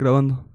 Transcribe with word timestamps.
grabando. 0.00 0.50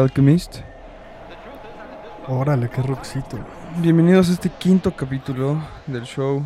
Alchemist. 0.00 0.58
Órale, 2.26 2.68
qué 2.70 2.82
rockcito. 2.82 3.38
Bienvenidos 3.78 4.30
a 4.30 4.32
este 4.32 4.48
quinto 4.48 4.96
capítulo 4.96 5.62
del 5.86 6.04
show. 6.04 6.44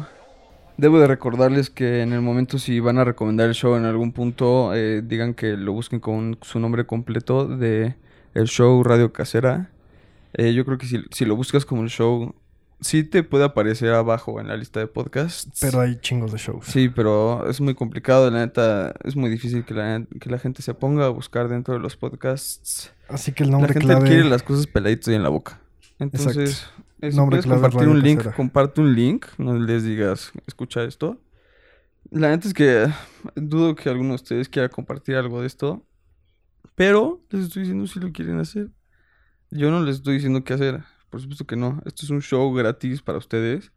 Debo 0.76 0.98
de 0.98 1.06
recordarles 1.06 1.70
que 1.70 2.02
en 2.02 2.12
el 2.12 2.20
momento 2.20 2.58
si 2.58 2.80
van 2.80 2.98
a 2.98 3.04
recomendar 3.04 3.48
el 3.48 3.54
show 3.54 3.76
en 3.76 3.84
algún 3.84 4.12
punto, 4.12 4.74
eh, 4.74 5.02
digan 5.02 5.34
que 5.34 5.56
lo 5.56 5.72
busquen 5.72 6.00
con 6.00 6.36
su 6.42 6.58
nombre 6.58 6.84
completo 6.84 7.46
de 7.46 7.94
el 8.34 8.46
show 8.48 8.82
Radio 8.82 9.12
Casera. 9.12 9.70
Eh, 10.32 10.52
yo 10.52 10.64
creo 10.64 10.78
que 10.78 10.86
si, 10.86 11.04
si 11.12 11.24
lo 11.24 11.36
buscas 11.36 11.64
como 11.64 11.82
el 11.82 11.90
show, 11.90 12.34
sí 12.80 13.04
te 13.04 13.22
puede 13.22 13.44
aparecer 13.44 13.92
abajo 13.92 14.40
en 14.40 14.48
la 14.48 14.56
lista 14.56 14.80
de 14.80 14.86
podcasts. 14.86 15.58
Pero 15.60 15.80
hay 15.80 15.96
chingos 15.96 16.32
de 16.32 16.38
shows. 16.38 16.66
Sí, 16.66 16.88
pero 16.88 17.48
es 17.48 17.60
muy 17.60 17.74
complicado, 17.74 18.30
la 18.30 18.40
neta, 18.40 18.94
es 19.04 19.16
muy 19.16 19.30
difícil 19.30 19.64
que 19.64 19.74
la, 19.74 20.04
que 20.20 20.30
la 20.30 20.38
gente 20.38 20.62
se 20.62 20.74
ponga 20.74 21.06
a 21.06 21.08
buscar 21.08 21.48
dentro 21.48 21.74
de 21.74 21.80
los 21.80 21.96
podcasts. 21.96 22.92
Así 23.08 23.32
que 23.32 23.44
el 23.44 23.50
La 23.50 23.52
nombre 23.52 23.72
gente 23.74 23.86
clave. 23.86 24.08
quiere 24.08 24.24
las 24.24 24.42
cosas 24.42 24.66
peladitas 24.66 25.08
y 25.08 25.14
en 25.14 25.22
la 25.22 25.28
boca. 25.28 25.60
Entonces, 25.98 26.66
puedes 27.00 27.14
clave 27.14 27.42
compartir 27.42 27.88
un 27.88 28.02
link, 28.02 28.18
Casera. 28.18 28.36
comparte 28.36 28.80
un 28.80 28.94
link, 28.94 29.26
no 29.38 29.58
les 29.58 29.84
digas, 29.84 30.32
escucha 30.46 30.82
esto. 30.84 31.20
La 32.10 32.28
neta 32.28 32.48
es 32.48 32.54
que 32.54 32.86
dudo 33.34 33.74
que 33.74 33.88
alguno 33.88 34.10
de 34.10 34.14
ustedes 34.16 34.48
quiera 34.48 34.68
compartir 34.68 35.16
algo 35.16 35.40
de 35.40 35.46
esto, 35.46 35.86
pero 36.74 37.22
les 37.30 37.44
estoy 37.44 37.62
diciendo 37.62 37.86
si 37.86 38.00
lo 38.00 38.12
quieren 38.12 38.38
hacer. 38.40 38.68
Yo 39.50 39.70
no 39.70 39.80
les 39.82 39.96
estoy 39.96 40.14
diciendo 40.14 40.42
qué 40.44 40.54
hacer, 40.54 40.82
por 41.14 41.20
supuesto 41.20 41.46
que 41.46 41.54
no. 41.54 41.80
Esto 41.86 42.04
es 42.04 42.10
un 42.10 42.20
show 42.22 42.52
gratis 42.52 43.00
para 43.02 43.18
ustedes. 43.18 43.70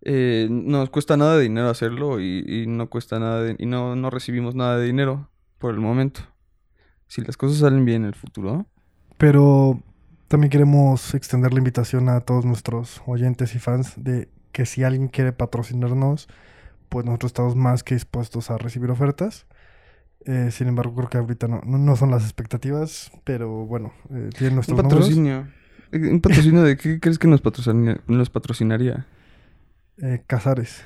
Eh, 0.00 0.48
no 0.50 0.78
nos 0.78 0.88
cuesta 0.88 1.16
nada 1.18 1.36
de 1.36 1.42
dinero 1.42 1.68
hacerlo 1.68 2.18
y, 2.18 2.44
y 2.46 2.66
no 2.66 2.88
cuesta 2.88 3.18
nada 3.18 3.42
de- 3.42 3.56
y 3.58 3.66
no, 3.66 3.94
no 3.94 4.08
recibimos 4.08 4.54
nada 4.54 4.78
de 4.78 4.86
dinero 4.86 5.28
por 5.58 5.74
el 5.74 5.80
momento. 5.80 6.20
Si 7.08 7.20
las 7.20 7.36
cosas 7.36 7.58
salen 7.58 7.84
bien 7.84 8.02
en 8.02 8.08
el 8.08 8.14
futuro, 8.14 8.66
Pero 9.18 9.82
también 10.28 10.50
queremos 10.50 11.14
extender 11.14 11.52
la 11.52 11.58
invitación 11.58 12.08
a 12.08 12.20
todos 12.20 12.44
nuestros 12.46 13.02
oyentes 13.06 13.54
y 13.54 13.58
fans 13.58 13.92
de 13.96 14.28
que 14.52 14.64
si 14.64 14.82
alguien 14.82 15.08
quiere 15.08 15.32
patrocinarnos, 15.34 16.26
pues 16.88 17.04
nosotros 17.04 17.30
estamos 17.30 17.54
más 17.54 17.82
que 17.82 17.94
dispuestos 17.96 18.50
a 18.50 18.56
recibir 18.58 18.90
ofertas. 18.90 19.46
Eh, 20.24 20.50
sin 20.50 20.68
embargo, 20.68 20.94
creo 20.94 21.08
que 21.10 21.18
ahorita 21.18 21.48
no, 21.48 21.60
no, 21.64 21.96
son 21.96 22.10
las 22.10 22.22
expectativas, 22.24 23.10
pero 23.24 23.66
bueno, 23.66 23.92
eh, 24.10 24.30
tienen 24.36 24.52
Un 24.52 24.54
nuestros 24.56 24.76
números. 24.78 25.00
patrocinio. 25.00 25.40
Eh, 25.40 25.65
¿Un 25.92 26.20
patrocinio 26.20 26.62
de 26.62 26.76
qué 26.76 27.00
crees 27.00 27.18
que 27.18 27.28
nos 27.28 27.40
patrocinaría? 27.40 28.00
Nos 28.06 28.30
patrocinaría? 28.30 29.06
Eh, 30.02 30.22
Casares, 30.26 30.84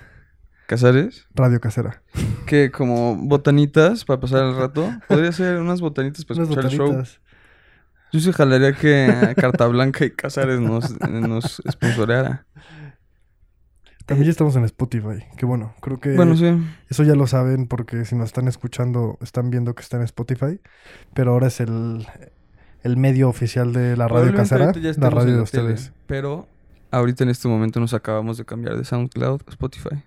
¿Casares? 0.66 1.26
Radio 1.34 1.60
Casera. 1.60 2.02
Que 2.46 2.70
como 2.70 3.16
botanitas 3.16 4.04
para 4.04 4.20
pasar 4.20 4.44
el 4.44 4.56
rato. 4.56 4.88
Podría 5.08 5.32
ser 5.32 5.58
unas 5.58 5.80
botanitas 5.80 6.24
para 6.24 6.40
Unas 6.40 6.50
escuchar 6.50 6.70
el 6.70 6.78
show. 6.78 7.02
Yo 8.12 8.20
sí 8.20 8.32
jalaría 8.32 8.72
que 8.72 9.34
Carta 9.36 9.66
Blanca 9.66 10.04
y 10.04 10.10
Casares 10.10 10.60
nos, 10.60 11.00
nos 11.00 11.62
sponsoreara. 11.68 12.46
También 14.06 14.26
ya 14.26 14.30
estamos 14.30 14.56
en 14.56 14.64
Spotify, 14.64 15.24
que 15.36 15.46
bueno, 15.46 15.74
creo 15.80 16.00
que 16.00 16.16
Bueno, 16.16 16.36
sí. 16.36 16.52
eso 16.88 17.04
ya 17.04 17.14
lo 17.14 17.28
saben 17.28 17.68
porque 17.68 18.04
si 18.04 18.16
nos 18.16 18.26
están 18.26 18.48
escuchando, 18.48 19.18
están 19.20 19.50
viendo 19.50 19.74
que 19.76 19.82
está 19.82 19.98
en 19.98 20.02
Spotify, 20.02 20.60
pero 21.14 21.30
ahora 21.30 21.46
es 21.46 21.60
el, 21.60 22.08
el 22.82 22.96
medio 22.96 23.28
oficial 23.28 23.72
de 23.72 23.96
la 23.96 24.08
radio 24.08 24.34
casera, 24.34 24.72
la 24.98 25.10
radio 25.10 25.38
de 25.38 25.44
tele, 25.44 25.72
ustedes. 25.72 25.92
pero 26.06 26.46
ahorita 26.90 27.24
en 27.24 27.30
este 27.30 27.46
momento 27.48 27.78
nos 27.80 27.94
acabamos 27.94 28.38
de 28.38 28.44
cambiar 28.44 28.76
de 28.76 28.84
SoundCloud 28.84 29.42
a 29.46 29.50
Spotify. 29.50 30.02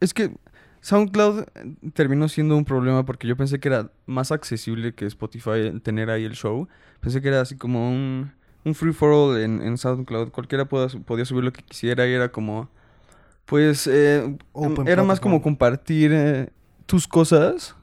Es 0.00 0.14
que 0.14 0.34
SoundCloud 0.80 1.40
eh, 1.54 1.74
terminó 1.94 2.28
siendo 2.28 2.56
un 2.56 2.64
problema 2.64 3.04
porque 3.04 3.26
yo 3.28 3.36
pensé 3.36 3.60
que 3.60 3.68
era 3.68 3.90
más 4.06 4.32
accesible 4.32 4.94
que 4.94 5.06
Spotify 5.06 5.78
tener 5.82 6.10
ahí 6.10 6.24
el 6.24 6.32
show. 6.34 6.68
Pensé 7.00 7.20
que 7.22 7.28
era 7.28 7.40
así 7.40 7.56
como 7.56 7.88
un, 7.90 8.32
un 8.64 8.74
free 8.74 8.92
for 8.92 9.10
all 9.12 9.40
en, 9.40 9.60
en 9.62 9.76
SoundCloud. 9.78 10.30
Cualquiera 10.30 10.64
podía, 10.64 10.88
su- 10.88 11.02
podía 11.02 11.24
subir 11.24 11.44
lo 11.44 11.52
que 11.52 11.62
quisiera 11.62 12.06
y 12.06 12.12
era 12.12 12.30
como... 12.30 12.68
Pues 13.44 13.86
eh, 13.88 14.36
era 14.86 15.02
más 15.02 15.20
como 15.20 15.42
compartir 15.42 16.12
eh, 16.14 16.50
tus 16.86 17.06
cosas 17.08 17.74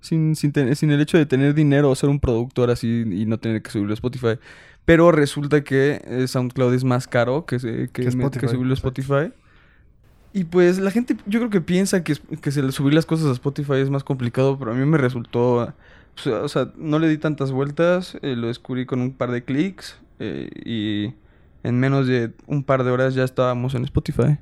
sin, 0.00 0.36
sin, 0.36 0.52
sin 0.74 0.90
el 0.90 1.00
hecho 1.00 1.18
de 1.18 1.26
tener 1.26 1.54
dinero 1.54 1.90
o 1.90 1.94
ser 1.94 2.08
un 2.08 2.20
productor 2.20 2.70
así 2.70 3.04
y 3.10 3.26
no 3.26 3.38
tener 3.38 3.62
que 3.62 3.70
subirlo 3.70 3.92
a 3.92 3.94
Spotify. 3.94 4.38
Pero 4.84 5.12
resulta 5.12 5.62
que 5.62 6.02
eh, 6.04 6.26
SoundCloud 6.26 6.74
es 6.74 6.84
más 6.84 7.06
caro 7.06 7.44
que, 7.44 7.58
que, 7.92 8.08
Spotify, 8.08 8.40
que 8.40 8.48
subirlo 8.48 8.72
a 8.72 8.76
exacto. 8.76 9.00
Spotify. 9.00 9.32
Y 10.32 10.44
pues 10.44 10.78
la 10.78 10.90
gente 10.90 11.16
yo 11.26 11.40
creo 11.40 11.50
que 11.50 11.60
piensa 11.60 12.04
que, 12.04 12.14
que 12.40 12.50
subir 12.50 12.94
las 12.94 13.06
cosas 13.06 13.26
a 13.26 13.32
Spotify 13.32 13.74
es 13.74 13.90
más 13.90 14.04
complicado, 14.04 14.58
pero 14.58 14.72
a 14.72 14.74
mí 14.74 14.84
me 14.84 14.98
resultó... 14.98 15.72
o 16.26 16.48
sea, 16.48 16.72
no 16.76 16.98
le 16.98 17.08
di 17.08 17.18
tantas 17.18 17.50
vueltas, 17.50 18.16
eh, 18.22 18.36
lo 18.36 18.46
descubrí 18.46 18.86
con 18.86 19.00
un 19.00 19.12
par 19.12 19.30
de 19.32 19.42
clics 19.42 19.98
eh, 20.18 20.48
y 20.64 21.14
en 21.62 21.78
menos 21.78 22.06
de 22.06 22.32
un 22.46 22.62
par 22.62 22.84
de 22.84 22.90
horas 22.90 23.14
ya 23.14 23.24
estábamos 23.24 23.74
en 23.74 23.84
Spotify. 23.84 24.38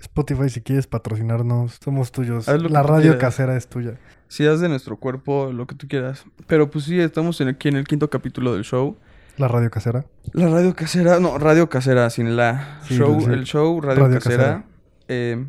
Spotify, 0.00 0.48
si 0.50 0.60
quieres 0.60 0.86
patrocinarnos, 0.86 1.78
somos 1.82 2.12
tuyos. 2.12 2.46
La 2.48 2.82
radio 2.82 3.12
quieras. 3.12 3.20
casera 3.20 3.56
es 3.56 3.68
tuya. 3.68 3.98
Si 4.28 4.46
haz 4.46 4.60
de 4.60 4.68
nuestro 4.68 4.96
cuerpo 4.96 5.52
lo 5.52 5.66
que 5.66 5.74
tú 5.74 5.86
quieras. 5.88 6.24
Pero 6.46 6.70
pues 6.70 6.84
sí, 6.84 6.98
estamos 6.98 7.40
en 7.40 7.48
aquí 7.48 7.68
en 7.68 7.76
el 7.76 7.84
quinto 7.86 8.10
capítulo 8.10 8.54
del 8.54 8.64
show. 8.64 8.96
La 9.36 9.48
radio 9.48 9.70
casera. 9.70 10.06
La 10.32 10.48
radio 10.48 10.74
casera, 10.74 11.20
no, 11.20 11.38
radio 11.38 11.68
casera 11.68 12.08
sin 12.10 12.36
la. 12.36 12.80
Sí, 12.84 12.96
show, 12.96 13.20
sí. 13.20 13.26
El 13.30 13.44
show, 13.44 13.80
radio, 13.80 14.04
Radio 14.04 14.14
casera. 14.18 14.36
Casera. 14.44 14.64
eh, 15.08 15.46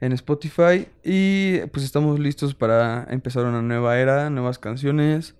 en 0.00 0.12
Spotify. 0.12 0.88
Y 1.02 1.60
pues 1.72 1.84
estamos 1.84 2.18
listos 2.18 2.54
para 2.54 3.06
empezar 3.10 3.44
una 3.44 3.62
nueva 3.62 3.98
era, 3.98 4.30
nuevas 4.30 4.58
canciones, 4.58 5.34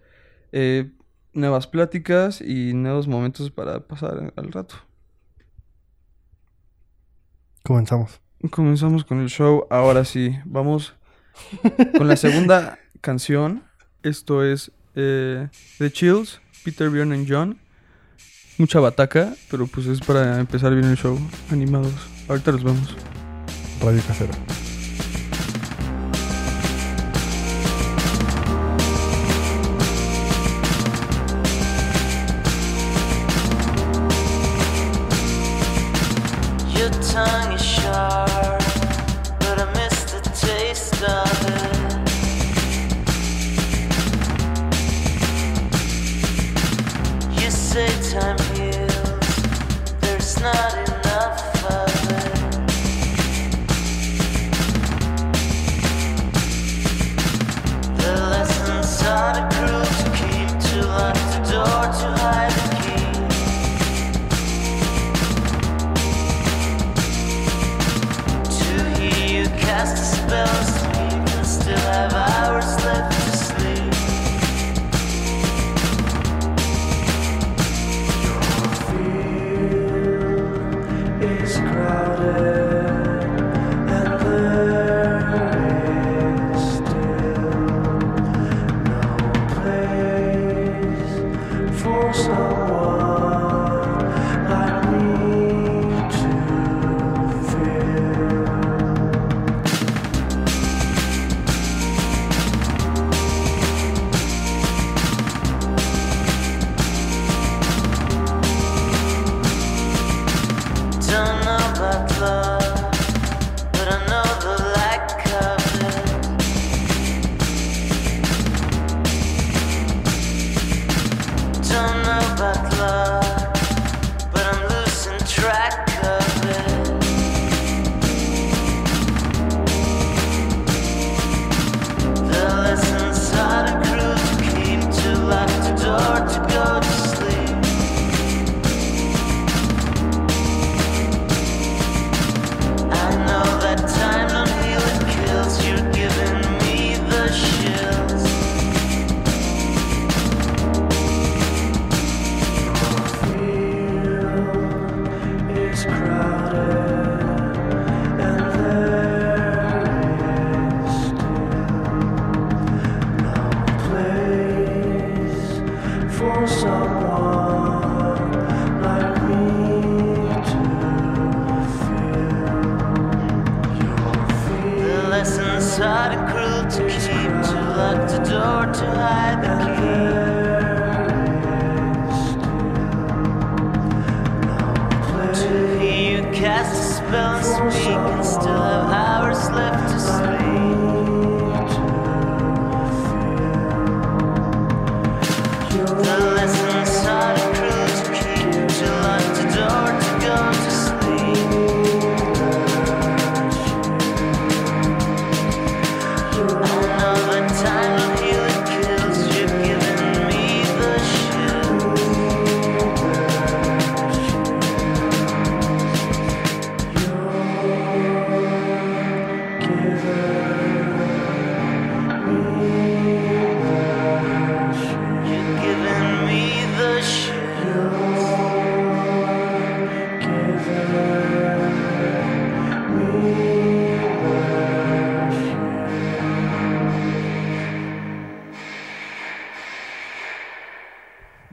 eh, 0.52 0.90
nuevas 1.32 1.66
pláticas 1.66 2.40
y 2.40 2.74
nuevos 2.74 3.06
momentos 3.08 3.50
para 3.50 3.80
pasar 3.86 4.32
al 4.36 4.52
rato. 4.52 4.74
Comenzamos. 7.62 8.20
Comenzamos 8.50 9.04
con 9.04 9.20
el 9.20 9.28
show. 9.28 9.66
Ahora 9.70 10.04
sí, 10.04 10.36
vamos 10.44 10.94
con 11.96 12.08
la 12.08 12.16
segunda 12.16 12.78
canción. 13.00 13.64
Esto 14.02 14.44
es 14.44 14.70
eh, 14.94 15.48
The 15.78 15.90
Chills, 15.90 16.40
Peter, 16.64 16.90
Bjorn 16.90 17.12
and 17.12 17.26
John. 17.28 17.58
Mucha 18.58 18.78
bataca, 18.80 19.34
pero 19.50 19.66
pues 19.66 19.86
es 19.86 20.00
para 20.00 20.38
empezar 20.38 20.72
bien 20.74 20.88
el 20.88 20.96
show. 20.96 21.18
Animados. 21.50 21.92
Ahorita 22.28 22.52
los 22.52 22.62
vemos. 22.62 22.96
Radio 23.80 24.02
casera. 24.06 24.32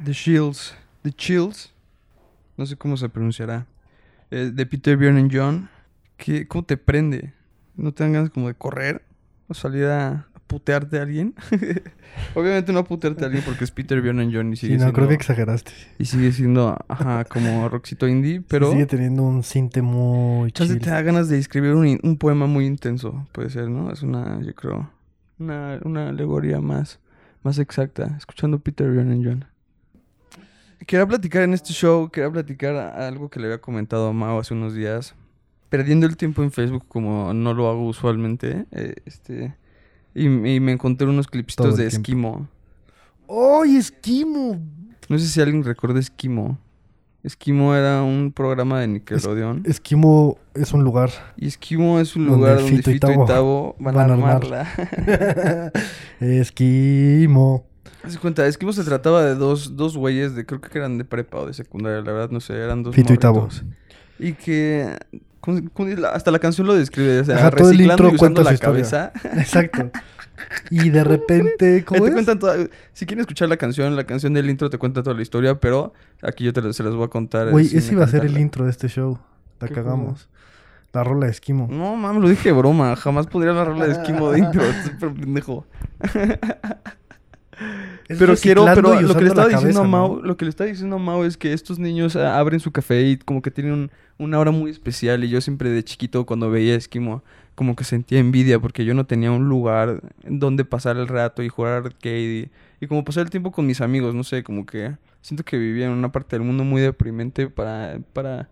The 0.04 0.14
Shields. 0.14 0.76
The 1.04 1.12
Chills. 1.12 1.72
No 2.58 2.66
sé 2.66 2.76
cómo 2.76 2.98
se 2.98 3.10
pronunciará. 3.10 3.68
Eh, 4.30 4.52
de 4.54 4.66
Peter 4.66 4.98
Bjorn 4.98 5.30
John. 5.32 5.70
¿Qué, 6.18 6.48
¿Cómo 6.48 6.64
te 6.64 6.78
prende? 6.78 7.34
¿No 7.76 7.94
te 7.94 8.04
dan 8.04 8.14
ganas 8.14 8.30
como 8.30 8.48
de 8.48 8.54
correr? 8.54 9.04
¿O 9.48 9.54
salir 9.54 9.86
a, 9.86 10.28
putearte 10.52 11.00
a 11.00 11.04
alguien? 11.04 11.34
Obviamente 12.36 12.74
no 12.74 12.80
a 12.80 12.84
putearte 12.84 13.24
a 13.24 13.28
alguien 13.28 13.44
porque 13.46 13.64
es 13.64 13.72
Peter 13.72 14.02
Bjorn 14.02 14.32
John 14.34 14.52
y 14.52 14.58
sigue 14.58 14.74
Sí, 14.74 14.78
no, 14.78 14.80
siendo... 14.80 14.94
creo 14.94 15.08
que 15.08 15.14
exageraste. 15.14 15.72
Y 15.98 16.06
sigue 16.06 16.32
siendo, 16.32 16.78
ajá, 16.88 17.24
como 17.26 17.70
rockcito 17.70 18.08
indie, 18.08 18.42
pero... 18.42 18.72
Sigue 18.72 18.86
teniendo 18.86 19.24
un 19.24 19.44
cinte 19.44 19.82
muy 19.82 20.52
chill. 20.52 20.80
te 20.80 20.90
da 20.90 21.02
ganas 21.02 21.30
de 21.30 21.40
escribir 21.40 21.74
un, 21.74 22.00
un 22.04 22.18
poema 22.18 22.48
muy 22.48 22.66
intenso, 22.66 23.28
puede 23.32 23.50
ser, 23.50 23.70
¿no? 23.70 23.92
Es 23.92 24.04
una, 24.04 24.42
yo 24.42 24.54
creo, 24.54 24.92
una, 25.40 25.80
una 25.84 26.10
alegoría 26.10 26.60
más, 26.60 27.00
más 27.44 27.58
exacta, 27.58 28.16
escuchando 28.18 28.60
Peter 28.60 28.92
Bjorn 28.92 29.24
John. 29.24 29.46
Quería 30.88 31.06
platicar 31.06 31.44
en 31.44 31.54
este 31.54 31.74
show, 31.74 32.10
quería 32.10 32.32
platicar 32.32 32.76
algo 32.76 33.30
que 33.30 33.40
le 33.40 33.46
había 33.46 33.62
comentado 33.62 34.08
a 34.08 34.14
Mao 34.14 34.40
hace 34.40 34.54
unos 34.54 34.74
días. 34.74 35.16
Perdiendo 35.70 36.06
el 36.06 36.18
tiempo 36.18 36.44
en 36.44 36.52
Facebook 36.52 36.86
como 36.88 37.34
no 37.34 37.54
lo 37.54 37.70
hago 37.70 37.88
usualmente, 37.88 38.66
eh, 38.72 38.96
este... 39.06 39.56
Y, 40.14 40.26
y 40.26 40.60
me 40.60 40.74
encontré 40.74 41.08
unos 41.08 41.28
clipsitos 41.28 41.78
de 41.78 41.88
tiempo. 41.88 41.96
Esquimo. 41.96 42.48
¡Ay, 43.30 43.78
Esquimo! 43.78 44.60
No 45.08 45.18
sé 45.18 45.28
si 45.28 45.40
alguien 45.40 45.64
recuerda 45.64 46.00
Esquimo. 46.00 46.58
Esquimo 47.24 47.76
era 47.76 48.02
un 48.02 48.32
programa 48.34 48.80
de 48.82 48.88
Nickelodeon. 48.88 49.64
Esquimo 49.66 50.38
es 50.56 50.74
un 50.74 50.84
lugar. 50.84 51.12
Y 51.38 51.48
Esquimo 51.48 52.00
es 52.00 52.16
un 52.16 52.26
lugar 52.26 52.58
donde 52.58 52.78
Fito 52.78 52.90
y 52.90 52.94
Fito 52.96 53.12
y 53.12 53.14
Tavo 53.14 53.26
Tavo 53.26 53.76
van, 53.80 53.96
van 53.96 54.10
a 54.10 54.14
a 54.14 54.16
armar. 54.16 54.36
armarla. 54.36 55.72
De 58.04 58.18
cuenta, 58.18 58.46
Esquimo 58.48 58.74
se 58.74 58.84
trataba 58.84 59.24
de 59.24 59.36
dos, 59.36 59.76
dos 59.78 59.96
güeyes 59.96 60.36
de, 60.36 60.46
creo 60.46 60.60
que 60.62 60.78
eran 60.78 60.98
de 60.98 61.06
prepa 61.06 61.38
o 61.40 61.46
de 61.48 61.54
secundaria, 61.54 62.02
la 62.02 62.12
verdad, 62.12 62.30
no 62.32 62.40
sé, 62.40 62.54
eran 62.56 62.84
dos 62.84 62.96
Fito 62.96 63.14
y. 63.14 64.28
Y 64.30 64.34
que 64.34 64.96
hasta 66.14 66.32
la 66.32 66.40
canción 66.40 66.68
lo 66.68 66.74
describe, 66.76 67.20
o 67.20 67.26
sea, 67.26 67.38
Ajá, 67.38 67.52
todo 67.52 67.70
el 67.70 67.78
reciclando 67.78 68.04
intro 68.04 68.12
y 68.12 68.16
usando 68.16 68.44
la 68.44 68.58
cabeza. 68.58 69.12
Exacto. 69.36 69.92
Y 70.72 70.90
de 70.90 71.04
repente, 71.04 71.86
¿cómo 71.86 72.02
te 72.02 72.08
es? 72.08 72.14
cuentan 72.14 72.40
toda- 72.40 72.56
si 72.94 73.06
quieren 73.06 73.20
escuchar 73.22 73.48
la 73.48 73.58
canción, 73.58 73.96
la 73.96 74.06
canción 74.06 74.34
del 74.34 74.50
intro 74.50 74.72
te 74.72 74.80
cuenta 74.80 75.04
toda 75.04 75.16
la 75.16 75.22
historia, 75.22 75.60
pero 75.60 75.94
aquí 76.24 76.44
yo 76.46 76.52
te, 76.52 76.74
se 76.74 76.82
las 76.82 76.96
voy 76.96 77.06
a 77.06 77.10
contar. 77.10 77.52
Güey, 77.52 77.68
ese 77.68 77.94
iba 77.94 78.06
a 78.06 78.08
ser 78.08 78.26
el 78.26 78.36
intro 78.40 78.66
de 78.66 78.72
este 78.72 78.88
show. 78.88 79.20
La 79.60 79.68
¿Qué 79.68 79.76
cagamos. 79.76 80.30
La 80.94 81.04
rola 81.04 81.28
de 81.28 81.32
Esquimo. 81.32 81.68
No, 81.70 81.96
mames, 81.96 82.24
lo 82.24 82.28
dije 82.30 82.50
de 82.50 82.54
broma. 82.54 82.96
Jamás 82.96 83.28
podría 83.28 83.54
la 83.54 83.66
rola 83.66 83.86
de 83.86 83.92
Esquimo 83.92 84.32
de 84.32 84.40
intro. 84.44 84.64
Es 84.66 84.84
súper 84.86 85.14
pendejo. 85.14 85.68
Pero 88.18 88.36
quiero, 88.36 88.66
pero 88.76 89.00
lo 89.02 89.14
que 89.16 89.22
le 89.24 89.28
estaba 89.30 89.48
diciendo 89.48 89.82
a. 89.82 89.88
Mau, 89.88 90.22
lo 90.22 90.38
que 90.38 90.46
le 90.46 90.50
estaba 90.50 90.70
diciendo 90.70 90.96
a 90.96 91.00
Mau 91.00 91.24
es 91.24 91.38
que 91.38 91.54
estos 91.54 91.80
niños 91.80 92.16
ah, 92.16 92.38
abren 92.40 92.60
su 92.60 92.72
café 92.72 93.02
y 93.04 93.18
como 93.18 93.42
que 93.42 93.52
tienen 93.52 93.74
un- 93.74 93.92
una 94.18 94.40
hora 94.40 94.52
muy 94.52 94.70
especial 94.72 95.24
y 95.24 95.30
yo 95.30 95.42
siempre 95.42 95.70
de 95.70 95.84
chiquito 95.84 96.26
cuando 96.26 96.50
veía 96.52 96.76
Esquimo 96.76 97.24
como 97.56 97.76
que 97.76 97.84
sentía 97.84 98.20
envidia 98.20 98.60
porque 98.60 98.86
yo 98.86 98.94
no 98.94 99.06
tenía 99.06 99.32
un 99.32 99.50
lugar 99.50 100.02
donde 100.24 100.64
pasar 100.66 100.98
el 100.98 101.08
rato 101.08 101.44
y 101.44 101.50
jugar 101.50 101.84
arcade 101.86 102.50
y, 102.80 102.84
y 102.84 102.88
como 102.88 103.04
pasar 103.04 103.24
el 103.24 103.30
tiempo 103.30 103.52
con 103.52 103.66
mis 103.68 103.82
amigos, 103.82 104.16
no 104.16 104.24
sé, 104.24 104.44
como 104.44 104.66
que 104.66 104.96
siento 105.22 105.44
que 105.44 105.58
vivía 105.58 105.86
en 105.88 105.92
una 105.92 106.12
parte 106.12 106.36
del 106.38 106.46
mundo 106.46 106.64
muy 106.64 106.82
deprimente 106.82 107.50
para 107.50 108.00
para 108.14 108.50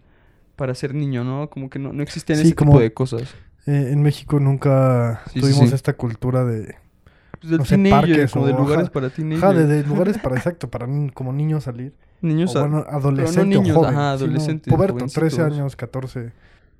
para 0.55 0.75
ser 0.75 0.93
niño, 0.93 1.23
¿no? 1.23 1.49
Como 1.49 1.69
que 1.69 1.79
no, 1.79 1.93
no 1.93 2.03
existían 2.03 2.39
Sí, 2.39 2.47
ese 2.47 2.55
como- 2.55 2.73
tipo 2.73 2.81
de 2.81 2.93
cosas. 2.93 3.33
Eh, 3.65 3.89
en 3.91 4.01
México 4.01 4.39
nunca 4.39 5.21
sí, 5.31 5.39
tuvimos 5.39 5.69
sí. 5.69 5.75
esta 5.75 5.93
cultura 5.93 6.43
de... 6.43 6.75
Pues 7.39 7.49
del 7.51 7.59
no 7.59 7.65
sé, 7.65 7.75
teenager, 7.75 8.09
parques 8.09 8.31
como 8.31 8.45
o- 8.45 8.47
de 8.47 8.53
lugares 8.53 8.83
ajá, 8.85 8.91
para 8.91 9.09
teenagers. 9.09 9.43
Ajá, 9.43 9.53
de, 9.53 9.65
de 9.67 9.83
lugares 9.83 10.17
para, 10.17 10.35
exacto, 10.35 10.69
para 10.69 10.87
como 11.13 11.31
niños 11.33 11.63
salir. 11.63 11.93
niños 12.21 12.55
o 12.55 12.59
bueno, 12.59 12.85
adolescente 12.89 13.57
niños, 13.57 13.75
o 13.77 13.79
joven. 13.79 13.91
ajá, 13.95 14.17
sí, 14.17 14.23
no, 14.23 14.25
adolescentes, 14.29 14.73
puberto, 14.73 14.97
13 14.97 15.19
jovencitos. 15.19 15.53
años, 15.59 15.75
14. 15.75 16.31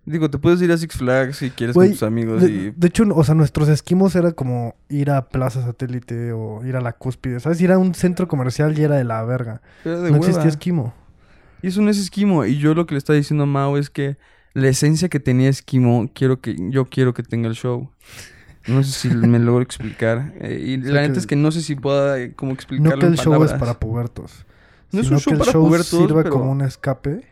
Digo, 0.06 0.30
te 0.30 0.38
puedes 0.40 0.62
ir 0.62 0.72
a 0.72 0.78
Six 0.78 0.96
Flags 0.98 1.38
si 1.38 1.50
quieres 1.52 1.76
Güey, 1.76 1.90
con 1.90 1.94
tus 1.94 2.04
amigos 2.04 2.42
De, 2.42 2.50
y 2.50 2.72
de 2.76 2.88
hecho, 2.88 3.04
o 3.14 3.24
sea, 3.24 3.36
nuestros 3.36 3.68
esquimos 3.70 4.16
era 4.16 4.32
como 4.32 4.76
ir 4.90 5.12
a 5.12 5.28
Plaza 5.30 5.62
Satélite 5.62 6.32
o 6.32 6.66
ir 6.66 6.76
a 6.78 6.82
la 6.82 6.94
cúspide, 6.94 7.40
¿sabes? 7.40 7.62
Ir 7.62 7.72
a 7.72 7.78
un 7.78 7.94
centro 7.94 8.28
comercial 8.28 8.78
y 8.80 8.82
era 8.84 8.96
de 8.96 9.04
la 9.04 9.24
verga. 9.24 9.62
Era 9.86 10.00
de 10.00 10.10
no 10.12 10.18
hueva. 10.18 10.28
existía 10.28 10.50
esquimo. 10.50 10.94
Y 11.62 11.68
eso 11.68 11.82
no 11.82 11.90
es 11.92 12.00
esquimo. 12.00 12.44
Y 12.46 12.58
yo 12.58 12.74
lo 12.74 12.86
que 12.86 12.96
le 12.96 12.98
está 12.98 13.14
diciendo 13.14 13.44
a 13.44 13.48
Mao 13.48 13.78
es 13.78 13.90
que 13.90 14.18
la 14.54 14.70
esencia 14.70 15.10
que 15.10 15.20
tenía 15.20 15.50
esquimo, 15.50 16.10
quiero 16.16 16.40
que, 16.42 16.56
yo 16.70 16.86
quiero 16.86 17.14
que 17.14 17.22
tenga 17.22 17.48
el 17.48 17.56
show. 17.56 17.92
No 18.68 18.84
sé 18.84 18.92
si 18.92 19.16
me 19.16 19.40
logro 19.40 19.62
explicar. 19.64 20.34
Eh, 20.42 20.76
y 20.78 20.82
sea 20.84 20.94
la 20.94 21.02
neta 21.02 21.20
es 21.20 21.26
que 21.28 21.36
no 21.36 21.52
sé 21.52 21.62
si 21.62 21.76
pueda 21.76 22.20
eh, 22.20 22.34
como 22.36 22.52
explicarlo 22.52 22.96
No 22.96 23.00
que 23.00 23.06
en 23.08 23.14
el 23.14 23.20
show 23.20 23.44
es 23.44 23.54
para 23.54 23.80
pubertos. 23.80 24.46
No 24.92 25.00
es 25.02 25.06
sino 25.08 25.18
un 25.18 25.22
show 25.24 25.32
que 25.32 25.34
el 25.36 25.40
para 25.40 25.52
show 25.52 25.66
pubertos, 25.68 25.90
sirva 25.90 26.24
pero- 26.24 26.34
como 26.34 26.52
un 26.52 26.62
escape. 26.62 27.26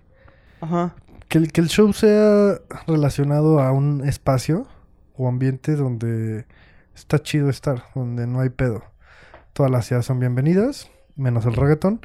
Ajá. 0.61 0.95
Que 1.27 1.37
el, 1.39 1.51
que 1.51 1.59
el 1.61 1.67
show 1.67 1.91
sea 1.93 2.59
relacionado 2.87 3.59
a 3.59 3.71
un 3.73 4.07
espacio 4.07 4.67
o 5.15 5.27
ambiente 5.27 5.75
donde 5.75 6.45
está 6.95 7.21
chido 7.21 7.49
estar, 7.49 7.83
donde 7.93 8.25
no 8.27 8.39
hay 8.39 8.49
pedo. 8.49 8.83
Todas 9.53 9.71
las 9.71 9.85
ciudades 9.85 10.05
son 10.05 10.19
bienvenidas, 10.19 10.89
menos 11.15 11.45
el 11.45 11.53
reggaetón. 11.55 11.99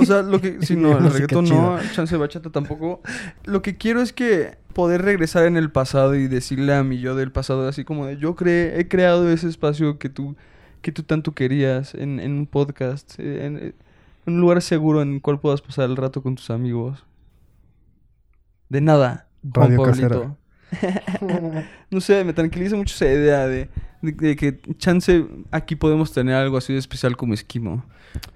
O 0.00 0.04
sea, 0.04 0.22
lo 0.22 0.40
que... 0.40 0.58
Si 0.66 0.76
no, 0.76 0.98
No 1.00 1.06
el 1.06 1.12
reggaetón 1.12 1.48
no, 1.48 1.78
chance 1.92 2.14
de 2.14 2.18
bachata 2.20 2.50
tampoco. 2.50 3.00
Lo 3.44 3.62
que 3.62 3.76
quiero 3.76 4.00
es 4.02 4.12
que 4.12 4.56
poder 4.74 5.02
regresar 5.02 5.46
en 5.46 5.56
el 5.56 5.70
pasado 5.70 6.14
y 6.14 6.28
decirle 6.28 6.74
a 6.74 6.82
mi 6.82 6.98
yo 7.00 7.14
del 7.14 7.32
pasado 7.32 7.66
así 7.68 7.84
como 7.84 8.06
de 8.06 8.16
yo 8.18 8.34
creé, 8.36 8.78
he 8.80 8.88
creado 8.88 9.30
ese 9.30 9.48
espacio 9.48 9.98
que 9.98 10.08
tú, 10.08 10.36
que 10.80 10.92
tú 10.92 11.02
tanto 11.02 11.32
querías 11.32 11.94
en, 11.94 12.20
en 12.20 12.32
un 12.32 12.46
podcast, 12.46 13.14
eh, 13.18 13.46
en, 13.46 13.56
en 13.58 13.74
un 14.34 14.40
lugar 14.40 14.60
seguro 14.62 15.02
en 15.02 15.14
el 15.14 15.20
cual 15.22 15.40
puedas 15.40 15.60
pasar 15.62 15.88
el 15.90 15.96
rato 15.96 16.22
con 16.22 16.34
tus 16.36 16.50
amigos. 16.50 17.04
De 18.68 18.80
nada, 18.80 19.28
Juan 19.54 19.76
Radio 19.76 19.82
Pablito. 19.84 20.36
No 21.90 22.00
sé, 22.00 22.24
me 22.24 22.32
tranquiliza 22.32 22.76
mucho 22.76 22.94
esa 22.94 23.04
idea 23.06 23.46
de, 23.46 23.68
de- 24.00 24.12
de 24.12 24.36
que 24.36 24.58
chance 24.78 25.26
aquí 25.50 25.76
podemos 25.76 26.12
tener 26.12 26.34
algo 26.34 26.56
así 26.56 26.72
de 26.72 26.78
especial 26.78 27.16
como 27.16 27.34
esquimo. 27.34 27.84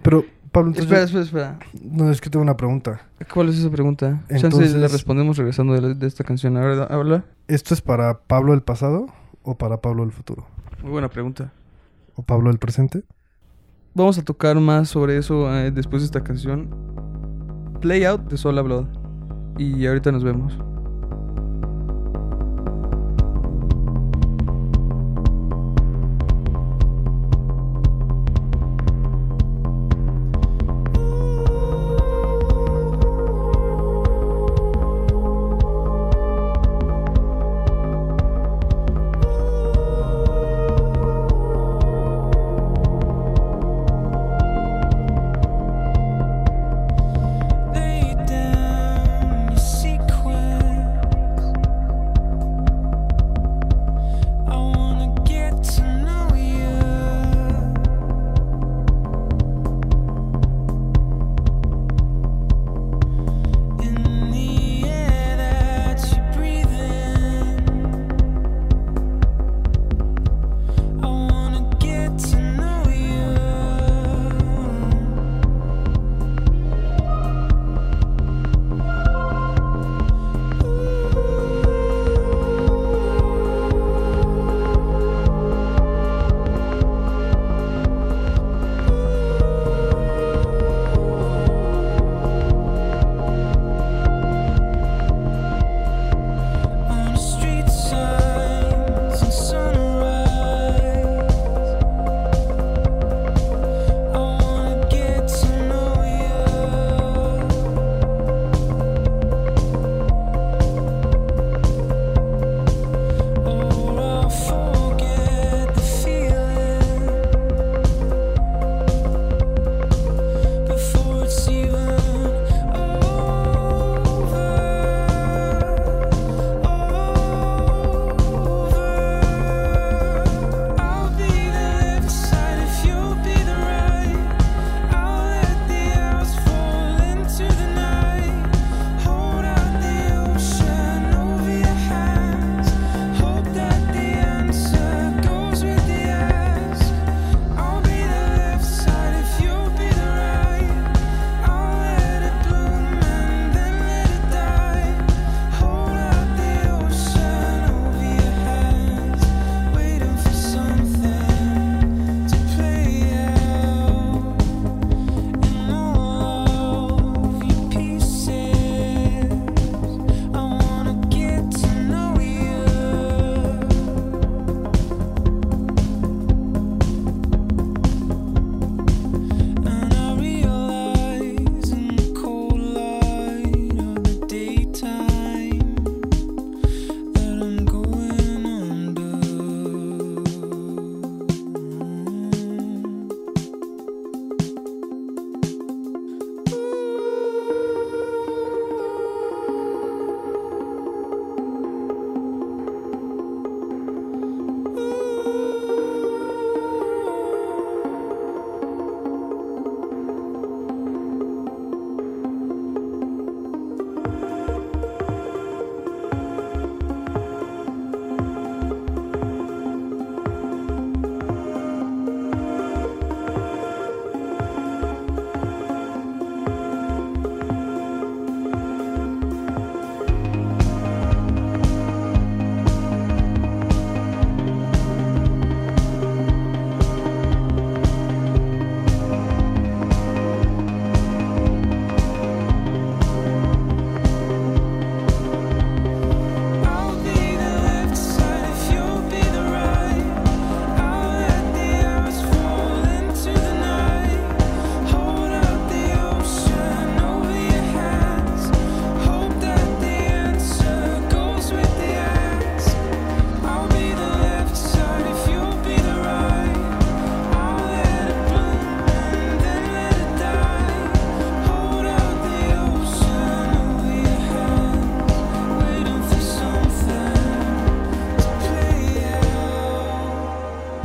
Pero, 0.02 0.24
Pablo, 0.56 0.70
entonces, 0.70 0.84
Espera, 0.84 1.22
espera, 1.22 1.54
espera. 1.54 1.58
no, 1.90 2.10
es 2.10 2.20
que 2.20 2.30
tengo 2.30 2.42
una 2.42 2.56
pregunta. 2.56 3.00
¿Cuál 3.32 3.48
es 3.50 3.58
esa 3.58 3.70
pregunta? 3.70 4.22
Chance 4.28 4.46
Entonces- 4.46 4.74
le 4.74 4.88
respondemos 4.88 5.36
regresando 5.36 5.74
de, 5.74 5.80
la- 5.82 5.94
de 5.94 6.06
esta 6.06 6.24
canción. 6.24 6.56
A 6.56 6.60
ver, 6.60 6.92
habla. 6.92 7.24
¿Esto 7.48 7.74
es 7.74 7.82
para 7.82 8.20
Pablo 8.20 8.52
del 8.52 8.62
pasado 8.62 9.06
o 9.42 9.56
para 9.56 9.80
Pablo 9.80 10.02
del 10.02 10.12
futuro? 10.12 10.46
Muy 10.82 10.90
buena 10.92 11.08
pregunta. 11.08 11.52
¿O 12.14 12.22
Pablo 12.22 12.48
del 12.50 12.58
presente? 12.58 13.02
Vamos 13.94 14.18
a 14.18 14.24
tocar 14.24 14.58
más 14.60 14.88
sobre 14.88 15.16
eso 15.18 15.54
eh, 15.54 15.70
después 15.70 16.02
de 16.02 16.06
esta 16.06 16.22
canción. 16.24 16.68
Play 17.80 18.04
Out 18.04 18.22
de 18.30 18.36
Sola 18.38 18.62
Blood. 18.62 18.86
Y 19.58 19.86
ahorita 19.86 20.10
nos 20.12 20.24
vemos. 20.24 20.58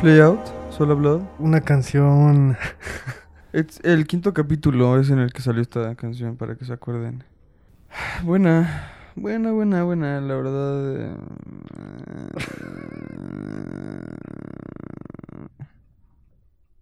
Play 0.02 0.20
Out, 0.20 0.42
Sola 0.72 0.96
Blood. 0.96 1.22
Una 1.38 1.62
canción. 1.62 2.58
Es- 3.54 3.80
el 3.84 4.08
quinto 4.08 4.34
capítulo 4.34 5.00
es 5.00 5.10
en 5.10 5.20
el 5.20 5.32
que 5.34 5.42
salió 5.42 5.62
esta 5.62 5.94
canción, 5.96 6.38
para 6.38 6.56
que 6.56 6.66
se 6.66 6.74
acuerden. 6.74 7.24
Buena, 8.24 8.92
buena, 9.16 9.52
buena, 9.52 9.84
buena, 9.84 10.22
la 10.22 10.36
verdad. 10.36 11.18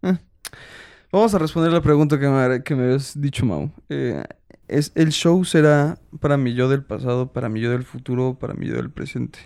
eh. 0.03 0.17
Vamos 1.11 1.33
a 1.33 1.39
responder 1.39 1.71
la 1.73 1.81
pregunta 1.81 2.19
que 2.19 2.27
me, 2.27 2.63
que 2.63 2.75
me 2.75 2.83
habías 2.85 3.19
dicho, 3.19 3.45
Mau. 3.45 3.71
Eh, 3.89 4.23
es, 4.67 4.91
¿El 4.95 5.09
show 5.11 5.43
será 5.45 5.97
para 6.21 6.37
mi 6.37 6.53
yo 6.53 6.69
del 6.69 6.83
pasado, 6.83 7.33
para 7.33 7.49
mi 7.49 7.61
yo 7.61 7.71
del 7.71 7.83
futuro, 7.83 8.37
para 8.39 8.53
mi 8.53 8.67
yo 8.67 8.75
del 8.75 8.91
presente? 8.91 9.39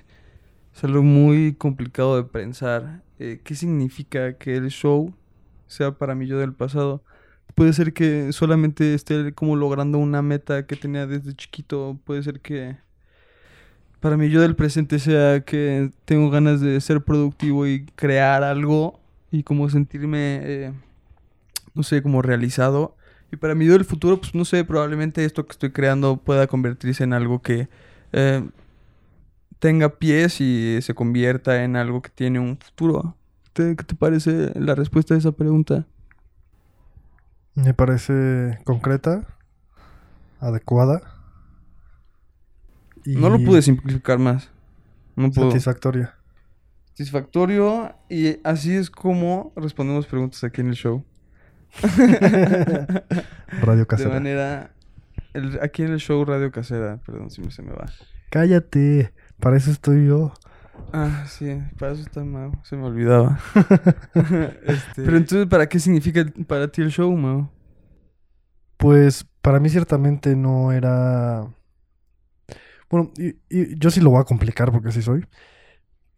Es 0.75 0.83
algo 0.83 1.03
muy 1.03 1.53
complicado 1.53 2.15
de 2.15 2.23
pensar. 2.23 3.03
Eh, 3.19 3.41
¿Qué 3.43 3.55
significa 3.55 4.37
que 4.37 4.55
el 4.55 4.69
show 4.69 5.13
sea 5.67 5.91
para 5.91 6.15
mi 6.15 6.25
yo 6.27 6.39
del 6.39 6.53
pasado? 6.53 7.03
Puede 7.55 7.73
ser 7.73 7.93
que 7.93 8.33
solamente 8.33 8.95
esté 8.95 9.33
como 9.33 9.55
logrando 9.55 9.99
una 9.99 10.21
meta 10.23 10.65
que 10.65 10.75
tenía 10.75 11.05
desde 11.05 11.35
chiquito. 11.35 11.99
Puede 12.05 12.23
ser 12.23 12.39
que 12.39 12.77
para 13.99 14.17
mi 14.17 14.29
yo 14.29 14.41
del 14.41 14.55
presente 14.55 14.97
sea 14.99 15.41
que 15.41 15.91
tengo 16.05 16.29
ganas 16.31 16.59
de 16.59 16.81
ser 16.81 17.01
productivo 17.01 17.67
y 17.67 17.85
crear 17.95 18.43
algo 18.43 18.99
y 19.31 19.43
como 19.43 19.69
sentirme, 19.69 20.41
eh, 20.43 20.73
no 21.75 21.83
sé, 21.83 22.01
como 22.01 22.23
realizado. 22.23 22.97
Y 23.31 23.37
para 23.37 23.55
mi 23.55 23.65
yo 23.65 23.73
del 23.73 23.85
futuro, 23.85 24.19
pues 24.19 24.33
no 24.33 24.43
sé, 24.43 24.65
probablemente 24.65 25.23
esto 25.23 25.45
que 25.45 25.51
estoy 25.51 25.71
creando 25.71 26.17
pueda 26.17 26.47
convertirse 26.47 27.03
en 27.03 27.13
algo 27.13 27.41
que 27.41 27.69
eh, 28.11 28.43
tenga 29.63 29.97
pies 29.97 30.41
y 30.41 30.79
se 30.81 30.93
convierta 30.93 31.63
en 31.63 31.77
algo 31.77 32.01
que 32.01 32.09
tiene 32.09 32.37
un 32.37 32.57
futuro. 32.57 33.15
¿Te- 33.53 33.77
¿Qué 33.77 33.83
te 33.85 33.95
parece 33.95 34.51
la 34.59 34.75
respuesta 34.75 35.13
a 35.13 35.17
esa 35.17 35.31
pregunta? 35.31 35.87
Me 37.55 37.73
parece 37.73 38.59
concreta, 38.65 39.25
adecuada. 40.41 41.01
Y 43.05 43.15
No 43.15 43.29
lo 43.29 43.39
pude 43.39 43.61
simplificar 43.61 44.19
más. 44.19 44.49
No 45.15 45.31
puedo. 45.31 45.49
satisfactoria. 45.51 46.13
Satisfactorio 46.89 47.95
y 48.09 48.39
así 48.43 48.73
es 48.75 48.89
como 48.89 49.53
respondemos 49.55 50.07
preguntas 50.07 50.43
aquí 50.43 50.59
en 50.59 50.67
el 50.67 50.75
show. 50.75 51.05
Radio 53.61 53.79
De 53.79 53.87
casera. 53.87 54.09
manera... 54.09 54.71
el- 55.33 55.57
aquí 55.61 55.83
en 55.83 55.93
el 55.93 55.99
show 55.99 56.25
Radio 56.25 56.51
Casera, 56.51 56.99
perdón 57.05 57.29
si 57.29 57.39
me, 57.41 57.49
se 57.51 57.61
me 57.61 57.71
va. 57.71 57.85
Cállate, 58.29 59.13
para 59.43 59.57
eso 59.57 59.69
estoy 59.71 60.07
yo. 60.07 60.31
Ah, 60.91 61.25
sí, 61.27 61.59
para 61.77 61.91
eso 61.91 62.01
está 62.01 62.23
Mau, 62.23 62.51
se 62.63 62.75
me 62.75 62.83
olvidaba. 62.85 63.39
Pero 64.95 65.17
entonces, 65.17 65.47
¿para 65.47 65.67
qué 65.67 65.79
significa 65.79 66.25
para 66.47 66.67
ti 66.69 66.81
el 66.81 66.89
show, 66.91 67.15
Mau? 67.15 67.49
Pues 68.77 69.25
para 69.41 69.59
mí 69.59 69.69
ciertamente 69.69 70.35
no 70.35 70.71
era... 70.71 71.47
Bueno, 72.89 73.11
y- 73.17 73.35
y 73.49 73.77
yo 73.79 73.89
sí 73.91 74.01
lo 74.01 74.11
voy 74.11 74.21
a 74.21 74.25
complicar 74.25 74.71
porque 74.71 74.89
así 74.89 75.01
soy. 75.01 75.25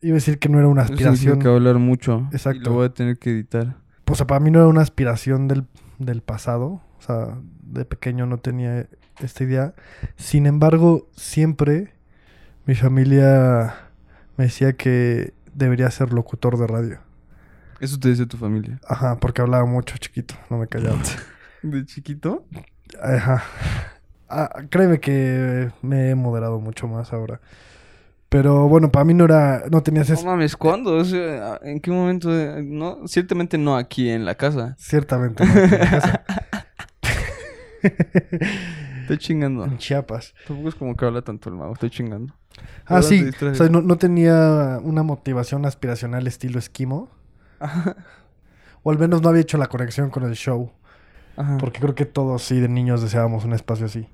Iba 0.01 0.13
a 0.13 0.15
decir 0.15 0.39
que 0.39 0.49
no 0.49 0.59
era 0.59 0.67
una 0.67 0.83
aspiración. 0.83 1.39
que 1.39 1.47
hablar 1.47 1.79
mucho. 1.79 2.27
Exacto. 2.31 2.59
Y 2.61 2.63
lo 2.65 2.73
voy 2.73 2.85
a 2.87 2.93
tener 2.93 3.17
que 3.17 3.31
editar. 3.31 3.77
O 4.09 4.15
sea, 4.15 4.27
para 4.27 4.39
mí 4.39 4.51
no 4.51 4.59
era 4.59 4.67
una 4.67 4.81
aspiración 4.81 5.47
del, 5.47 5.65
del 5.99 6.21
pasado. 6.21 6.81
O 6.97 7.01
sea, 7.01 7.39
de 7.63 7.85
pequeño 7.85 8.25
no 8.25 8.37
tenía 8.39 8.87
esta 9.19 9.43
idea. 9.43 9.73
Sin 10.15 10.45
embargo, 10.45 11.09
siempre 11.15 11.94
mi 12.65 12.75
familia 12.75 13.75
me 14.37 14.45
decía 14.45 14.73
que 14.73 15.33
debería 15.53 15.89
ser 15.91 16.11
locutor 16.13 16.57
de 16.57 16.67
radio. 16.67 16.99
Eso 17.79 17.99
te 17.99 18.09
dice 18.09 18.25
tu 18.25 18.37
familia. 18.37 18.79
Ajá, 18.87 19.17
porque 19.19 19.41
hablaba 19.41 19.65
mucho 19.65 19.97
chiquito, 19.97 20.35
no 20.49 20.57
me 20.57 20.67
callaba. 20.67 20.97
¿De 21.61 21.85
chiquito? 21.85 22.45
Ajá. 23.01 23.43
Ah, 24.29 24.49
créeme 24.69 24.99
que 24.99 25.71
me 25.81 26.09
he 26.09 26.15
moderado 26.15 26.59
mucho 26.59 26.87
más 26.87 27.13
ahora. 27.13 27.39
Pero 28.29 28.67
bueno, 28.67 28.91
para 28.91 29.05
mí 29.05 29.13
no 29.13 29.25
era, 29.25 29.63
no 29.71 29.81
tenías 29.83 30.09
No 30.09 30.15
eso. 30.15 30.25
mames, 30.25 30.57
¿cuándo? 30.57 30.95
O 30.95 31.05
sea, 31.05 31.59
¿En 31.61 31.79
qué 31.79 31.91
momento? 31.91 32.29
No, 32.63 33.07
ciertamente 33.07 33.57
no 33.57 33.77
aquí 33.77 34.09
en 34.09 34.25
la 34.25 34.35
casa. 34.35 34.75
Ciertamente. 34.77 35.45
no 35.45 35.53
tenía 35.53 35.97
eso. 35.97 36.09
Estoy 39.05 39.17
chingando. 39.19 39.65
en 39.65 39.77
Chiapas. 39.77 40.33
Tampoco 40.47 40.69
es 40.69 40.75
como 40.75 40.95
que 40.95 41.05
habla 41.05 41.21
tanto 41.21 41.49
el 41.49 41.55
mago, 41.55 41.73
estoy 41.73 41.89
chingando. 41.89 42.33
Ah, 42.85 43.01
sí. 43.01 43.29
O 43.41 43.55
sea, 43.55 43.69
no, 43.69 43.81
no 43.81 43.97
tenía 43.97 44.79
una 44.81 45.03
motivación 45.03 45.65
aspiracional 45.65 46.25
estilo 46.27 46.59
esquimo. 46.59 47.09
O 48.83 48.91
al 48.91 48.99
menos 48.99 49.21
no 49.23 49.29
había 49.29 49.41
hecho 49.41 49.57
la 49.57 49.67
conexión 49.67 50.11
con 50.11 50.23
el 50.23 50.35
show. 50.35 50.71
Ajá. 51.37 51.57
Porque 51.57 51.79
creo 51.79 51.95
que 51.95 52.05
todos 52.05 52.43
sí 52.43 52.59
de 52.59 52.69
niños 52.69 53.01
deseábamos 53.01 53.43
un 53.43 53.53
espacio 53.53 53.87
así. 53.87 54.07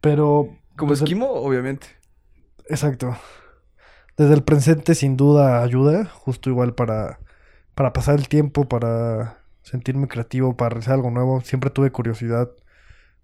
Pero... 0.00 0.48
Como 0.76 0.92
esquimo, 0.92 1.30
obviamente. 1.30 1.86
Exacto. 2.68 3.16
Desde 4.16 4.34
el 4.34 4.42
presente 4.42 4.94
sin 4.96 5.16
duda 5.16 5.62
ayuda. 5.62 6.06
Justo 6.06 6.50
igual 6.50 6.74
para, 6.74 7.20
para 7.74 7.92
pasar 7.92 8.16
el 8.16 8.28
tiempo, 8.28 8.68
para 8.68 9.38
sentirme 9.62 10.08
creativo, 10.08 10.56
para 10.56 10.70
realizar 10.70 10.94
algo 10.94 11.10
nuevo. 11.10 11.40
Siempre 11.40 11.70
tuve 11.70 11.92
curiosidad 11.92 12.50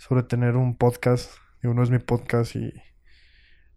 sobre 0.02 0.24
tener 0.24 0.56
un 0.56 0.76
podcast. 0.76 1.30
Digo, 1.62 1.74
no 1.74 1.82
es 1.84 1.90
mi 1.90 2.00
podcast 2.00 2.56
y, 2.56 2.72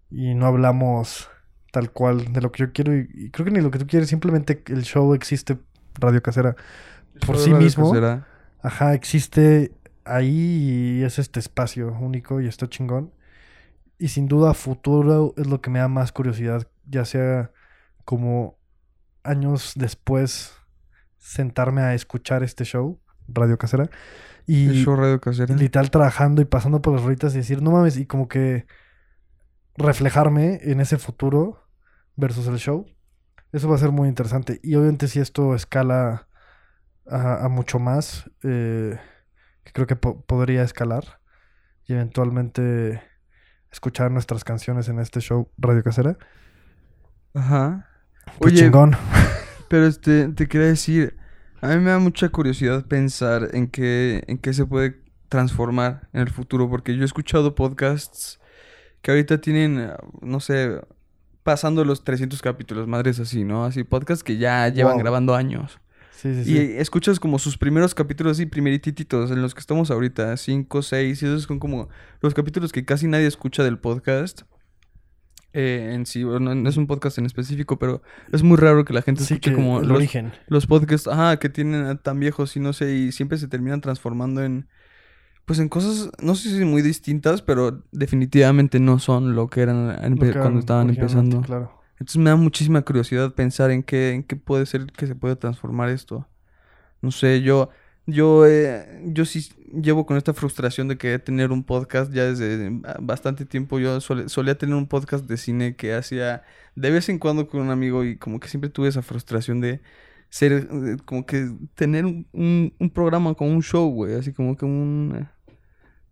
y 0.10 0.34
no 0.34 0.48
hablamos 0.48 1.30
tal 1.72 1.92
cual 1.92 2.34
de 2.34 2.42
lo 2.42 2.52
que 2.52 2.64
yo 2.64 2.74
quiero. 2.74 2.98
Y, 2.98 3.08
y 3.14 3.30
creo 3.30 3.46
que 3.46 3.52
ni 3.52 3.62
lo 3.62 3.70
que 3.70 3.78
tú 3.78 3.86
quieres, 3.86 4.10
simplemente 4.10 4.64
el 4.68 4.82
show 4.82 5.14
existe, 5.14 5.60
Radio 5.94 6.24
Casera. 6.24 6.56
Por 7.28 7.38
sí 7.38 7.54
mismo. 7.54 7.92
Casera. 7.92 8.28
Ajá, 8.64 8.96
existe 8.96 9.72
ahí 10.04 10.98
y 11.00 11.04
es 11.04 11.20
este 11.20 11.40
espacio 11.40 11.96
único 12.00 12.42
y 12.42 12.48
está 12.48 12.68
chingón. 12.68 13.14
Y 14.00 14.08
sin 14.08 14.28
duda 14.28 14.56
futuro 14.56 15.36
es 15.38 15.46
lo 15.46 15.62
que 15.62 15.70
me 15.70 15.78
da 15.78 15.88
más 15.88 16.12
curiosidad, 16.12 16.68
ya 16.88 17.06
sea 17.06 17.52
como 18.04 18.58
años 19.24 19.74
después 19.76 20.56
sentarme 21.20 21.82
a 21.82 21.94
escuchar 21.94 22.42
este 22.42 22.64
show, 22.64 23.00
Radio 23.28 23.58
Casera, 23.58 23.90
y 24.48 24.68
El 24.68 24.84
show 24.84 24.96
Radio 24.96 25.20
Casera. 25.20 25.56
literal 25.56 25.90
trabajando 25.92 26.42
y 26.42 26.46
pasando 26.46 26.82
por 26.82 26.94
las 26.94 27.04
rolitas 27.04 27.34
y 27.34 27.38
decir, 27.38 27.62
no 27.62 27.72
mames, 27.72 27.98
y 27.98 28.06
como 28.06 28.28
que 28.28 28.66
reflejarme 29.78 30.60
en 30.64 30.80
ese 30.80 30.98
futuro 30.98 31.68
versus 32.16 32.48
el 32.48 32.58
show. 32.58 32.86
Eso 33.52 33.70
va 33.70 33.76
a 33.76 33.80
ser 33.80 33.92
muy 33.92 34.08
interesante. 34.08 34.60
Y 34.64 34.76
obviamente 34.76 35.08
si 35.08 35.20
esto 35.20 35.56
escala 35.56 36.28
a, 37.08 37.46
a 37.46 37.50
mucho 37.50 37.80
más, 37.80 38.30
eh, 38.44 38.98
que 39.64 39.72
creo 39.72 39.88
que 39.88 39.96
po- 39.96 40.22
podría 40.26 40.64
escalar 40.64 41.20
y 41.88 41.94
eventualmente 41.94 43.02
escuchar 43.72 44.12
nuestras 44.12 44.44
canciones 44.44 44.88
en 44.90 45.00
este 45.00 45.20
show 45.22 45.50
Radio 45.58 45.84
Casera. 45.84 46.18
Ajá. 47.34 47.90
Pues 48.40 48.54
Oye, 48.54 48.64
chingón. 48.64 48.96
pero 49.70 49.86
este, 49.88 50.30
te 50.30 50.48
quería 50.48 50.68
decir, 50.68 51.18
a 51.72 51.76
mí 51.76 51.84
me 51.84 51.92
da 51.92 52.00
mucha 52.00 52.30
curiosidad 52.30 52.86
pensar 52.86 53.50
en 53.54 53.68
qué, 53.68 54.24
en 54.28 54.38
qué 54.38 54.54
se 54.54 54.66
puede 54.66 55.02
transformar 55.30 56.08
en 56.14 56.22
el 56.22 56.30
futuro, 56.30 56.70
porque 56.70 56.96
yo 56.96 57.02
he 57.02 57.06
escuchado 57.06 57.56
podcasts 57.56 58.40
que 59.02 59.12
ahorita 59.12 59.40
tienen, 59.42 59.92
no 60.22 60.40
sé, 60.40 60.80
pasando 61.44 61.84
los 61.86 62.04
300 62.04 62.42
capítulos, 62.42 62.88
madres 62.88 63.20
así, 63.20 63.44
¿no? 63.44 63.66
Así, 63.66 63.84
podcasts 63.84 64.24
que 64.24 64.38
ya 64.38 64.68
llevan 64.70 64.94
Wow. 64.94 65.02
grabando 65.04 65.36
años. 65.36 65.80
Sí, 66.12 66.34
sí, 66.34 66.52
Y 66.52 66.56
sí. 66.58 66.74
escuchas 66.78 67.20
como 67.20 67.38
sus 67.40 67.58
primeros 67.58 67.94
capítulos 67.94 68.34
así, 68.34 68.46
primeritititos, 68.46 69.30
en 69.32 69.42
los 69.42 69.54
que 69.54 69.60
estamos 69.60 69.92
ahorita, 69.92 70.38
5, 70.38 70.82
6, 70.82 71.22
y 71.22 71.26
esos 71.26 71.44
son 71.44 71.60
como 71.60 71.90
los 72.22 72.34
capítulos 72.34 72.72
que 72.72 72.86
casi 72.86 73.08
nadie 73.08 73.28
escucha 73.28 73.64
del 73.64 73.78
podcast. 73.78 74.44
Eh, 75.58 75.94
en 75.94 76.06
sí, 76.06 76.24
bueno, 76.26 76.54
no 76.54 76.68
es 76.70 76.76
un 76.76 76.86
podcast 76.86 77.18
en 77.18 77.26
específico, 77.26 77.80
pero 77.80 78.02
es 78.34 78.44
muy 78.44 78.58
raro 78.58 78.84
que 78.84 78.92
la 78.94 79.02
gente 79.02 79.24
Sí, 79.24 79.36
escuche 79.36 79.52
que 79.52 79.56
como 79.56 79.80
el 79.80 79.88
los, 79.88 79.98
origen. 79.98 80.34
los 80.48 80.68
podcasts, 80.68 81.08
ajá, 81.08 81.38
que 81.38 81.48
tienen 81.50 81.86
a- 81.86 81.96
tan 81.96 82.20
viejos 82.20 82.58
y 82.58 82.60
no 82.60 82.74
sé, 82.74 82.94
y 82.94 83.12
siempre 83.14 83.38
se 83.38 83.48
terminan 83.48 83.80
transformando 83.80 84.44
en, 84.44 84.68
pues 85.46 85.60
en 85.60 85.70
cosas, 85.70 86.10
no 86.22 86.36
sé 86.36 86.50
si 86.50 86.66
muy 86.66 86.82
distintas, 86.82 87.42
pero 87.42 87.84
definitivamente 87.94 88.80
no 88.82 89.00
son 89.00 89.34
lo 89.36 89.48
que 89.48 89.62
eran 89.62 89.96
empe- 90.02 90.38
cuando 90.38 90.60
estaban 90.60 90.90
empezando. 90.90 91.42
Claro. 91.42 91.72
Entonces 91.94 92.18
me 92.18 92.30
da 92.32 92.36
muchísima 92.36 92.82
curiosidad 92.82 93.34
pensar 93.34 93.72
en 93.72 93.82
qué, 93.82 94.12
en 94.12 94.24
qué 94.24 94.36
puede 94.36 94.66
ser 94.66 94.88
que 94.88 95.08
se 95.08 95.16
puede 95.16 95.38
transformar 95.38 95.88
esto. 95.90 96.28
No 97.02 97.12
sé, 97.12 97.42
yo, 97.42 97.70
yo, 98.06 98.46
eh, 98.46 99.02
yo 99.06 99.26
sí 99.26 99.50
llevo 99.74 100.06
con 100.06 100.18
esta 100.18 100.34
frustración 100.34 100.88
de 100.88 100.98
querer 100.98 101.20
tener 101.22 101.52
un 101.52 101.64
podcast 101.64 102.12
ya 102.14 102.24
desde 102.26 102.72
ah, 102.86 102.98
bastante 103.02 103.46
tiempo. 103.46 103.80
Yo 103.80 104.00
solía 104.02 104.58
tener 104.58 104.76
un 104.76 104.88
podcast 104.88 105.26
de 105.26 105.38
cine 105.38 105.76
que 105.76 105.94
hacía 105.94 106.44
de 106.76 106.92
vez 106.92 107.10
en 107.10 107.20
cuando 107.20 107.48
con 107.48 107.62
un 107.62 107.72
amigo 107.72 108.04
y 108.04 108.18
como 108.18 108.40
que 108.40 108.48
siempre 108.48 108.70
tuve 108.70 108.88
esa 108.90 109.02
frustración 109.02 109.62
de 109.62 109.82
ser, 110.30 110.52
eh, 110.54 110.98
como 111.06 111.26
que 111.26 111.52
tener 111.76 112.06
un, 112.06 112.28
un- 112.34 112.74
un 112.80 112.90
programa 112.90 113.34
como 113.34 113.52
un 113.52 113.62
show, 113.64 113.90
güey, 113.90 114.16
así 114.16 114.34
como 114.34 114.56
que 114.58 114.66
un, 114.66 115.28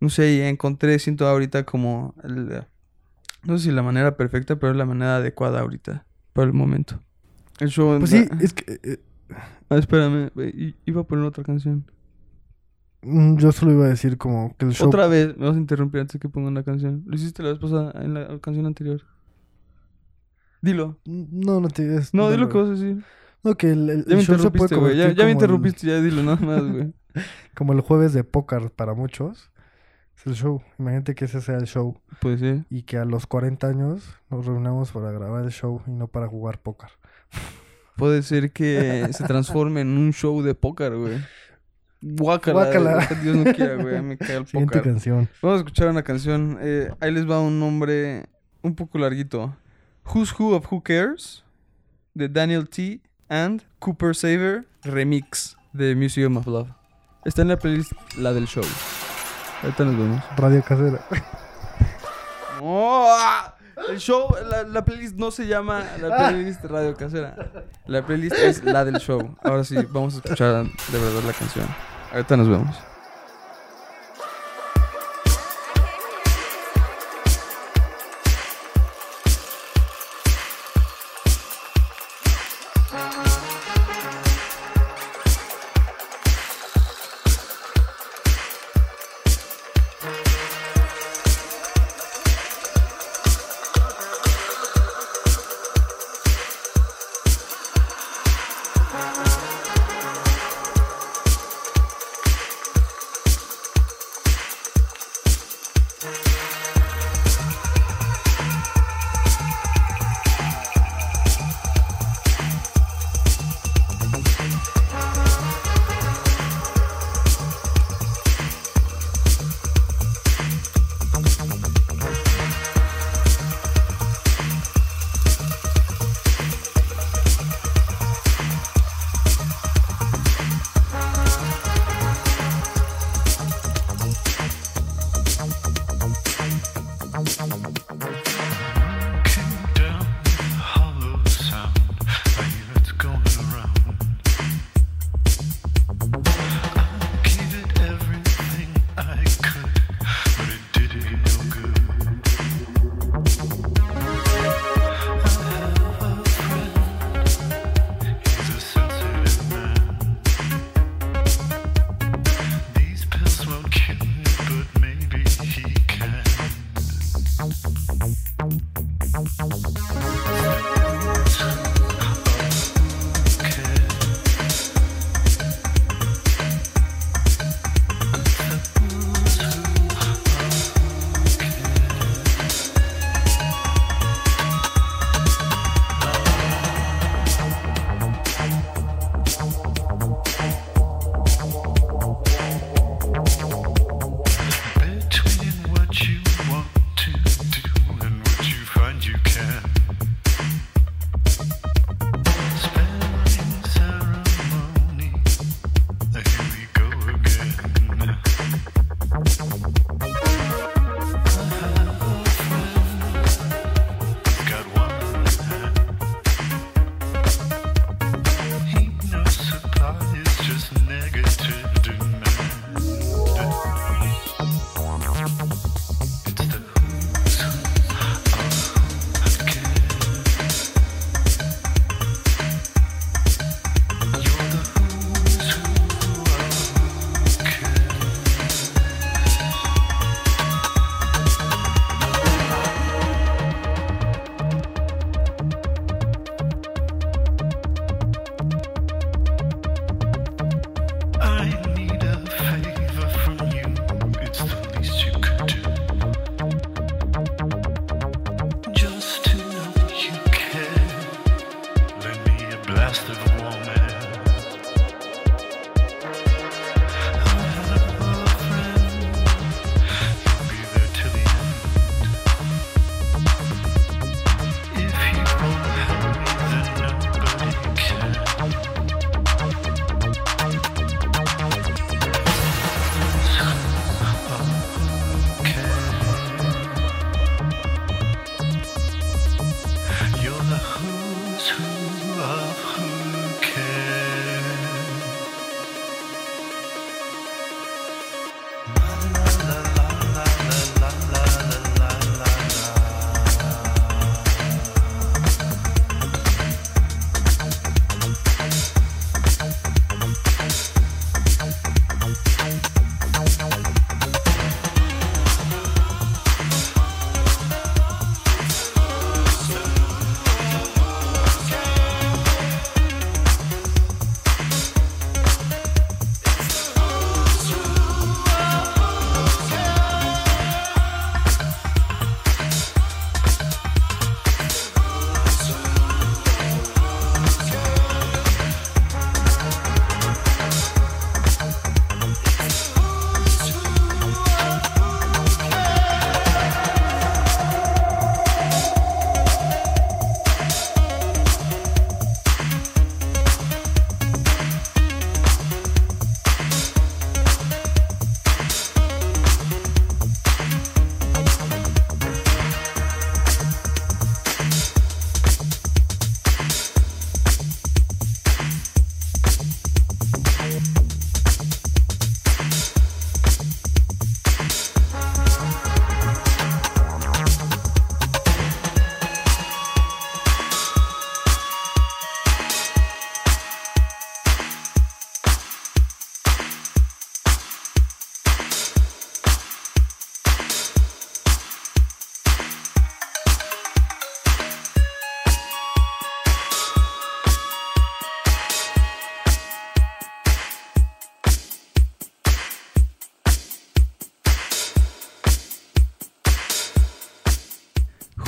no 0.00 0.08
sé, 0.08 0.32
y 0.34 0.40
encontré, 0.40 0.98
siento 0.98 1.26
ahorita 1.26 1.64
como, 1.64 2.14
el, 2.22 2.64
no 3.44 3.58
sé 3.58 3.64
si 3.64 3.70
la 3.70 3.82
manera 3.82 4.16
perfecta, 4.16 4.56
pero 4.56 4.72
es 4.72 4.78
la 4.78 4.86
manera 4.86 5.16
adecuada 5.16 5.60
ahorita, 5.60 6.06
por 6.32 6.44
el 6.44 6.52
momento. 6.54 7.00
El 7.60 7.68
show... 7.68 7.98
Pues 7.98 8.10
sí, 8.10 8.24
es 8.40 8.52
que... 8.54 8.80
eh, 8.82 8.98
Ah, 9.68 9.76
espérame. 9.78 10.30
Iba 10.86 11.00
a 11.02 11.04
poner 11.04 11.24
otra 11.24 11.42
canción. 11.44 11.84
mm, 13.02 13.36
yo 13.38 13.52
solo 13.52 13.72
iba 13.72 13.86
a 13.86 13.88
decir 13.88 14.16
como 14.18 14.54
que 14.56 14.66
el 14.66 14.72
show... 14.72 14.88
Otra 14.88 15.06
vez. 15.06 15.36
Me 15.36 15.46
vas 15.46 15.56
a 15.56 15.58
interrumpir 15.58 16.00
antes 16.00 16.20
que 16.20 16.28
ponga 16.28 16.48
una 16.48 16.62
canción. 16.62 17.02
Lo 17.06 17.14
hiciste 17.16 17.42
la 17.42 17.50
vez 17.50 17.58
pasada 17.58 17.92
en 18.02 18.14
la 18.14 18.38
canción 18.40 18.66
anterior. 18.66 19.02
Dilo. 20.62 20.98
No, 21.04 21.60
no 21.60 21.68
te... 21.68 21.96
es- 21.96 22.14
No, 22.14 22.30
dilo 22.30 22.48
que 22.48 22.58
vas 22.58 22.68
a 22.68 22.72
decir. 22.72 23.04
No, 23.42 23.54
que 23.56 23.70
el, 23.72 23.90
el- 23.90 24.04
Ya 24.06 24.16
me 24.16 24.22
show 24.22 24.38
se 24.38 24.50
puede 24.50 24.64
interrumpiste, 24.64 24.76
güey. 24.76 24.96
Ya, 24.96 25.04
ya 25.04 25.08
me 25.08 25.14
como 25.16 25.26
el- 25.26 25.32
interrumpiste, 25.32 25.86
ya 25.86 26.00
dilo 26.00 26.22
nada 26.22 26.36
más, 26.44 26.62
güey. 26.70 26.92
como 27.54 27.72
el 27.74 27.80
jueves 27.80 28.12
de 28.14 28.24
póker 28.24 28.70
para 28.70 28.94
muchos. 28.94 29.50
Es 30.16 30.26
el 30.26 30.34
show. 30.34 30.62
Imagínate 30.78 31.14
que 31.14 31.24
ese 31.26 31.40
sea 31.40 31.56
el 31.58 31.66
show. 31.66 32.00
Pues 32.20 32.40
sí. 32.40 32.64
Y 32.70 32.82
que 32.82 32.96
a 32.98 33.04
los 33.04 33.26
40 33.26 33.66
años 33.66 34.16
nos 34.30 34.46
reunamos 34.46 34.92
para 34.92 35.10
grabar 35.10 35.44
el 35.44 35.50
show 35.50 35.82
y 35.86 35.90
no 35.90 36.06
para 36.08 36.28
jugar 36.28 36.60
póker. 36.62 36.90
Puede 37.96 38.22
ser 38.22 38.50
que 38.52 39.08
se 39.12 39.24
transforme 39.24 39.82
en 39.82 39.96
un 39.96 40.12
show 40.12 40.42
de 40.42 40.54
póker, 40.54 40.96
güey. 40.96 41.18
Guácala. 42.02 42.64
Guácala. 42.64 43.06
Dios 43.22 43.36
no 43.36 43.52
quiera, 43.52 43.76
güey. 43.76 44.02
Me 44.02 44.18
cae 44.18 44.36
el 44.36 44.46
Siguiente 44.46 44.78
póker. 44.78 44.92
canción. 44.92 45.28
Vamos 45.40 45.56
a 45.56 45.58
escuchar 45.60 45.88
una 45.88 46.02
canción. 46.02 46.58
eh, 46.60 46.90
ahí 47.00 47.12
les 47.12 47.28
va 47.28 47.40
un 47.40 47.58
nombre 47.60 48.26
un 48.62 48.74
poco 48.74 48.98
larguito. 48.98 49.56
Who's 50.12 50.38
Who 50.38 50.54
of 50.56 50.70
Who 50.70 50.82
Cares 50.82 51.44
de 52.14 52.28
Daniel 52.28 52.68
T. 52.68 53.00
and 53.28 53.62
Cooper 53.78 54.14
Saver 54.14 54.66
Remix 54.82 55.56
de 55.72 55.94
Museum 55.94 56.36
of 56.36 56.46
Love. 56.46 56.68
Está 57.24 57.40
en 57.42 57.48
la 57.48 57.56
playlist 57.58 57.92
la 58.18 58.32
del 58.34 58.46
show. 58.46 58.64
Ahorita 59.62 59.84
nos 59.84 59.96
vemos. 59.96 60.22
Radio 60.36 60.62
casera. 60.62 61.00
¡Oh! 62.60 63.16
El 63.88 63.98
show, 63.98 64.34
la, 64.48 64.62
la 64.62 64.84
playlist 64.84 65.16
no 65.16 65.30
se 65.30 65.46
llama 65.46 65.82
la 66.00 66.16
playlist 66.16 66.64
Radio 66.64 66.94
Casera. 66.94 67.34
La 67.86 68.04
playlist 68.06 68.36
es 68.36 68.64
la 68.64 68.84
del 68.84 68.98
show. 68.98 69.36
Ahora 69.42 69.64
sí, 69.64 69.76
vamos 69.90 70.14
a 70.14 70.16
escuchar 70.18 70.64
de 70.64 70.98
verdad 70.98 71.22
la 71.26 71.32
canción. 71.32 71.66
Ahorita 72.12 72.36
nos 72.36 72.48
vemos. 72.48 72.76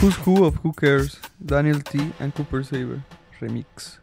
Who's 0.06 0.24
Who 0.24 0.44
of 0.44 0.64
Who 0.64 0.72
Cares, 0.72 1.18
Daniel 1.40 1.82
T. 1.82 1.98
and 2.20 2.32
Cooper 2.32 2.64
Saber, 2.64 3.02
remix. 3.40 4.00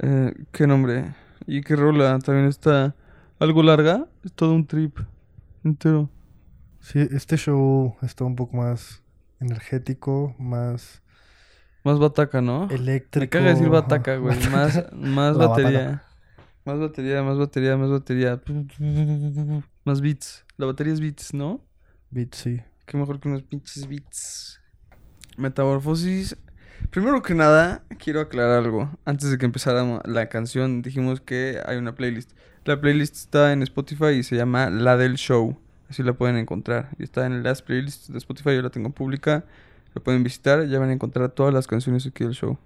Eh, 0.00 0.34
¿Qué 0.50 0.66
nombre? 0.66 1.14
Y 1.46 1.60
qué 1.60 1.76
rola, 1.76 2.18
también 2.18 2.48
está 2.48 2.96
algo 3.38 3.62
larga, 3.62 4.08
es 4.24 4.32
todo 4.32 4.54
un 4.54 4.66
trip 4.66 4.98
entero. 5.62 6.10
Sí, 6.80 6.98
este 7.12 7.36
show 7.36 7.94
está 8.02 8.24
un 8.24 8.34
poco 8.34 8.56
más 8.56 9.04
energético, 9.38 10.34
más 10.36 11.00
Más 11.84 12.00
bataca, 12.00 12.40
¿no? 12.40 12.68
eléctrico. 12.68 13.20
Me 13.20 13.28
caga 13.28 13.54
decir 13.54 13.68
bataca, 13.68 14.16
güey. 14.16 14.36
Más, 14.50 14.84
más 14.92 15.36
La 15.36 15.46
batería. 15.46 16.02
Más 16.64 16.80
batería, 16.80 17.22
más 17.22 17.38
batería, 17.38 17.76
más 17.76 17.90
batería. 17.90 18.42
Más 19.84 20.00
beats. 20.00 20.44
La 20.56 20.66
batería 20.66 20.92
es 20.92 21.00
beats, 21.00 21.34
¿no? 21.34 21.64
Beat, 22.10 22.34
sí. 22.34 22.60
Qué 22.84 22.96
mejor 22.96 23.20
que 23.20 23.28
unos 23.28 23.44
pinches 23.44 23.86
beats. 23.86 24.58
Metamorfosis. 25.38 26.36
Primero 26.90 27.22
que 27.22 27.34
nada, 27.34 27.82
quiero 27.98 28.20
aclarar 28.20 28.58
algo. 28.58 28.90
Antes 29.04 29.30
de 29.30 29.38
que 29.38 29.46
empezara 29.46 30.02
la 30.04 30.28
canción, 30.28 30.82
dijimos 30.82 31.20
que 31.20 31.60
hay 31.66 31.76
una 31.76 31.94
playlist. 31.94 32.32
La 32.64 32.80
playlist 32.80 33.16
está 33.16 33.52
en 33.52 33.62
Spotify 33.62 34.10
y 34.18 34.22
se 34.22 34.36
llama 34.36 34.70
La 34.70 34.96
del 34.96 35.16
Show. 35.16 35.58
Así 35.88 36.02
la 36.02 36.12
pueden 36.12 36.36
encontrar. 36.36 36.90
Y 36.98 37.04
está 37.04 37.26
en 37.26 37.42
las 37.42 37.62
playlists 37.62 38.12
de 38.12 38.18
Spotify. 38.18 38.54
Yo 38.54 38.62
la 38.62 38.70
tengo 38.70 38.90
pública. 38.90 39.44
La 39.94 40.02
pueden 40.02 40.22
visitar. 40.22 40.66
Ya 40.66 40.78
van 40.78 40.90
a 40.90 40.92
encontrar 40.92 41.30
todas 41.30 41.54
las 41.54 41.66
canciones 41.66 42.06
aquí 42.06 42.24
del 42.24 42.34
show. 42.34 42.58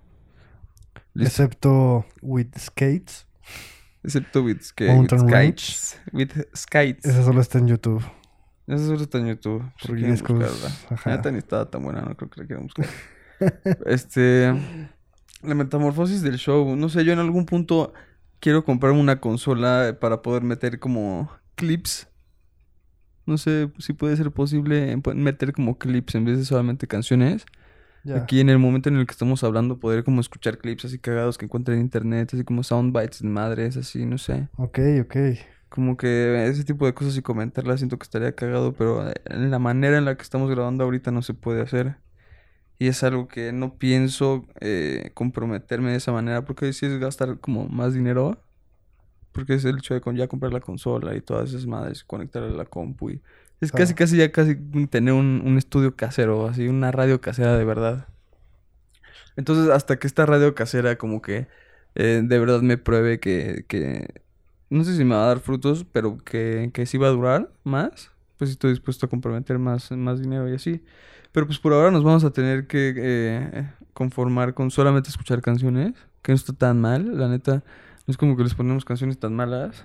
Listo. 1.15 1.43
Excepto 1.43 2.07
With 2.21 2.57
Skates. 2.59 3.27
Excepto 4.05 4.43
with, 4.43 4.59
Mountain 4.81 5.29
skates. 5.29 6.01
With 6.13 6.33
skates. 6.57 7.05
Ese 7.05 7.23
solo 7.23 7.41
está 7.41 7.59
en 7.59 7.69
YouTube. 7.69 8.03
Esa 8.67 8.87
solo 8.87 9.03
está 9.03 9.19
en 9.19 9.29
YouTube. 9.29 9.63
Si 9.81 9.89
quieren 9.89 10.13
buscarla. 10.13 10.49
neta 11.07 11.31
ni 11.31 11.39
estaba 11.39 11.71
tan 11.71 11.83
buena, 11.83 12.03
no 12.03 12.17
creo 12.17 12.31
que 12.31 12.41
la 12.41 12.47
quieran 12.47 12.65
buscar. 12.65 12.87
este. 13.87 14.53
La 15.43 15.55
metamorfosis 15.55 16.23
del 16.23 16.39
show. 16.39 16.77
No 16.77 16.89
sé, 16.89 17.05
yo 17.05 17.13
en 17.13 17.19
algún 17.19 17.47
punto 17.47 17.93
quiero 18.39 18.65
comprarme 18.65 19.01
una 19.01 19.21
consola 19.21 19.97
para 20.01 20.23
poder 20.23 20.43
meter 20.43 20.79
como 20.79 21.31
clips. 21.57 22.09
No 23.27 23.39
sé 23.39 23.71
si 23.79 23.93
puede 23.93 24.17
ser 24.17 24.31
posible 24.31 25.01
meter 25.15 25.53
como 25.53 25.79
clips 25.79 26.15
en 26.15 26.25
vez 26.25 26.39
de 26.39 26.45
solamente 26.45 26.87
canciones. 26.87 27.47
Ya. 28.05 28.17
Aquí 28.17 28.41
en 28.41 28.49
el 28.49 28.59
momento 28.59 28.89
en 28.89 28.97
el 28.97 29.07
que 29.07 29.13
estamos 29.13 29.45
hablando, 29.45 29.79
poder 29.79 30.03
como 30.03 30.21
escuchar 30.21 30.59
clips 30.59 30.85
así 30.85 30.99
cagados 30.99 31.39
que 31.39 31.45
encuentren 31.45 31.79
en 31.79 31.85
internet, 31.85 32.31
así 32.35 32.43
como 32.43 32.65
soundbites 32.65 33.23
de 33.23 33.29
madres, 33.29 33.77
así, 33.77 34.05
no 34.07 34.19
sé. 34.19 34.49
Ok, 34.57 34.79
ok. 35.03 35.17
Como 35.73 35.97
que 35.97 36.47
ese 36.49 36.65
tipo 36.65 36.85
de 36.85 36.93
cosas 36.93 37.17
y 37.17 37.23
comentarlas 37.23 37.81
siento 37.81 37.99
que 37.99 38.03
estaría 38.05 38.35
cagado, 38.35 38.75
pero 38.75 39.09
eh, 39.09 39.15
en 39.25 39.51
la 39.51 39.59
manera 39.59 39.97
en 39.97 40.05
la 40.05 40.17
que 40.17 40.23
estamos 40.23 40.51
grabando 40.51 40.85
ahorita 40.85 41.11
no 41.13 41.23
se 41.23 41.33
puede 41.33 41.63
hacer. 41.63 41.97
Y 42.79 42.89
es 42.89 43.03
algo 43.05 43.29
que 43.29 43.53
no 43.53 43.79
pienso 43.79 44.47
eh, 44.61 45.13
comprometerme 45.15 45.93
de 45.93 45.97
esa 45.97 46.13
manera 46.13 46.45
porque 46.45 46.73
si 46.75 46.87
es 46.87 46.99
gastar 47.01 47.41
como 47.41 47.69
más 47.69 47.95
dinero. 47.95 48.45
Porque 49.33 49.55
es 49.55 49.65
el 49.65 49.79
hecho 49.79 49.95
de 49.95 50.03
con- 50.03 50.17
ya 50.17 50.29
comprar 50.29 50.53
la 50.53 50.61
consola 50.61 51.17
y 51.17 51.23
todas 51.23 51.51
esas 51.51 51.67
madres, 51.67 52.05
conectarla 52.05 52.49
a 52.51 52.57
la 52.57 52.67
compu 52.67 53.11
y... 53.11 53.23
Es 53.63 53.73
casi, 53.73 53.95
casi 53.95 54.19
ya 54.19 54.33
casi 54.33 54.57
tener 54.91 55.15
un, 55.15 55.43
un 55.47 55.57
estudio 55.57 55.97
casero, 55.97 56.49
así, 56.49 56.69
una 56.69 56.93
radio 56.93 57.21
casera 57.21 57.57
de 57.57 57.65
verdad. 57.65 58.09
Entonces, 59.37 59.71
hasta 59.71 59.99
que 59.99 60.07
esta 60.07 60.27
radio 60.27 60.55
casera 60.55 60.97
como 60.97 61.23
que 61.23 61.49
eh, 61.95 62.23
de 62.25 62.39
verdad 62.39 62.61
me 62.63 62.79
pruebe 62.79 63.21
que, 63.21 63.65
que... 63.69 64.23
No 64.73 64.85
sé 64.85 64.97
si 64.97 65.05
me 65.05 65.15
va 65.15 65.25
a 65.25 65.27
dar 65.27 65.41
frutos, 65.41 65.85
pero 65.93 66.17
que, 66.25 66.71
que 66.73 66.87
sí 66.87 66.97
va 66.97 67.09
a 67.09 67.11
durar 67.11 67.53
más. 67.63 68.11
Pues 68.39 68.51
estoy 68.51 68.71
dispuesto 68.71 69.05
a 69.05 69.09
comprometer 69.11 69.59
más, 69.59 69.91
más 69.93 70.21
dinero 70.21 70.49
y 70.49 70.55
así. 70.55 70.83
Pero 71.31 71.47
pues 71.47 71.59
por 71.59 71.75
ahora 71.75 71.91
nos 71.91 72.03
vamos 72.03 72.25
a 72.25 72.31
tener 72.31 72.67
que 72.67 72.95
eh, 72.97 73.71
conformar 73.93 74.55
con 74.55 74.71
solamente 74.71 75.11
escuchar 75.11 75.43
canciones. 75.43 75.93
Que 76.23 76.33
no 76.33 76.37
está 76.37 76.55
tan 76.55 76.81
mal, 76.81 77.19
la 77.19 77.29
neta. 77.29 77.63
No 78.07 78.13
es 78.13 78.17
como 78.17 78.35
que 78.35 78.45
les 78.45 78.55
ponemos 78.55 78.87
canciones 78.87 79.19
tan 79.19 79.35
malas. 79.35 79.85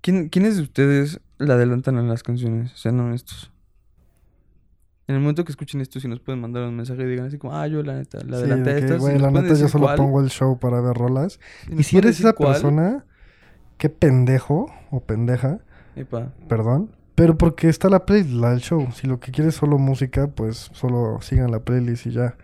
¿Quién, 0.00 0.30
¿Quiénes 0.30 0.56
de 0.56 0.62
ustedes 0.62 1.20
le 1.38 1.52
adelantan 1.52 1.98
a 1.98 2.02
las 2.02 2.22
canciones? 2.22 2.72
Sean 2.74 2.98
honestos. 3.00 3.50
En 5.08 5.16
el 5.16 5.20
momento 5.20 5.44
que 5.44 5.52
escuchen 5.52 5.80
esto, 5.82 6.00
si 6.00 6.08
nos 6.08 6.20
pueden 6.20 6.40
mandar 6.40 6.62
un 6.62 6.76
mensaje 6.76 7.02
y 7.02 7.06
digan 7.06 7.26
así 7.26 7.36
como, 7.36 7.54
ah, 7.54 7.66
yo 7.66 7.82
la 7.82 7.94
neta, 7.96 8.20
Sí, 8.20 8.32
adelanté 8.32 8.70
a 8.70 8.78
estas. 8.78 9.04
si 9.04 9.18
la 9.18 9.30
neta 9.30 9.54
yo 9.54 9.68
solo 9.68 9.86
cuál, 9.86 9.96
pongo 9.96 10.20
el 10.22 10.30
show 10.30 10.58
para 10.58 10.80
ver 10.80 10.96
rolas. 10.96 11.38
si 11.66 11.74
Y 11.74 11.82
si 11.82 11.98
eres 11.98 12.18
esa 12.20 12.32
cuál, 12.32 12.52
persona, 12.52 13.04
qué 13.80 13.88
pendejo 13.88 14.72
o 14.92 15.00
pendeja, 15.00 15.58
epa, 15.96 16.28
perdón. 16.48 16.90
Pero 17.16 17.36
porque 17.36 17.68
está 17.68 17.88
la 17.88 18.06
playlist, 18.06 18.34
la 18.34 18.50
del 18.50 18.60
show. 18.60 18.86
Si 18.92 19.06
lo 19.08 19.18
que 19.18 19.32
quieres 19.32 19.54
es 19.54 19.58
solo 19.60 19.76
música, 19.78 20.28
pues 20.28 20.70
solo 20.72 21.18
sigan 21.22 21.50
la 21.50 21.60
playlist 21.60 22.06
y 22.06 22.12
ya. 22.12 22.36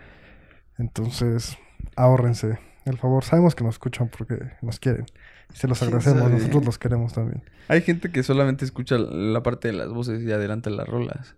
Entonces, 0.79 1.57
ahórrense 1.95 2.59
el 2.85 2.99
favor. 2.99 3.25
Sabemos 3.25 3.55
que 3.55 3.65
nos 3.65 3.75
escuchan 3.77 4.09
porque 4.09 4.39
nos 4.63 4.79
quieren. 4.79 5.07
Y 5.53 5.57
se 5.57 5.69
los 5.69 5.79
¿Quién 5.79 5.89
agradecemos. 5.95 6.31
Nosotros 6.31 6.65
los 6.65 6.79
queremos 6.79 7.13
también. 7.13 7.43
Hay 7.69 7.83
gente 7.83 8.11
que 8.11 8.23
solamente 8.23 8.65
escucha 8.65 8.99
la 8.99 9.43
parte 9.43 9.69
de 9.69 9.75
las 9.75 9.89
voces 9.89 10.23
y 10.23 10.33
adelanta 10.33 10.71
las 10.71 10.89
rolas. 10.89 11.35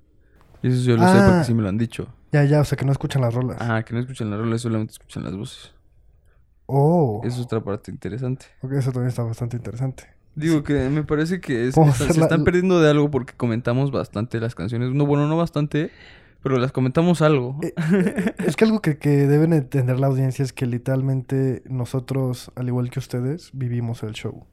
Y 0.62 0.68
eso 0.68 0.82
yo 0.82 0.96
lo 0.96 1.02
sé 1.06 1.14
porque 1.14 1.30
Ah. 1.40 1.44
sí 1.44 1.54
me 1.54 1.62
lo 1.62 1.68
han 1.68 1.78
dicho. 1.78 2.08
Ya, 2.32 2.44
ya, 2.44 2.60
o 2.60 2.64
sea 2.64 2.76
que 2.76 2.84
no 2.84 2.92
escuchan 2.92 3.22
las 3.22 3.32
rolas. 3.34 3.58
Ah, 3.60 3.82
que 3.84 3.94
no 3.94 4.00
escuchan 4.00 4.30
las 4.30 4.38
rolas, 4.40 4.60
solamente 4.60 4.92
escuchan 4.92 5.24
las 5.24 5.36
voces. 5.36 5.72
Oh, 6.70 7.22
es 7.24 7.38
otra 7.38 7.62
parte 7.64 7.90
interesante. 7.90 8.44
ok, 8.62 8.72
eso 8.72 8.92
también 8.92 9.08
está 9.08 9.22
bastante 9.22 9.56
interesante. 9.56 10.04
Digo 10.34 10.62
que 10.62 10.88
me 10.90 11.02
parece 11.02 11.40
que 11.40 11.66
es- 11.68 11.74
Vamos 11.74 11.88
a 11.88 11.92
está- 11.94 12.04
hacer 12.04 12.14
se 12.14 12.20
la- 12.20 12.26
están 12.26 12.44
perdiendo 12.44 12.78
de 12.80 12.90
algo 12.90 13.10
porque 13.10 13.32
comentamos 13.34 13.90
bastante 13.90 14.38
las 14.38 14.54
canciones. 14.54 14.92
No, 14.92 15.04
bueno, 15.06 15.26
no 15.26 15.36
bastante, 15.36 15.90
pero 16.42 16.58
las 16.58 16.70
comentamos 16.70 17.22
algo. 17.22 17.58
Eh, 17.62 17.72
Es 18.46 18.54
que 18.54 18.64
algo 18.66 18.80
que, 18.80 18.98
que 18.98 19.08
deben 19.26 19.52
entender 19.52 19.98
la 19.98 20.06
audiencia 20.08 20.44
es 20.44 20.52
que 20.52 20.66
literalmente 20.66 21.62
nosotros, 21.68 22.52
al 22.54 22.68
igual 22.68 22.90
que 22.90 22.98
ustedes, 22.98 23.50
vivimos 23.54 24.02
el 24.02 24.12
show. 24.12 24.44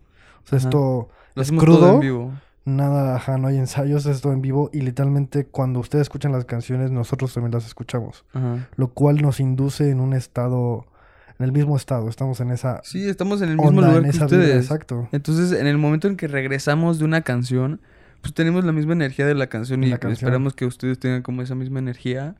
O 0.43 0.47
sea, 0.47 0.57
Ajá. 0.57 0.67
esto 0.69 1.09
Lo 1.35 1.41
es 1.41 1.49
todo 1.49 1.59
crudo, 1.59 1.93
en 1.95 1.99
vivo. 1.99 2.31
nada, 2.63 3.15
ajá, 3.17 3.37
no 3.37 3.47
hay 3.49 3.57
ensayos, 3.57 4.05
es 4.07 4.21
todo 4.21 4.31
en 4.33 4.41
vivo 4.41 4.69
y 4.73 4.81
literalmente 4.81 5.45
cuando 5.45 5.79
ustedes 5.81 6.03
escuchan 6.03 6.31
las 6.31 6.45
canciones, 6.45 6.89
nosotros 6.91 7.33
también 7.33 7.51
las 7.51 7.67
escuchamos. 7.67 8.25
Ajá. 8.33 8.69
Lo 8.75 8.87
cual 8.87 9.21
nos 9.21 9.39
induce 9.39 9.89
en 9.91 9.99
un 9.99 10.13
estado, 10.13 10.85
en 11.39 11.45
el 11.45 11.51
mismo 11.51 11.75
estado, 11.75 12.07
estamos 12.09 12.39
en 12.39 12.51
esa 12.51 12.81
Sí, 12.83 13.07
estamos 13.09 13.41
en 13.41 13.49
el 13.49 13.55
mismo 13.57 13.69
onda, 13.69 13.81
lugar 13.87 13.97
en 13.97 14.03
que 14.03 14.09
esa 14.15 14.25
ustedes. 14.25 14.55
exacto. 14.63 15.09
Entonces, 15.11 15.51
en 15.59 15.67
el 15.67 15.77
momento 15.77 16.07
en 16.07 16.15
que 16.17 16.27
regresamos 16.27 16.99
de 16.99 17.05
una 17.05 17.21
canción, 17.21 17.81
pues 18.21 18.33
tenemos 18.33 18.63
la 18.65 18.71
misma 18.71 18.93
energía 18.93 19.25
de 19.25 19.35
la 19.35 19.47
canción 19.47 19.83
y 19.83 19.87
la 19.89 19.97
canción. 19.97 20.13
esperamos 20.27 20.53
que 20.55 20.65
ustedes 20.65 20.97
tengan 20.99 21.21
como 21.21 21.41
esa 21.41 21.53
misma 21.55 21.79
energía. 21.79 22.35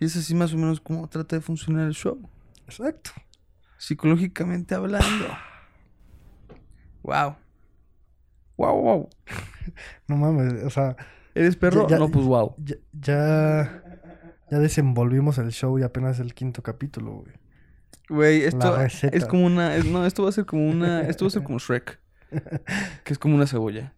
Y 0.00 0.04
es 0.06 0.16
así 0.16 0.34
más 0.34 0.52
o 0.52 0.58
menos 0.58 0.80
como 0.80 1.08
trata 1.08 1.36
de 1.36 1.42
funcionar 1.42 1.86
el 1.86 1.94
show. 1.94 2.18
Exacto. 2.66 3.10
Psicológicamente 3.78 4.74
hablando. 4.74 5.26
Wow. 7.02 7.36
Wow, 8.56 8.80
wow. 8.82 9.08
No 10.08 10.16
mames, 10.16 10.62
o 10.64 10.70
sea, 10.70 10.96
¿Eres 11.34 11.56
perro? 11.56 11.88
Ya- 11.88 11.96
ya- 11.96 11.98
no, 11.98 12.08
pues 12.10 12.24
wow. 12.24 12.54
ya, 12.58 12.76
ya, 12.92 13.82
ya 14.50 14.58
desenvolvimos 14.58 15.38
el 15.38 15.50
show 15.50 15.78
y 15.78 15.82
apenas 15.82 16.20
el 16.20 16.32
quinto 16.34 16.62
capítulo, 16.62 17.12
güey. 17.12 17.32
Güey, 18.08 18.42
esto 18.42 18.76
es 18.80 19.24
como 19.26 19.46
una... 19.46 19.76
es- 19.76 19.84
no, 19.86 20.04
esto 20.04 20.22
va 20.24 20.28
a 20.28 20.32
ser 20.32 20.44
como 20.46 20.68
una... 20.68 21.02
Esto 21.02 21.24
va 21.24 21.28
a 21.28 21.30
ser 21.32 21.42
como 21.42 21.58
Shrek. 21.58 21.98
Que 23.04 23.12
es 23.12 23.18
como 23.18 23.34
una 23.36 23.46
cebolla. 23.46 23.94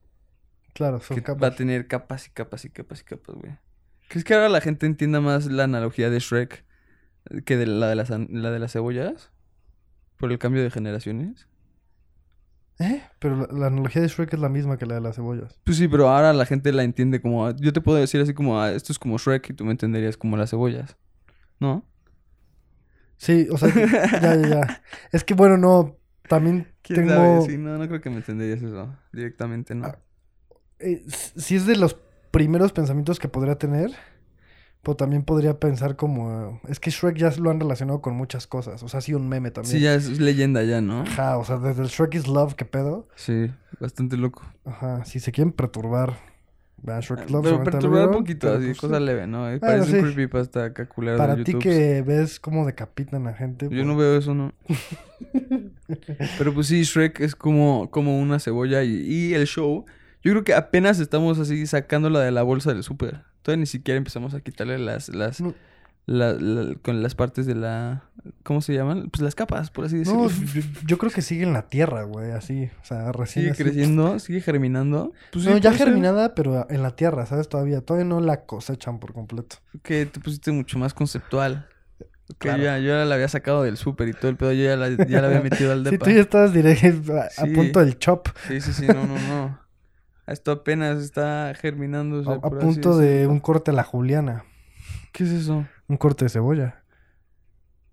Claro, 0.74 1.00
son 1.00 1.16
Que 1.16 1.22
capas. 1.22 1.42
va 1.42 1.46
a 1.48 1.56
tener 1.56 1.86
capas 1.88 2.26
y 2.26 2.30
capas 2.30 2.64
y 2.64 2.70
capas 2.70 3.00
y 3.00 3.04
capas, 3.04 3.34
güey. 3.36 3.56
¿Crees 4.08 4.24
que 4.24 4.34
ahora 4.34 4.48
la 4.48 4.60
gente 4.60 4.86
entienda 4.86 5.20
más 5.20 5.46
la 5.46 5.64
analogía 5.64 6.10
de 6.10 6.18
Shrek 6.20 6.64
que 7.44 7.56
de 7.56 7.66
la 7.66 7.88
de 7.88 7.96
las, 7.96 8.10
la 8.10 8.50
de 8.50 8.58
las 8.58 8.72
cebollas? 8.72 9.30
Por 10.18 10.30
el 10.30 10.38
cambio 10.38 10.62
de 10.62 10.70
generaciones. 10.70 11.48
¿Eh? 12.78 13.02
Pero 13.18 13.36
la, 13.36 13.48
la 13.58 13.66
analogía 13.68 14.02
de 14.02 14.08
Shrek 14.08 14.34
es 14.34 14.38
la 14.38 14.50
misma 14.50 14.76
que 14.76 14.84
la 14.86 14.94
de 14.96 15.00
las 15.00 15.16
cebollas. 15.16 15.58
Pues 15.64 15.78
sí, 15.78 15.88
pero 15.88 16.10
ahora 16.10 16.32
la 16.34 16.44
gente 16.44 16.70
la 16.72 16.82
entiende 16.84 17.20
como... 17.22 17.50
Yo 17.56 17.72
te 17.72 17.80
puedo 17.80 17.96
decir 17.98 18.20
así 18.20 18.34
como, 18.34 18.60
ah, 18.60 18.70
esto 18.70 18.92
es 18.92 18.98
como 18.98 19.16
Shrek 19.18 19.48
y 19.50 19.54
tú 19.54 19.64
me 19.64 19.70
entenderías 19.72 20.16
como 20.18 20.36
las 20.36 20.50
cebollas. 20.50 20.96
¿No? 21.58 21.84
Sí, 23.16 23.48
o 23.50 23.56
sea, 23.58 23.68
ya, 23.74 24.20
ya, 24.20 24.48
ya. 24.48 24.82
Es 25.12 25.24
que 25.24 25.34
bueno, 25.34 25.56
no, 25.56 25.96
también 26.28 26.68
¿Quién 26.82 27.00
tengo... 27.00 27.12
sabe? 27.14 27.40
Sí, 27.42 27.58
no, 27.58 27.78
no 27.78 27.88
creo 27.88 28.00
que 28.00 28.10
me 28.10 28.16
entenderías 28.16 28.62
eso 28.62 28.94
directamente, 29.12 29.74
¿no? 29.74 29.86
Ah, 29.86 29.98
eh, 30.78 31.02
s- 31.06 31.32
sí 31.40 31.56
es 31.56 31.66
de 31.66 31.76
los 31.76 31.96
primeros 32.30 32.72
pensamientos 32.72 33.18
que 33.18 33.28
podría 33.28 33.56
tener, 33.56 33.90
pero 34.82 34.96
también 34.96 35.24
podría 35.24 35.58
pensar 35.58 35.96
como... 35.96 36.60
Es 36.68 36.78
que 36.78 36.90
Shrek 36.90 37.16
ya 37.16 37.30
lo 37.38 37.50
han 37.50 37.58
relacionado 37.60 38.00
con 38.02 38.14
muchas 38.14 38.46
cosas, 38.46 38.82
o 38.82 38.88
sea, 38.88 38.98
ha 38.98 39.00
sido 39.00 39.18
un 39.18 39.28
meme 39.28 39.50
también. 39.50 39.76
Sí, 39.78 39.80
ya 39.80 39.94
es 39.94 40.20
leyenda 40.20 40.62
ya, 40.62 40.80
¿no? 40.80 41.00
Ajá, 41.02 41.38
o 41.38 41.44
sea, 41.44 41.56
desde 41.56 41.82
el 41.82 41.88
Shrek 41.88 42.14
is 42.14 42.28
Love, 42.28 42.54
¿qué 42.54 42.64
pedo? 42.66 43.08
Sí, 43.16 43.50
bastante 43.80 44.16
loco. 44.16 44.44
Ajá, 44.64 45.04
si 45.04 45.18
se 45.20 45.32
quieren 45.32 45.52
perturbar, 45.52 46.18
Shrek 46.82 47.24
is 47.24 47.30
Love. 47.30 47.44
Pero 47.44 47.64
perturbar 47.64 48.08
un 48.08 48.14
poquito, 48.14 48.52
así, 48.52 48.66
pues, 48.66 48.78
cosa 48.78 48.98
sí. 48.98 49.04
leve, 49.04 49.26
¿no? 49.26 49.50
Eh, 49.50 49.58
Parece 49.58 49.92
un 49.92 50.06
sí. 50.06 50.14
creepypasta 50.14 50.64
acá 50.66 50.86
culero 50.86 51.16
Para 51.16 51.42
ti 51.42 51.54
que 51.54 52.02
ves 52.02 52.38
cómo 52.38 52.66
decapitan 52.66 53.26
a 53.26 53.32
gente. 53.32 53.66
Yo 53.66 53.70
pues, 53.70 53.86
no 53.86 53.96
veo 53.96 54.16
eso, 54.18 54.34
¿no? 54.34 54.52
Pero 56.38 56.54
pues 56.54 56.68
sí, 56.68 56.82
Shrek 56.82 57.20
es 57.20 57.34
como, 57.34 57.90
como 57.90 58.18
una 58.18 58.38
cebolla 58.38 58.84
y, 58.84 58.90
y 58.90 59.34
el 59.34 59.46
show. 59.46 59.84
Yo 60.22 60.32
creo 60.32 60.44
que 60.44 60.54
apenas 60.54 60.98
estamos 60.98 61.38
así 61.38 61.66
sacándola 61.66 62.20
de 62.20 62.32
la 62.32 62.42
bolsa 62.42 62.72
del 62.72 62.82
súper. 62.82 63.22
Todavía 63.42 63.60
ni 63.60 63.66
siquiera 63.66 63.96
empezamos 63.96 64.34
a 64.34 64.40
quitarle 64.40 64.78
las, 64.78 65.08
las, 65.08 65.40
No. 65.40 65.54
La- 66.06 66.32
la- 66.34 66.74
con 66.76 67.02
las 67.02 67.14
partes 67.16 67.46
de 67.46 67.54
la, 67.56 68.04
¿cómo 68.44 68.60
se 68.60 68.72
llaman? 68.72 69.08
Pues 69.10 69.22
las 69.22 69.34
capas, 69.34 69.70
por 69.70 69.84
así 69.84 69.98
decirlo. 69.98 70.24
No, 70.24 70.28
yo, 70.30 70.62
yo 70.86 70.98
creo 70.98 71.10
que 71.10 71.20
sigue 71.20 71.42
en 71.42 71.52
la 71.52 71.68
tierra, 71.68 72.04
güey, 72.04 72.30
así. 72.30 72.70
O 72.80 72.84
sea, 72.84 73.10
recién 73.12 73.42
sigue 73.44 73.52
así. 73.52 73.62
creciendo, 73.64 74.18
sigue 74.20 74.40
germinando. 74.40 75.12
Pues 75.32 75.44
no, 75.46 75.54
sí, 75.54 75.60
ya 75.60 75.72
ser 75.72 75.88
germinada, 75.88 76.34
pero 76.34 76.66
en 76.70 76.82
la 76.82 76.92
tierra, 76.94 77.26
¿sabes? 77.26 77.48
Todavía. 77.48 77.80
Todavía 77.80 78.06
no 78.08 78.20
la 78.20 78.44
cosechan 78.46 78.98
por 79.00 79.12
completo. 79.12 79.56
Que 79.82 80.06
te 80.06 80.20
pusiste 80.20 80.52
mucho 80.52 80.78
más 80.78 80.94
conceptual. 80.94 81.66
Que 82.38 82.48
Claro. 82.48 82.62
ya, 82.62 82.78
yo 82.78 82.88
ya 82.88 83.04
la 83.04 83.14
había 83.14 83.28
sacado 83.28 83.62
del 83.62 83.76
súper 83.76 84.08
y 84.08 84.12
todo 84.12 84.28
el 84.28 84.36
pedo, 84.36 84.52
yo 84.52 84.64
ya 84.64 84.76
la, 84.76 84.88
ya 84.90 85.20
la 85.20 85.28
había 85.28 85.40
metido 85.42 85.70
al 85.72 85.84
Sí, 85.84 85.90
depa. 85.92 86.04
tú 86.06 86.10
ya 86.10 86.20
estabas 86.20 86.52
directo 86.52 87.14
a, 87.16 87.22
a 87.26 87.30
Sí. 87.30 87.50
punto 87.54 87.80
del 87.80 87.98
chop. 87.98 88.28
Sí, 88.48 88.60
sí, 88.60 88.72
sí, 88.72 88.86
no, 88.86 88.94
no, 89.06 89.18
no. 89.28 89.58
Esto 90.26 90.50
apenas 90.50 90.98
está 91.02 91.52
germinando. 91.60 92.28
A, 92.28 92.34
a 92.46 92.50
punto 92.50 92.96
de 92.98 93.26
un 93.28 93.38
corte 93.38 93.70
a 93.70 93.74
la 93.74 93.84
juliana. 93.84 94.44
¿Qué 95.16 95.24
es 95.24 95.30
eso? 95.30 95.66
Un 95.88 95.96
corte 95.96 96.26
de 96.26 96.28
cebolla. 96.28 96.84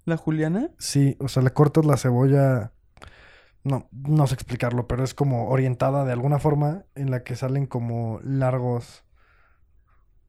¿La 0.03 0.17
Juliana? 0.17 0.71
Sí, 0.77 1.15
o 1.21 1.29
sea, 1.29 1.41
le 1.41 1.51
cortas 1.51 1.85
la 1.85 1.95
cebolla. 1.95 2.73
No, 3.63 3.87
no 3.93 4.27
sé 4.27 4.33
explicarlo, 4.33 4.89
pero 4.89 5.05
es 5.05 5.13
como 5.13 5.47
orientada 5.47 6.03
de 6.03 6.11
alguna 6.11 6.37
forma 6.37 6.83
en 6.95 7.11
la 7.11 7.23
que 7.23 7.37
salen 7.37 7.65
como 7.65 8.19
largos. 8.25 9.05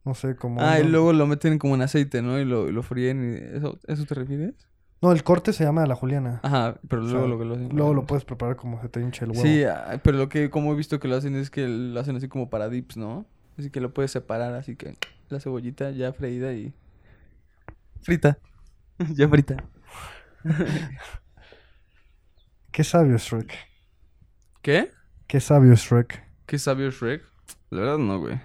No 0.04 0.14
sé, 0.14 0.36
como. 0.36 0.60
Ah, 0.60 0.78
y 0.78 0.84
luego 0.84 1.12
lo 1.12 1.26
meten 1.26 1.58
como 1.58 1.74
en 1.74 1.82
aceite, 1.82 2.22
¿no? 2.22 2.38
Y 2.38 2.44
lo, 2.44 2.70
lo 2.70 2.82
fríen 2.84 3.24
y... 3.24 3.56
¿Eso, 3.56 3.76
¿Eso 3.88 4.04
te 4.04 4.14
refieres? 4.14 4.54
No, 5.02 5.10
el 5.10 5.24
corte 5.24 5.52
se 5.52 5.64
llama 5.64 5.84
la 5.86 5.96
juliana. 5.96 6.38
Ajá, 6.44 6.78
pero 6.86 7.02
O 7.02 7.06
luego 7.06 7.26
lo 7.26 7.38
que 7.40 7.44
lo 7.44 7.54
hacen... 7.54 7.70
Luego 7.70 7.92
lo 7.92 8.06
puedes 8.06 8.24
preparar 8.24 8.54
como 8.54 8.80
se 8.80 8.88
te 8.88 9.00
hinche 9.00 9.24
el 9.24 9.32
huevo. 9.32 9.42
Sí, 9.42 9.64
ah, 9.64 9.98
pero 10.04 10.16
lo 10.16 10.28
que 10.28 10.48
como 10.48 10.72
he 10.72 10.76
visto 10.76 11.00
que 11.00 11.08
lo 11.08 11.16
hacen 11.16 11.34
es 11.34 11.50
que 11.50 11.66
lo 11.66 11.98
hacen 11.98 12.14
así 12.14 12.28
como 12.28 12.50
para 12.50 12.68
dips, 12.68 12.96
¿no? 12.96 13.26
Así 13.58 13.70
que 13.70 13.80
lo 13.80 13.92
puedes 13.92 14.12
separar, 14.12 14.54
así 14.54 14.76
que 14.76 14.94
la 15.28 15.40
cebollita 15.40 15.90
ya 15.90 16.12
freída 16.12 16.52
y... 16.52 16.72
Frita. 18.04 18.38
ya 19.16 19.28
frita. 19.28 19.56
Qué 22.70 22.84
sabio 22.84 23.16
es 23.16 23.22
Shrek. 23.22 23.54
¿Qué? 24.60 24.90
Qué 25.26 25.40
sabio 25.40 25.72
es 25.72 25.80
Shrek. 25.80 26.22
¿Qué 26.44 26.58
sabio 26.58 26.88
es 26.88 26.94
Shrek? 26.96 27.22
La 27.70 27.80
verdad 27.80 27.98
no, 27.98 28.18
güey. 28.18 28.38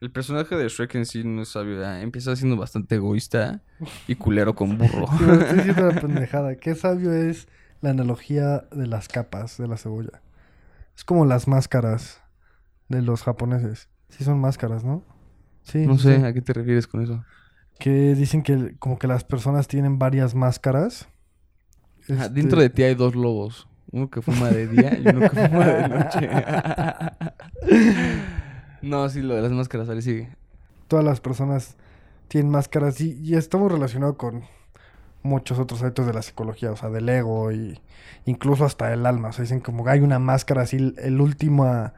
El 0.00 0.10
personaje 0.10 0.56
de 0.56 0.68
Shrek 0.68 0.96
en 0.96 1.06
sí 1.06 1.22
no 1.22 1.42
es 1.42 1.50
sabio. 1.50 1.76
¿verdad? 1.76 2.02
Empieza 2.02 2.34
siendo 2.34 2.56
bastante 2.56 2.96
egoísta 2.96 3.62
y 4.08 4.16
culero 4.16 4.56
con 4.56 4.76
burro. 4.76 5.06
Sí, 5.06 5.18
pero 5.20 5.34
estoy 5.34 5.56
diciendo 5.58 5.92
la 5.92 6.00
pendejada. 6.00 6.56
Qué 6.56 6.74
sabio 6.74 7.12
es 7.12 7.46
la 7.82 7.90
analogía 7.90 8.64
de 8.72 8.88
las 8.88 9.06
capas 9.06 9.58
de 9.58 9.68
la 9.68 9.76
cebolla. 9.76 10.22
Es 10.96 11.04
como 11.04 11.24
las 11.24 11.46
máscaras 11.46 12.20
de 12.88 13.00
los 13.00 13.22
japoneses. 13.22 13.88
Sí 14.08 14.24
son 14.24 14.40
máscaras, 14.40 14.82
¿no? 14.82 15.04
Sí. 15.62 15.86
No 15.86 15.98
sé, 15.98 16.16
sí. 16.16 16.24
¿a 16.24 16.32
qué 16.32 16.42
te 16.42 16.52
refieres 16.52 16.88
con 16.88 17.00
eso? 17.02 17.24
Que 17.82 18.14
dicen 18.14 18.44
que 18.44 18.76
como 18.78 18.96
que 18.96 19.08
las 19.08 19.24
personas 19.24 19.66
tienen 19.66 19.98
varias 19.98 20.36
máscaras. 20.36 21.08
Ajá, 22.08 22.26
Este, 22.26 22.28
Dentro 22.28 22.60
de 22.60 22.70
ti 22.70 22.84
hay 22.84 22.94
dos 22.94 23.16
lobos. 23.16 23.66
Uno 23.90 24.08
que 24.08 24.22
fuma 24.22 24.50
de 24.50 24.68
día 24.68 24.96
y 24.96 25.08
uno 25.08 25.28
que 25.28 25.30
fuma 25.30 25.66
de 25.66 25.88
noche. 25.88 26.30
no, 28.82 29.08
sí, 29.08 29.20
lo 29.20 29.34
de 29.34 29.42
las 29.42 29.50
máscaras, 29.50 29.88
ahí 29.88 30.00
sigue. 30.00 30.28
Todas 30.86 31.04
las 31.04 31.20
personas 31.20 31.76
tienen 32.28 32.52
máscaras 32.52 33.00
y, 33.00 33.18
y 33.20 33.34
estamos 33.34 33.72
relacionados 33.72 34.14
con 34.14 34.44
muchos 35.24 35.58
otros 35.58 35.82
hábitos 35.82 36.06
de 36.06 36.14
la 36.14 36.22
psicología, 36.22 36.70
o 36.70 36.76
sea, 36.76 36.88
del 36.88 37.08
ego 37.08 37.50
y 37.50 37.80
incluso 38.26 38.64
hasta 38.64 38.92
el 38.92 39.06
alma. 39.06 39.30
O 39.30 39.32
sea, 39.32 39.42
dicen 39.42 39.58
como 39.58 39.82
que 39.82 39.90
hay 39.90 40.00
una 40.02 40.20
máscara 40.20 40.62
así, 40.62 40.76
el, 40.76 40.94
el 40.98 41.20
última, 41.20 41.94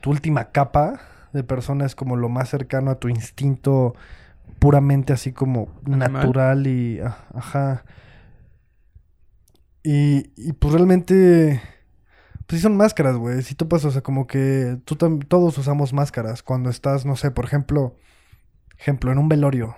tu 0.00 0.10
última 0.10 0.50
capa 0.50 0.98
de 1.32 1.44
persona 1.44 1.86
es 1.86 1.94
como 1.94 2.16
lo 2.16 2.28
más 2.28 2.48
cercano 2.48 2.90
a 2.90 2.98
tu 2.98 3.08
instinto 3.08 3.94
puramente 4.60 5.12
así 5.12 5.32
como 5.32 5.80
Animal. 5.86 6.10
natural 6.22 6.66
y 6.68 7.00
ah, 7.00 7.26
ajá. 7.34 7.84
Y, 9.82 10.32
y 10.36 10.52
pues 10.52 10.74
realmente 10.74 11.60
pues 12.46 12.60
sí 12.60 12.62
son 12.62 12.76
máscaras, 12.76 13.16
güey. 13.16 13.42
Si 13.42 13.54
tú 13.54 13.68
pasas, 13.68 13.86
o 13.86 13.90
sea, 13.92 14.02
como 14.02 14.26
que 14.26 14.78
tú 14.84 14.96
todos 14.96 15.56
usamos 15.58 15.92
máscaras 15.92 16.42
cuando 16.42 16.68
estás, 16.70 17.06
no 17.06 17.16
sé, 17.16 17.30
por 17.30 17.44
ejemplo, 17.44 17.96
ejemplo, 18.78 19.12
en 19.12 19.18
un 19.18 19.28
velorio. 19.28 19.76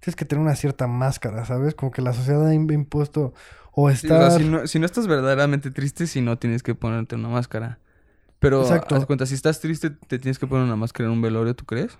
Tienes 0.00 0.16
que 0.16 0.24
tener 0.26 0.42
una 0.42 0.56
cierta 0.56 0.86
máscara, 0.86 1.44
¿sabes? 1.46 1.74
Como 1.74 1.90
que 1.92 2.02
la 2.02 2.12
sociedad 2.12 2.46
ha 2.46 2.54
im- 2.54 2.72
impuesto 2.72 3.34
o 3.72 3.90
Sí, 3.94 4.12
o 4.12 4.16
sea, 4.18 4.30
estar 4.30 4.40
si, 4.42 4.44
no, 4.44 4.66
si 4.66 4.78
no 4.78 4.86
estás 4.86 5.06
verdaderamente 5.06 5.70
triste, 5.70 6.06
si 6.06 6.20
no 6.20 6.38
tienes 6.38 6.62
que 6.62 6.74
ponerte 6.74 7.14
una 7.16 7.28
máscara. 7.28 7.78
Pero, 8.38 8.60
Exacto. 8.62 8.94
haz 8.94 9.06
cuenta, 9.06 9.24
si 9.24 9.34
estás 9.34 9.60
triste, 9.60 9.88
te 9.90 10.18
tienes 10.18 10.38
que 10.38 10.46
poner 10.46 10.64
una 10.64 10.76
máscara 10.76 11.06
en 11.08 11.14
un 11.14 11.22
velorio, 11.22 11.56
¿tú 11.56 11.64
crees? 11.64 11.98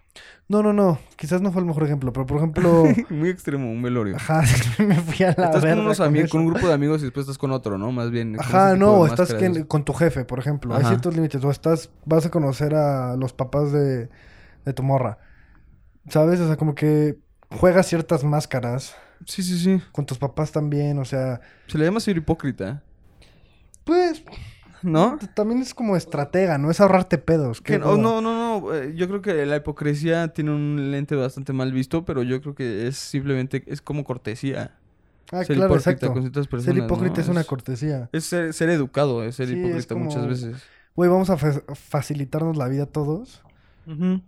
No, 0.49 0.63
no, 0.63 0.75
no, 0.75 0.99
quizás 1.17 1.41
no 1.41 1.51
fue 1.51 1.63
el 1.63 1.67
mejor 1.67 1.85
ejemplo, 1.85 2.13
pero 2.13 2.27
por 2.27 2.37
ejemplo, 2.37 2.85
Muy 3.09 3.31
extremo, 3.31 3.71
un 3.71 3.81
velorio. 3.81 4.17
ajá, 4.17 4.43
me 4.79 4.97
fui 4.97 5.25
a 5.25 5.35
la 5.37 5.47
estás 5.47 5.63
con, 5.65 5.79
unos 5.79 5.97
con 5.99 6.27
con 6.29 6.41
un 6.43 6.47
grupo 6.49 6.69
de 6.69 6.75
amigos 6.75 7.01
y 7.01 7.05
después 7.05 7.25
estás 7.25 7.39
con 7.39 7.53
otro, 7.53 7.79
¿no? 7.79 7.91
Más 7.91 8.11
bien. 8.11 8.37
Ajá, 8.39 8.77
no, 8.77 9.07
estás 9.07 9.33
que- 9.33 9.67
con 9.67 9.85
tu 9.85 9.95
jefe, 9.95 10.25
por 10.27 10.39
ejemplo. 10.39 10.75
Hay 10.77 10.85
ciertos 10.85 11.15
límites. 11.15 11.43
O 11.43 11.51
estás, 11.51 11.91
vas 12.05 12.27
a 12.27 12.31
conocer 12.31 12.75
a 12.75 13.17
los 13.17 13.33
papás 13.33 13.73
de, 13.73 14.11
de 14.65 14.73
tu 14.75 14.83
morra. 14.83 15.19
¿Sabes? 16.11 16.39
O 16.41 16.47
sea, 16.47 16.57
como 16.57 16.75
que 16.75 17.19
juegas 17.51 17.87
ciertas 17.87 18.25
máscaras. 18.25 18.95
Sí, 19.25 19.43
sí, 19.43 19.59
sí. 19.59 19.81
Con 19.93 20.05
tus 20.05 20.19
papás 20.19 20.53
también, 20.53 20.99
o 20.99 21.05
sea. 21.07 21.41
Se 21.67 21.79
le 21.79 21.87
llama 21.87 21.99
ser 22.01 22.17
hipócrita, 22.19 22.83
Pues 23.85 24.23
¿no? 24.87 25.19
también 25.35 25.61
es 25.61 25.75
como 25.75 25.97
estratega, 25.97 26.57
¿no? 26.59 26.71
Es 26.71 26.81
ahorrarte 26.81 27.19
pedos. 27.19 27.61
Que 27.61 27.79
no, 27.79 27.97
no, 27.97 28.21
no, 28.21 28.61
no. 28.61 28.75
eh, 28.75 28.95
Yo 28.97 29.09
creo 29.09 29.21
que 29.21 29.45
la 29.47 29.57
hipocresía 29.57 30.29
tiene 30.29 30.51
un 30.53 30.91
lente 30.91 31.15
bastante 31.17 31.53
mal 31.53 31.73
visto, 31.73 32.05
pero 32.05 32.23
yo 32.23 32.41
creo 32.41 32.55
que 32.55 32.87
es 32.87 32.97
simplemente, 32.97 33.63
es 33.67 33.83
como 33.83 34.05
cortecía. 34.05 34.77
Ah, 35.33 35.43
ser 35.45 35.57
claro, 35.57 35.75
hipócrita 35.75 35.91
exacto. 35.91 36.13
con 36.13 36.23
ciertas 36.23 36.47
personas. 36.47 36.75
Ser 36.77 36.85
hipócrita 36.85 37.17
¿no? 37.17 37.23
es 37.23 37.29
una 37.29 37.45
cortesía. 37.45 38.09
Es 38.13 38.25
ser, 38.25 38.55
ser 38.55 38.71
educado, 38.71 39.25
es 39.25 39.35
ser 39.37 39.49
Sí, 39.49 39.55
es 39.55 39.59
hipócrita 39.59 39.95
muchas 39.97 40.27
veces. 40.27 40.63
Güey, 40.95 41.11
vamos 41.11 41.29
a 41.31 41.37
fa- 41.37 41.63
facilitarnos 41.75 42.57
la 42.57 42.69
vida 42.69 42.85
a 42.85 42.87
todos. 42.87 43.43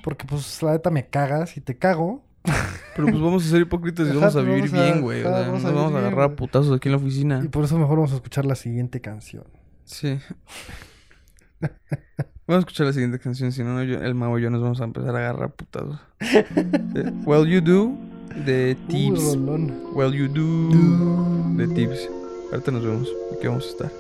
Porque, 0.04 0.24
pues, 0.24 0.62
la 0.62 0.72
neta 0.72 0.90
me 0.90 1.06
cagas 1.06 1.56
y 1.56 1.61
te 1.61 1.76
cago. 1.76 2.22
Pero 2.96 3.09
pues 3.09 3.20
vamos 3.20 3.44
a 3.46 3.48
ser 3.50 3.61
hipócritas 3.62 4.06
y 4.09 4.11
vamos 4.16 4.34
a 4.36 4.40
pues 4.40 4.46
vivir 4.46 4.70
vamos 4.70 4.78
a- 4.80 4.84
bien, 4.84 5.00
güey. 5.02 5.22
O 5.24 5.28
ajá, 5.28 5.36
sea, 5.38 5.46
vamos 5.46 5.62
nos 5.62 5.72
a 5.72 5.74
vamos 5.74 5.94
a 5.94 5.98
agarrar 5.98 6.24
a 6.32 6.36
putazos 6.36 6.76
aquí 6.76 6.88
en 6.88 6.92
la 6.92 6.98
oficina. 6.98 7.40
Y 7.44 7.48
por 7.48 7.64
eso 7.64 7.78
mejor 7.78 7.96
vamos 7.96 8.12
a 8.12 8.16
escuchar 8.16 8.44
la 8.46 8.54
siguiente 8.54 9.00
canción. 9.00 9.44
Sí. 9.89 10.18
Vamos 12.47 12.57
a 12.57 12.59
escuchar 12.59 12.86
la 12.86 12.93
siguiente 12.93 13.18
canción, 13.18 13.53
si 13.53 13.62
no, 13.64 13.80
el 13.80 14.14
mago 14.14 14.39
y 14.39 14.43
yo 14.43 14.51
nos 14.51 14.62
vamos 14.62 14.80
a 14.80 14.84
empezar 14.84 15.14
a 15.16 15.18
agarrar 15.18 15.45
a 15.45 15.49
putazos. 15.49 15.99
Eh, 16.20 17.12
well 17.24 17.47
You 17.47 17.61
Do, 17.61 17.93
de 18.45 18.76
Uy, 18.89 18.93
Tips. 18.93 19.36
well 19.95 20.12
You 20.12 20.28
Do, 20.28 21.57
de 21.57 21.68
Tips. 21.74 22.09
Ahorita 22.53 22.70
nos 22.70 22.84
vemos. 22.84 23.09
Aquí 23.36 23.47
vamos 23.47 23.66
a 23.66 23.68
estar. 23.70 23.91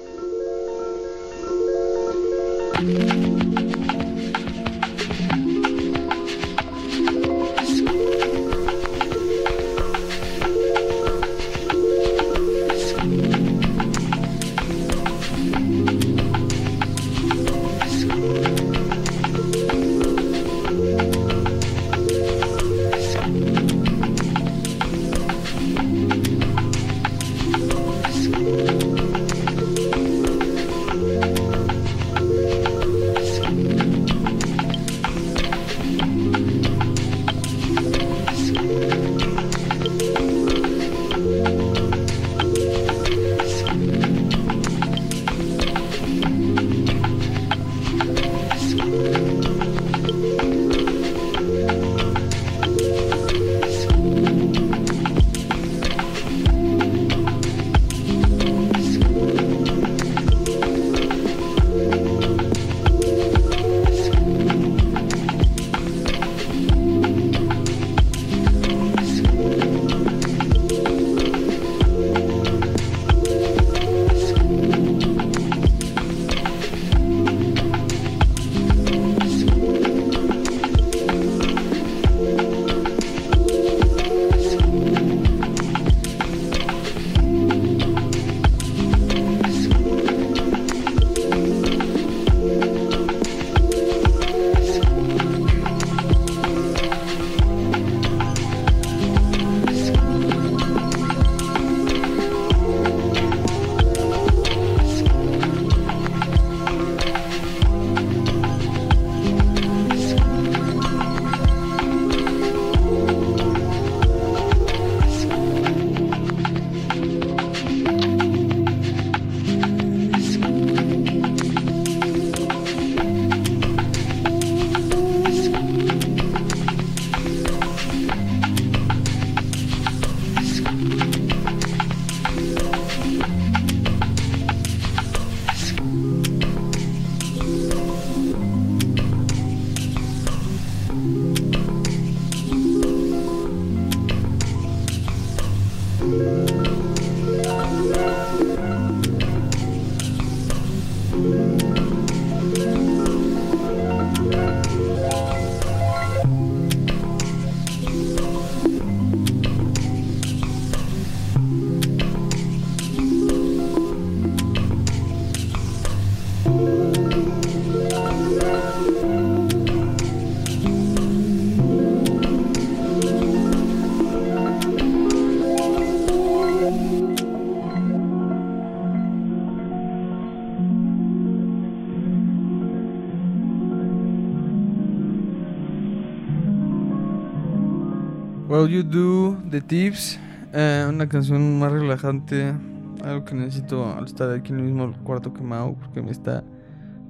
Well 188.68 188.76
You 188.76 188.82
Do, 188.82 189.38
The 189.50 189.62
Tips, 189.62 190.20
eh, 190.52 190.84
una 190.86 191.08
canción 191.08 191.58
más 191.58 191.72
relajante, 191.72 192.54
algo 193.02 193.24
que 193.24 193.34
necesito 193.34 193.90
al 193.96 194.04
estar 194.04 194.30
aquí 194.30 194.52
en 194.52 194.58
el 194.58 194.64
mismo 194.66 194.92
cuarto 195.04 195.32
que 195.32 195.40
Mau, 195.40 195.74
porque 195.78 196.02
me 196.02 196.10
está 196.10 196.44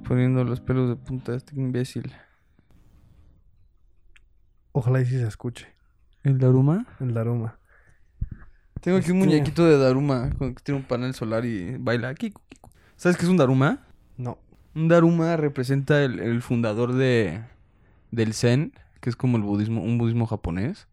poniendo 0.07 0.45
los 0.45 0.61
pelos 0.61 0.87
de 0.87 0.95
punta 0.95 1.35
este 1.35 1.59
imbécil. 1.59 2.13
Ojalá 4.71 5.01
y 5.01 5.05
sí 5.05 5.17
se 5.17 5.27
escuche. 5.27 5.67
¿El 6.23 6.37
Daruma? 6.39 6.85
El 7.01 7.13
Daruma. 7.13 7.59
Tengo 8.79 8.97
aquí 8.97 9.11
un 9.11 9.17
Este- 9.17 9.27
muñequito 9.27 9.65
de 9.65 9.77
Daruma 9.77 10.29
con- 10.37 10.55
que 10.55 10.63
tiene 10.63 10.79
un 10.79 10.85
panel 10.87 11.13
solar 11.13 11.43
y 11.43 11.75
baila. 11.77 12.13
Kiku, 12.15 12.41
kiku. 12.47 12.69
¿Sabes 12.95 13.17
qué 13.17 13.23
es 13.23 13.29
un 13.29 13.35
Daruma? 13.35 13.85
No. 14.15 14.37
Un 14.75 14.87
Daruma 14.87 15.35
representa 15.35 16.01
el, 16.05 16.19
el 16.19 16.41
fundador 16.41 16.93
de, 16.93 17.41
del 18.11 18.33
Zen, 18.33 18.71
que 19.01 19.09
es 19.09 19.17
como 19.17 19.35
el 19.35 19.43
budismo, 19.43 19.81
un 19.83 19.97
budismo 19.97 20.25
japonés. 20.25 20.87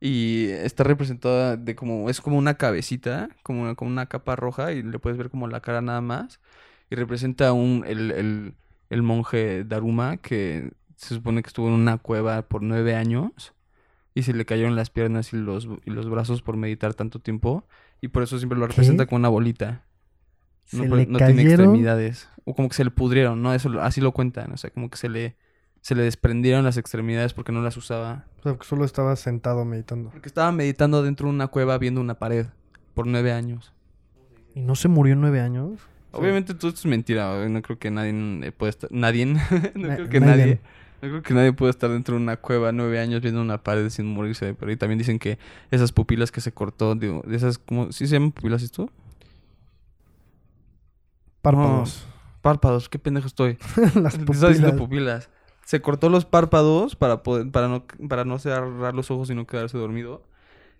Y 0.00 0.46
está 0.50 0.82
representada 0.84 1.56
de 1.56 1.74
como, 1.76 2.08
es 2.08 2.20
como 2.20 2.38
una 2.38 2.54
cabecita, 2.54 3.28
como 3.42 3.62
una, 3.62 3.74
como 3.74 3.90
una 3.90 4.06
capa 4.06 4.34
roja, 4.36 4.72
y 4.72 4.82
le 4.82 4.98
puedes 4.98 5.18
ver 5.18 5.30
como 5.30 5.46
la 5.48 5.60
cara 5.60 5.82
nada 5.82 6.00
más. 6.00 6.40
Y 6.90 6.96
representa 6.96 7.52
un, 7.52 7.84
el, 7.86 8.10
el, 8.10 8.54
el 8.88 9.02
monje 9.02 9.64
Daruma 9.64 10.16
que 10.16 10.72
se 10.96 11.14
supone 11.14 11.42
que 11.42 11.48
estuvo 11.48 11.68
en 11.68 11.74
una 11.74 11.98
cueva 11.98 12.42
por 12.42 12.62
nueve 12.62 12.94
años. 12.94 13.54
Y 14.14 14.22
se 14.22 14.32
le 14.32 14.44
cayeron 14.44 14.74
las 14.74 14.90
piernas 14.90 15.32
y 15.32 15.36
los, 15.36 15.68
y 15.84 15.90
los 15.90 16.08
brazos 16.10 16.42
por 16.42 16.56
meditar 16.56 16.94
tanto 16.94 17.20
tiempo. 17.20 17.64
Y 18.00 18.08
por 18.08 18.22
eso 18.22 18.38
siempre 18.38 18.58
lo 18.58 18.66
representa 18.66 19.06
como 19.06 19.18
una 19.18 19.28
bolita. 19.28 19.84
Se 20.64 20.84
No, 20.84 20.96
le 20.96 21.06
no 21.06 21.18
tiene 21.18 21.42
extremidades. 21.42 22.28
O 22.44 22.54
como 22.54 22.68
que 22.68 22.74
se 22.74 22.84
le 22.84 22.90
pudrieron, 22.90 23.42
¿no? 23.42 23.54
Eso 23.54 23.80
así 23.80 24.00
lo 24.00 24.12
cuentan. 24.12 24.52
O 24.52 24.56
sea, 24.56 24.70
como 24.70 24.90
que 24.90 24.96
se 24.98 25.08
le, 25.08 25.36
se 25.80 25.94
le 25.94 26.02
desprendieron 26.02 26.64
las 26.64 26.76
extremidades 26.76 27.32
porque 27.32 27.52
no 27.52 27.62
las 27.62 27.76
usaba. 27.76 28.24
O 28.40 28.42
sea, 28.42 28.56
que 28.56 28.64
solo 28.64 28.84
estaba 28.84 29.16
sentado 29.16 29.64
meditando. 29.64 30.10
Porque 30.10 30.28
estaba 30.28 30.52
meditando 30.52 31.02
dentro 31.02 31.28
de 31.28 31.34
una 31.34 31.48
cueva 31.48 31.78
viendo 31.78 32.00
una 32.00 32.14
pared 32.14 32.46
por 32.94 33.06
nueve 33.06 33.32
años. 33.32 33.72
¿Y 34.54 34.60
no 34.60 34.74
se 34.74 34.88
murió 34.88 35.14
en 35.14 35.20
nueve 35.20 35.40
años? 35.40 35.80
Obviamente 36.12 36.54
todo 36.54 36.68
esto 36.68 36.80
es 36.80 36.86
mentira. 36.86 37.48
No 37.48 37.62
creo 37.62 37.78
que 37.78 37.90
nadie 37.90 38.52
pueda 38.52 38.70
estar... 38.70 38.90
Nadie. 38.92 39.26
no 39.26 39.40
creo 39.74 40.08
que 40.08 40.20
nadie. 40.20 40.36
nadie... 40.36 40.60
No 41.02 41.08
creo 41.08 41.22
que 41.22 41.32
nadie 41.32 41.52
pueda 41.54 41.70
estar 41.70 41.88
dentro 41.88 42.16
de 42.16 42.22
una 42.22 42.36
cueva 42.36 42.72
nueve 42.72 43.00
años 43.00 43.22
viendo 43.22 43.40
una 43.40 43.62
pared 43.62 43.88
sin 43.88 44.06
morirse. 44.06 44.52
Pero 44.54 44.70
ahí 44.70 44.76
también 44.76 44.98
dicen 44.98 45.18
que 45.18 45.38
esas 45.70 45.92
pupilas 45.92 46.30
que 46.30 46.42
se 46.42 46.52
cortó, 46.52 46.94
digo, 46.94 47.22
esas, 47.30 47.56
como, 47.56 47.90
¿sí 47.90 48.06
se 48.06 48.14
llaman 48.14 48.32
pupilas 48.32 48.62
esto? 48.62 48.90
Párpados. 51.40 52.06
Párpados, 52.42 52.88
qué 52.90 52.98
pendejo 52.98 53.26
estoy. 53.26 53.56
Las 53.94 54.14
estaba 54.14 54.48
diciendo 54.48 54.76
pupilas. 54.76 55.30
Se 55.70 55.80
cortó 55.80 56.08
los 56.08 56.24
párpados 56.24 56.96
para 56.96 57.22
poder, 57.22 57.48
para 57.52 57.68
no, 57.68 57.84
para 58.08 58.24
no 58.24 58.40
cerrar 58.40 58.92
los 58.92 59.08
ojos 59.12 59.30
y 59.30 59.36
no 59.36 59.46
quedarse 59.46 59.78
dormido. 59.78 60.24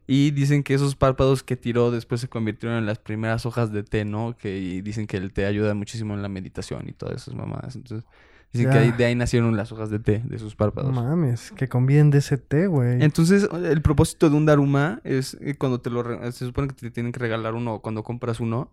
Y 0.08 0.32
dicen 0.32 0.64
que 0.64 0.74
esos 0.74 0.96
párpados 0.96 1.44
que 1.44 1.56
tiró 1.56 1.92
después 1.92 2.20
se 2.20 2.26
convirtieron 2.28 2.76
en 2.76 2.86
las 2.86 2.98
primeras 2.98 3.46
hojas 3.46 3.70
de 3.70 3.84
té, 3.84 4.04
¿no? 4.04 4.36
Que 4.36 4.58
y 4.58 4.80
dicen 4.80 5.06
que 5.06 5.16
el 5.18 5.32
té 5.32 5.46
ayuda 5.46 5.74
muchísimo 5.74 6.14
en 6.14 6.22
la 6.22 6.28
meditación 6.28 6.88
y 6.88 6.92
todas 6.92 7.22
esas 7.22 7.34
mamadas. 7.34 7.76
Entonces, 7.76 8.04
dicen 8.52 8.68
que 8.72 8.78
ahí- 8.78 8.90
de 8.90 9.04
ahí 9.04 9.14
nacieron 9.14 9.56
las 9.56 9.70
hojas 9.70 9.90
de 9.90 10.00
té, 10.00 10.22
de 10.24 10.38
sus 10.40 10.56
párpados. 10.56 10.92
mames, 10.92 11.52
que 11.52 11.68
convienen 11.68 12.10
de 12.10 12.18
ese 12.18 12.36
té, 12.38 12.66
güey. 12.66 13.00
Entonces, 13.00 13.48
el 13.52 13.82
propósito 13.82 14.28
de 14.28 14.34
un 14.36 14.44
Daruma 14.44 15.00
es 15.04 15.36
eh, 15.40 15.54
cuando 15.56 15.80
te 15.80 15.90
lo... 15.90 16.02
Se 16.32 16.44
supone 16.46 16.66
que 16.66 16.74
te 16.74 16.90
tienen 16.90 17.12
que 17.12 17.20
regalar 17.20 17.54
uno 17.54 17.78
cuando 17.78 18.02
compras 18.02 18.40
uno. 18.40 18.72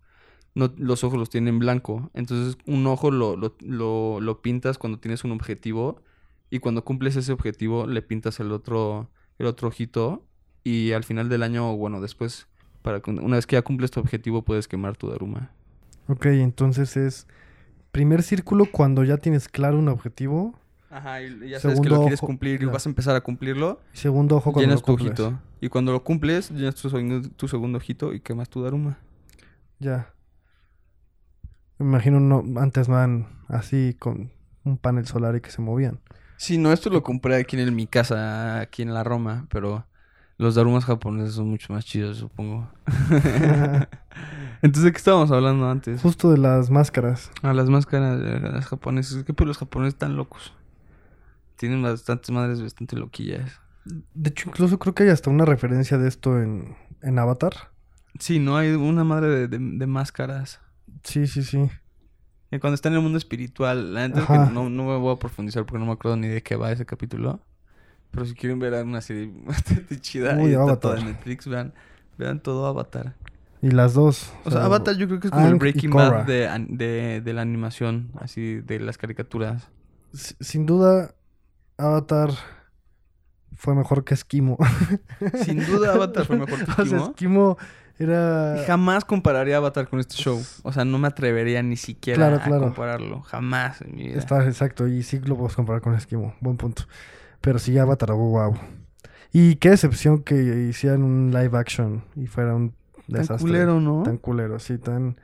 No, 0.58 0.74
los 0.78 1.04
ojos 1.04 1.20
los 1.20 1.30
tienen 1.30 1.54
en 1.56 1.60
blanco. 1.60 2.10
Entonces, 2.14 2.58
un 2.66 2.86
ojo 2.88 3.12
lo, 3.12 3.36
lo, 3.36 3.56
lo, 3.62 4.20
lo 4.22 4.42
pintas 4.42 4.78
cuando 4.78 5.00
tienes 5.00 5.24
un 5.24 5.32
objetivo. 5.32 6.02
Y 6.50 6.60
cuando 6.60 6.84
cumples 6.84 7.16
ese 7.16 7.32
objetivo, 7.32 7.86
le 7.88 8.02
pintas 8.02 8.40
el 8.40 8.52
otro, 8.52 9.10
el 9.38 9.46
otro 9.46 9.68
ojito. 9.68 10.24
Y 10.64 10.94
al 10.94 11.04
final 11.04 11.30
del 11.30 11.44
año, 11.44 11.76
bueno, 11.76 12.02
después, 12.02 12.48
para 12.82 13.00
que- 13.02 13.12
una 13.12 13.36
vez 13.36 13.46
que 13.46 13.56
ya 13.56 13.62
cumples 13.62 13.92
tu 13.92 14.00
objetivo, 14.00 14.42
puedes 14.44 14.68
quemar 14.68 14.98
tu 14.98 15.10
Daruma. 15.10 15.52
Ok, 16.08 16.26
entonces 16.28 16.96
es 16.98 17.28
primer 17.92 18.24
círculo 18.24 18.66
cuando 18.72 19.04
ya 19.04 19.18
tienes 19.18 19.48
claro 19.50 19.78
un 19.78 19.90
objetivo. 19.90 20.56
Ajá, 20.90 21.22
y 21.22 21.50
ya 21.50 21.60
sabes 21.60 21.80
que 21.80 21.84
Segundo 21.84 21.96
lo 21.96 22.02
quieres 22.02 22.20
ojo, 22.20 22.28
cumplir 22.28 22.62
y 22.64 22.66
vas 22.66 22.86
a 22.86 22.90
empezar 22.90 23.16
a 23.16 23.22
cumplirlo. 23.22 23.82
Segundo 23.94 24.38
ojo 24.38 24.54
cuando 24.54 24.62
llenas 24.62 24.80
lo 24.82 24.86
tu 24.86 24.98
cumples. 24.98 25.20
ojito. 25.20 25.40
Y 25.60 25.68
cuando 25.70 25.92
lo 25.92 26.04
cumples, 26.04 26.50
llenas 26.52 26.76
tu, 26.76 26.90
tu 27.36 27.48
segundo 27.48 27.78
ojito 27.78 28.14
y 28.14 28.22
quemas 28.22 28.50
tu 28.50 28.62
Daruma. 28.64 28.98
Ya. 29.80 30.14
Me 31.80 31.86
imagino 31.86 32.20
no, 32.20 32.44
antes 32.60 32.88
van 32.88 33.28
así 33.48 33.96
con 34.00 34.32
un 34.64 34.78
panel 34.78 35.06
solar 35.06 35.36
y 35.36 35.42
que 35.42 35.52
se 35.52 35.62
movían. 35.62 36.00
Sí, 36.38 36.58
no, 36.58 36.72
esto 36.72 36.90
lo 36.90 37.04
compré 37.04 37.36
aquí 37.36 37.60
en 37.60 37.76
mi 37.76 37.88
casa, 37.88 38.60
aquí 38.60 38.82
en 38.82 38.94
la 38.94 39.04
Roma, 39.04 39.48
pero 39.50 39.86
los 40.38 40.56
darumas 40.56 40.86
japoneses 40.86 41.36
son 41.36 41.50
mucho 41.50 41.74
más 41.74 41.86
chidos, 41.86 42.18
supongo. 42.18 42.70
Entonces, 44.62 44.84
¿de 44.86 44.92
qué 44.92 44.98
estábamos 44.98 45.32
hablando 45.32 45.70
antes? 45.70 46.02
Justo 46.02 46.32
de 46.32 46.38
las 46.38 46.70
máscaras. 46.70 47.32
A 47.42 47.54
las 47.54 47.70
máscaras 47.70 48.20
de 48.20 48.40
las 48.40 48.66
japonesas. 48.66 49.24
¿Qué 49.24 49.34
pues 49.34 49.48
los 49.48 49.58
japoneses 49.58 49.94
están 49.96 50.16
locos? 50.16 50.54
Tienen 51.56 51.82
bastantes 51.82 52.30
madres 52.32 52.62
bastante 52.62 52.96
loquillas. 52.96 53.60
De 53.86 54.30
hecho, 54.30 54.50
incluso 54.50 54.78
creo 54.80 54.94
que 54.94 55.04
hay 55.04 55.10
hasta 55.10 55.30
una 55.30 55.46
referencia 55.46 55.98
de 55.98 56.08
esto 56.08 56.40
en, 56.42 56.76
en 57.02 57.18
Avatar. 57.20 57.72
Sí, 58.20 58.40
no 58.40 58.58
hay 58.58 58.72
una 58.72 59.04
madre 59.04 59.28
de, 59.30 59.48
de- 59.48 59.60
de 59.78 59.88
máscaras. 59.88 60.60
Sí, 61.04 61.28
sí, 61.28 61.44
sí. 61.44 61.70
Y 62.52 62.60
cuando 62.60 62.76
está 62.76 62.90
en 62.90 62.96
el 62.96 63.02
mundo 63.02 63.18
espiritual, 63.18 63.94
la 63.94 64.08
neta 64.08 64.22
es 64.22 64.26
que 64.26 64.38
no, 64.54 64.70
no 64.70 64.84
me 64.86 64.98
voy 64.98 65.14
a 65.14 65.20
profundizar 65.20 65.66
porque 65.66 65.80
no 65.80 65.86
me 65.86 65.92
acuerdo 65.94 66.18
ni 66.18 66.28
de 66.28 66.42
qué 66.42 66.56
va 66.56 66.72
ese 66.72 66.86
capítulo. 66.86 67.42
Pero 68.12 68.26
si 68.26 68.34
quieren 68.34 68.60
ver 68.60 68.74
una 68.84 69.02
serie 69.02 69.32
bastante 69.46 70.00
chida 70.00 70.38
Uy, 70.38 70.52
y 70.52 70.54
está 70.54 70.80
toda 70.80 71.00
en 71.00 71.08
Netflix, 71.08 71.48
vean, 71.48 71.74
vean 72.18 72.40
todo 72.42 72.66
Avatar. 72.66 73.16
Y 73.62 73.72
las 73.72 73.94
dos. 73.94 74.32
O 74.46 74.52
sea, 74.52 74.66
Avatar 74.66 74.96
yo 74.96 75.08
creo 75.08 75.20
que 75.20 75.28
es 75.28 75.32
como 75.32 75.48
el 75.48 75.56
Breaking. 75.56 75.90
Bad 75.90 76.26
de, 76.26 76.48
de, 76.70 77.22
de 77.22 77.34
la 77.34 77.42
animación, 77.42 78.12
así, 78.16 78.62
de 78.62 78.80
las 78.80 78.98
caricaturas. 78.98 79.68
Sin 80.14 80.66
duda, 80.66 81.16
Avatar 81.78 82.32
fue 83.56 83.76
mejor 83.76 84.04
que 84.04 84.14
Esquimo. 84.14 84.58
Sin 85.44 85.66
duda 85.66 85.94
Avatar 85.94 86.26
fue 86.26 86.38
mejor 86.38 86.64
que 86.64 86.72
O 86.82 86.86
sea, 86.86 87.00
Esquimo. 87.00 87.58
Era... 88.00 88.64
Jamás 88.68 89.06
compararía 89.06 89.58
Avatar 89.58 89.88
con 89.88 90.00
este 90.00 90.16
show. 90.16 90.40
O 90.64 90.72
sea, 90.72 90.86
no 90.86 91.00
me 91.00 91.08
atrevería 91.08 91.64
ni 91.64 91.78
siquiera 91.78 92.18
Claro, 92.18 92.36
a 92.36 92.40
claro. 92.44 92.62
compararlo. 92.64 93.22
Jamás 93.22 93.82
en 93.82 93.96
mi 93.96 94.08
vida. 94.08 94.20
Está 94.20 94.46
exacto, 94.46 94.88
y 94.88 95.02
sí 95.04 95.20
lo 95.20 95.36
puedes 95.36 95.56
comparar 95.56 95.82
con 95.82 95.96
Esquimo. 95.96 96.36
Buen 96.40 96.58
punto. 96.58 96.84
Pero 97.42 97.58
sí, 97.60 97.78
Avatar, 97.78 98.12
wow. 98.14 98.56
Y 99.34 99.56
qué 99.56 99.72
decepción 99.72 100.24
que 100.24 100.68
hicieran 100.70 101.04
un 101.04 101.32
live 101.32 101.58
action 101.58 102.04
y 102.16 102.28
fuera 102.28 102.56
un 102.56 102.70
Tan 103.10 103.22
desastre. 103.22 103.48
culero, 103.50 103.80
¿no? 103.80 104.04
Tan 104.04 104.18
culero, 104.18 104.60
sí, 104.60 104.78
tan... 104.78 105.20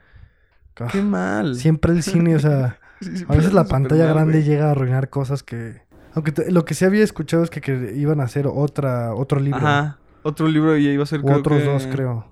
Ah, 0.80 0.88
Qué 0.90 1.00
mal. 1.02 1.54
Siempre 1.56 1.92
el 1.92 2.02
cine, 2.02 2.34
o 2.36 2.40
sea... 2.40 2.78
Sí, 3.00 3.24
A 3.28 3.34
veces 3.34 3.52
la 3.52 3.64
pantalla 3.64 4.04
mal, 4.06 4.14
grande 4.14 4.42
llega 4.44 4.68
a 4.68 4.70
arruinar 4.70 5.10
cosas 5.10 5.42
que... 5.42 5.82
Aunque 6.14 6.32
te- 6.32 6.50
lo 6.50 6.64
que 6.64 6.74
sí 6.74 6.84
había 6.84 7.02
escuchado 7.04 7.42
es 7.42 7.50
que, 7.50 7.60
que 7.60 7.92
iban 7.96 8.20
a 8.20 8.24
hacer 8.24 8.46
otra, 8.46 9.12
otro 9.14 9.40
libro. 9.40 9.58
Ajá. 9.58 9.98
Otro 10.22 10.48
libro 10.48 10.76
y 10.78 10.86
iba 10.88 11.02
a 11.02 11.06
ser 11.06 11.20
O 11.20 11.24
creo 11.24 11.38
otros 11.38 11.58
que 11.60 11.64
dos, 11.68 11.86
creo. 11.88 12.26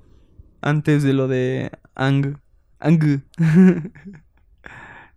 Antes 0.63 1.03
de 1.03 1.13
lo 1.13 1.29
de 1.29 1.71
Ang. 1.95 2.39
Ang. 2.79 3.23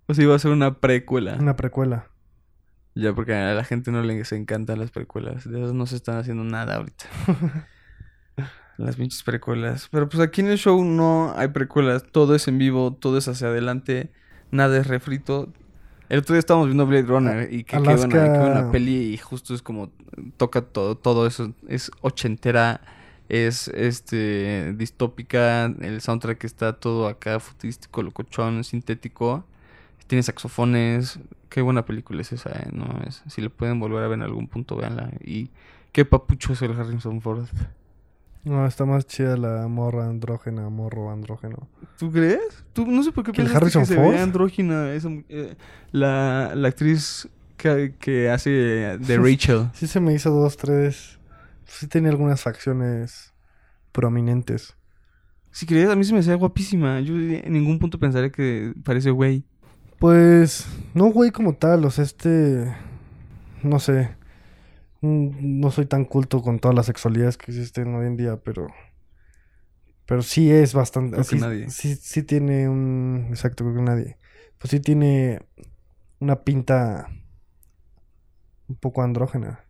o 0.07 0.13
sea, 0.13 0.23
iba 0.23 0.35
a 0.35 0.39
ser 0.39 0.51
una 0.51 0.79
precuela. 0.79 1.37
Una 1.39 1.55
precuela. 1.55 2.07
Ya, 2.95 3.13
porque 3.13 3.33
a 3.33 3.53
la 3.53 3.63
gente 3.63 3.91
no 3.91 4.01
les 4.03 4.31
encantan 4.31 4.79
las 4.79 4.91
precuelas. 4.91 5.49
De 5.49 5.59
esas 5.59 5.73
no 5.73 5.85
se 5.85 5.95
están 5.95 6.17
haciendo 6.17 6.43
nada 6.43 6.75
ahorita. 6.75 7.05
las 8.77 8.95
pinches 8.95 9.23
precuelas. 9.23 9.87
Pero 9.91 10.09
pues 10.09 10.21
aquí 10.21 10.41
en 10.41 10.47
el 10.47 10.57
show 10.57 10.83
no 10.83 11.33
hay 11.37 11.49
precuelas. 11.49 12.03
Todo 12.11 12.35
es 12.35 12.47
en 12.47 12.57
vivo, 12.57 12.93
todo 12.93 13.17
es 13.17 13.27
hacia 13.27 13.47
adelante. 13.47 14.11
Nada 14.51 14.77
es 14.77 14.87
refrito. 14.87 15.53
El 16.07 16.19
otro 16.19 16.33
día 16.33 16.39
estábamos 16.39 16.67
viendo 16.67 16.85
Blade 16.85 17.03
Runner 17.03 17.53
y 17.53 17.63
que 17.63 17.75
Alaska- 17.75 18.39
buena 18.39 18.71
peli 18.71 19.13
y 19.13 19.17
justo 19.17 19.55
es 19.55 19.61
como 19.61 19.91
toca 20.37 20.61
todo, 20.61 20.95
todo 20.95 21.25
eso. 21.25 21.53
Es 21.67 21.91
ochentera, 22.01 22.79
es 23.29 23.67
este 23.69 24.73
distópica, 24.73 25.65
el 25.65 26.01
soundtrack 26.01 26.43
está 26.43 26.73
todo 26.73 27.07
acá 27.07 27.39
futurístico, 27.39 28.03
locochón, 28.03 28.63
sintético. 28.63 29.43
Tiene 30.07 30.21
saxofones. 30.21 31.19
Qué 31.49 31.61
buena 31.61 31.85
película 31.85 32.21
es 32.21 32.31
esa, 32.31 32.51
¿eh? 32.51 32.67
No, 32.71 32.85
es, 33.07 33.23
si 33.27 33.41
le 33.41 33.49
pueden 33.49 33.79
volver 33.79 34.03
a 34.03 34.07
ver 34.07 34.17
en 34.19 34.23
algún 34.23 34.47
punto, 34.47 34.75
véanla. 34.75 35.09
Y 35.23 35.49
qué 35.91 36.05
papucho 36.05 36.53
es 36.53 36.61
el 36.61 36.79
Harrison 36.79 37.21
Ford. 37.21 37.45
No, 38.43 38.67
está 38.67 38.85
más 38.85 39.07
chida 39.07 39.35
la 39.37 39.67
morra 39.67 40.05
andrógena, 40.05 40.69
morro 40.69 41.09
andrógeno. 41.11 41.67
¿Tú 41.97 42.11
crees? 42.11 42.63
¿Tú, 42.73 42.85
no 42.85 43.01
sé 43.01 43.11
por 43.11 43.23
qué 43.23 43.31
¿Que 43.31 43.41
el 43.41 43.47
pensaste 43.47 43.65
Harrison 43.65 43.81
que 43.81 43.87
se 43.87 43.95
Ford? 43.95 44.09
veía 44.09 44.21
andrógina 44.21 44.93
esa 44.93 45.09
mu- 45.09 45.23
eh, 45.29 45.55
la, 45.91 46.51
la 46.53 46.67
actriz 46.67 47.27
que, 47.57 47.95
que 47.97 48.29
hace 48.29 48.51
de 48.51 49.17
Rachel. 49.17 49.69
Sí 49.73 49.87
se 49.87 49.99
me 49.99 50.13
hizo 50.13 50.29
dos, 50.29 50.57
tres... 50.57 51.17
Sí 51.67 51.87
tenía 51.87 52.11
algunas 52.11 52.41
facciones 52.41 53.33
prominentes. 53.91 54.75
Si 55.51 55.65
crees, 55.65 55.89
a 55.89 55.95
mí 55.95 56.03
se 56.03 56.13
me 56.13 56.19
hacía 56.19 56.35
guapísima. 56.35 56.99
Yo 57.01 57.15
en 57.15 57.53
ningún 57.53 57.79
punto 57.79 57.99
pensaría 57.99 58.29
que 58.31 58.73
parece 58.83 59.11
güey. 59.11 59.45
Pues, 59.99 60.67
no 60.93 61.05
güey 61.11 61.31
como 61.31 61.55
tal, 61.55 61.85
o 61.85 61.91
sea, 61.91 62.03
este... 62.03 62.75
No 63.63 63.79
sé. 63.79 64.15
mm, 65.01 65.59
no 65.61 65.71
soy 65.71 65.85
tan 65.87 66.05
culto 66.05 66.41
con 66.41 66.59
todas 66.59 66.75
las 66.75 66.87
sexualidades 66.87 67.37
que 67.37 67.51
existen 67.51 67.95
hoy 67.95 68.07
en 68.07 68.17
día, 68.17 68.37
pero 68.43 68.67
pero 70.05 70.21
sí 70.21 70.51
es 70.51 70.73
bastante 70.73 71.17
Creo 71.17 71.25
que 71.27 71.35
sí, 71.35 71.37
nadie. 71.37 71.69
sí 71.69 71.95
sí 71.95 72.23
tiene 72.23 72.69
un 72.69 73.27
exacto 73.29 73.63
creo 73.63 73.75
que 73.77 73.81
nadie. 73.81 74.17
Pues 74.59 74.71
sí 74.71 74.79
tiene 74.79 75.41
una 76.19 76.43
pinta 76.43 77.09
un 78.67 78.75
poco 78.75 79.01
andrógena. 79.03 79.64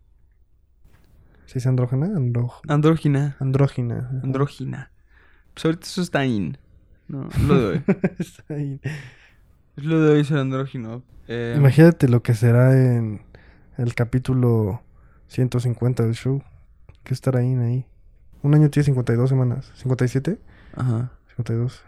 ¿Sí 1.46 1.60
es 1.60 1.68
andrógena? 1.68 2.08
Andro- 2.08 2.54
Andrógina. 2.68 3.36
andrógina. 3.40 4.00
ajá. 4.00 4.20
Andrógina. 4.24 4.92
Pues 5.54 5.66
ahorita 5.66 5.84
eso 5.86 6.02
está 6.02 6.26
in. 6.26 6.58
No, 7.08 7.28
es 7.30 7.42
lo 7.44 7.60
de 7.60 7.66
hoy. 7.68 7.84
Está 8.20 8.54
ahí. 8.56 8.80
es 9.78 9.84
lo 9.84 10.02
de 10.02 10.12
hoy 10.14 10.26
ser 10.26 10.38
andrógino. 10.40 11.04
Eh, 11.28 11.54
Imagínate 11.58 12.08
lo 12.08 12.24
que 12.24 12.34
será 12.34 12.74
en 12.74 13.22
el 13.78 13.94
capítulo 13.94 14.82
150 15.28 16.04
del 16.04 16.14
show. 16.16 16.42
¿Qué 17.04 17.14
estará 17.14 17.40
ahí? 17.42 17.54
ahí? 17.54 17.86
Un 18.42 18.56
año 18.56 18.70
tiene 18.70 18.86
52 18.86 19.30
semanas. 19.30 19.72
¿57? 19.84 20.40
Ajá. 20.76 21.12
52. 21.36 21.84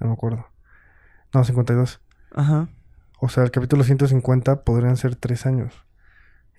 No 0.00 0.06
me 0.08 0.12
acuerdo. 0.12 0.46
No, 1.32 1.42
52. 1.44 2.00
Ajá. 2.34 2.68
O 3.18 3.28
sea, 3.28 3.44
el 3.44 3.50
capítulo 3.50 3.82
150 3.84 4.62
podrían 4.64 4.96
ser 4.98 5.16
3 5.16 5.46
años. 5.46 5.72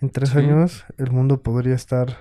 En 0.01 0.09
3 0.09 0.29
Sí. 0.29 0.37
años 0.39 0.83
el 0.97 1.11
mundo 1.11 1.41
podría 1.41 1.75
estar... 1.75 2.17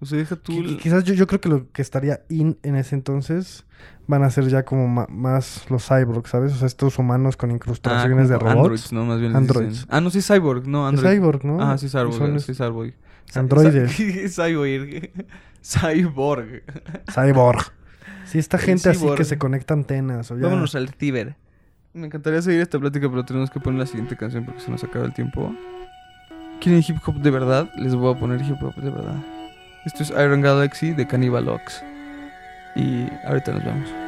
O 0.00 0.06
sea, 0.06 0.16
deja 0.18 0.36
tú. 0.36 0.52
Quizás 0.80 1.02
yo, 1.04 1.12
yo 1.14 1.26
creo 1.26 1.40
que 1.40 1.48
lo 1.48 1.70
que 1.72 1.82
estaría 1.82 2.20
in 2.28 2.56
en 2.62 2.76
ese 2.76 2.94
entonces 2.94 3.64
van 4.06 4.22
a 4.22 4.30
ser 4.30 4.46
ya 4.48 4.64
como 4.64 4.86
más 5.08 5.66
los 5.70 5.86
cyborgs, 5.88 6.30
¿sabes? 6.30 6.52
O 6.52 6.56
sea, 6.56 6.66
estos 6.68 6.98
humanos 6.98 7.36
con 7.36 7.50
Ah, 7.50 7.54
incrustaciones 7.54 8.28
de 8.28 8.36
como 8.38 8.50
robots. 8.50 8.60
Androids, 8.62 8.92
¿no? 8.92 9.04
Más 9.04 9.20
bien. 9.20 9.34
Androids. 9.34 9.70
dicen. 9.72 9.88
Ah, 9.90 10.00
no, 10.00 10.10
sí, 10.10 10.22
Cyborg. 10.22 10.68
No, 10.68 10.88
Es 10.88 10.94
Android. 10.94 11.16
cyborg, 11.16 11.44
¿no? 11.44 11.60
Ah, 11.60 11.76
sí, 11.78 11.88
Cyborg. 11.88 12.14
Son 12.14 12.38
Sí, 12.40 12.54
Cyborg. 12.54 12.94
androides. 13.34 13.96
Cyborg. 14.36 15.10
Cyborg. 15.62 16.62
Cyborg. 17.12 17.62
Sí, 18.24 18.38
esta 18.38 18.58
gente 18.58 18.90
así 18.90 19.04
que 19.16 19.24
se 19.24 19.36
conecta 19.36 19.74
antenas. 19.74 20.30
O 20.30 20.36
ya... 20.36 20.44
Vámonos 20.44 20.74
al 20.76 20.90
ciber. 20.90 21.34
Me 21.92 22.06
encantaría 22.06 22.40
seguir 22.40 22.60
esta 22.60 22.78
plática, 22.78 23.08
pero 23.10 23.24
tenemos 23.24 23.50
que 23.50 23.58
poner 23.58 23.80
la 23.80 23.86
siguiente 23.86 24.16
canción 24.16 24.44
porque 24.44 24.60
se 24.60 24.70
nos 24.70 24.84
acaba 24.84 25.04
el 25.06 25.12
tiempo. 25.14 25.52
¿Quieren 26.60 26.82
hip 26.86 26.98
hop 27.06 27.16
de 27.16 27.30
verdad? 27.30 27.68
Les 27.76 27.94
voy 27.94 28.14
a 28.14 28.18
poner 28.18 28.40
hip 28.42 28.62
hop 28.62 28.74
de 28.76 28.90
verdad. 28.90 29.14
Esto 29.84 30.02
es 30.02 30.10
Iron 30.10 30.40
Galaxy 30.40 30.92
de 30.92 31.06
Cannibal 31.06 31.48
Ox. 31.48 31.84
Y 32.74 33.06
ahorita 33.24 33.52
nos 33.52 33.64
vemos. 33.64 34.07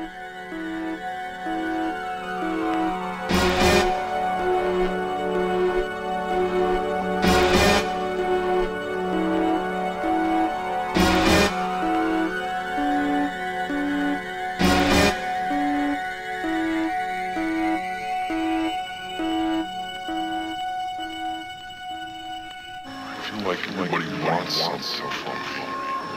sounds 24.51 24.87
so 24.87 25.09
funky. 25.09 25.61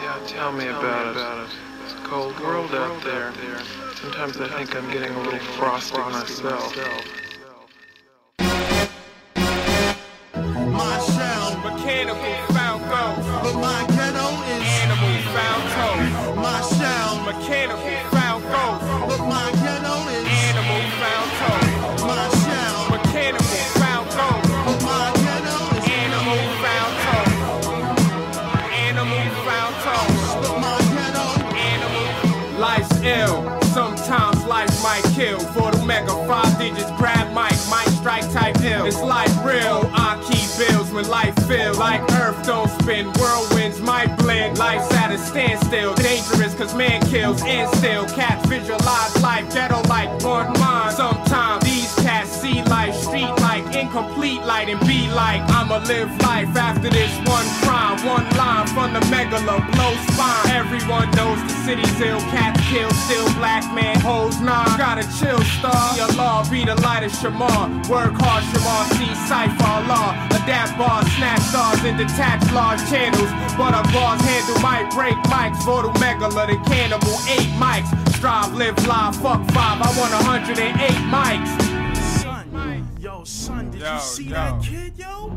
Yeah, 0.02 0.20
tell 0.26 0.52
me 0.52 0.66
tell 0.66 0.80
about, 0.80 1.06
me 1.06 1.12
about 1.22 1.46
it. 1.46 1.52
It's 1.84 1.94
a 1.94 1.98
cold, 1.98 2.34
cold 2.36 2.48
world, 2.48 2.72
world 2.72 2.96
out, 2.96 3.04
there. 3.04 3.28
out 3.28 3.36
there. 3.36 3.60
Sometimes, 4.02 4.34
Sometimes 4.36 4.52
I 4.54 4.58
think 4.58 4.76
I'm 4.76 4.92
getting 4.92 5.14
a 5.14 5.20
little 5.22 5.40
frosty, 5.40 5.96
frosty 5.96 6.44
myself. 6.44 6.76
myself. 6.76 7.23
Don't 42.44 42.70
spin. 42.82 43.12
Whirlwinds 43.74 43.82
might 43.82 44.18
blend. 44.18 44.58
Life's 44.58 44.92
at 44.94 45.12
a 45.12 45.18
standstill. 45.18 45.94
Dangerous 45.96 46.54
cause 46.56 46.74
man 46.76 47.02
kills 47.08 47.42
and 47.44 47.70
still. 47.78 48.06
Cats 48.06 48.48
visualize 48.48 49.22
life 49.22 49.52
ghetto 49.54 49.82
like 49.90 50.10
one 50.24 50.52
mind. 50.60 50.96
Sometimes 50.96 51.64
these 51.64 51.94
cats 51.96 52.30
see 52.30 52.64
life 52.64 52.96
street 52.96 53.30
like 53.42 53.76
incomplete 53.76 54.42
light 54.44 54.70
and 54.70 54.80
be 54.88 55.10
like 55.12 55.42
I'ma 55.50 55.78
live 55.88 56.10
life 56.22 56.56
after 56.56 56.90
this 56.90 57.16
one 57.28 57.46
crime. 57.62 57.98
One 58.06 58.28
line 58.38 58.68
from 58.68 58.94
the 58.94 59.00
megala 59.12 59.60
blow 59.74 59.94
spine. 60.12 60.52
Everyone 60.52 61.10
knows 61.12 61.42
the 61.44 61.56
city's 61.66 62.02
ill. 62.02 62.20
Cats 62.32 62.60
kill, 62.70 62.90
still 62.92 63.28
black 63.36 63.64
man 63.74 64.00
holds 64.00 64.40
nine. 64.42 64.78
Gotta 64.78 65.04
chill, 65.20 65.40
star. 65.42 65.96
Your 65.96 66.12
law 66.16 66.48
be 66.50 66.66
the 66.66 66.76
light 66.82 67.04
of 67.04 67.12
Shamar. 67.12 67.88
Work 67.90 68.14
hard, 68.18 68.44
Shamar. 68.52 68.84
See 68.98 69.14
cipher 69.28 69.88
law. 69.88 70.14
Adapt 70.44 70.78
bars, 70.78 71.08
snatch 71.14 71.42
stars 71.42 71.84
and 71.84 71.98
detach 71.98 72.42
large 72.52 72.80
channels. 72.90 73.30
But 73.64 73.80
a 73.80 73.94
bar's 73.94 74.20
handle 74.20 74.60
might 74.60 74.92
break 74.92 75.16
mics. 75.32 75.64
Voodoo 75.64 75.88
megala, 76.04 76.46
the 76.48 76.58
cannibal. 76.70 77.16
Eight 77.32 77.48
mics. 77.56 77.88
Strive, 78.14 78.54
live, 78.56 78.76
live, 78.86 79.16
fuck 79.16 79.40
five. 79.52 79.80
I 79.80 79.88
want 79.98 80.12
108 80.28 80.92
mics. 81.08 81.48
Son, 82.20 82.88
yo, 83.00 83.24
son, 83.24 83.72
did 83.72 83.80
Yo, 83.80 83.94
you 83.94 84.00
see 84.02 84.24
yo. 84.26 84.30
that 84.32 84.62
kid, 84.62 84.94
yo? 84.98 85.32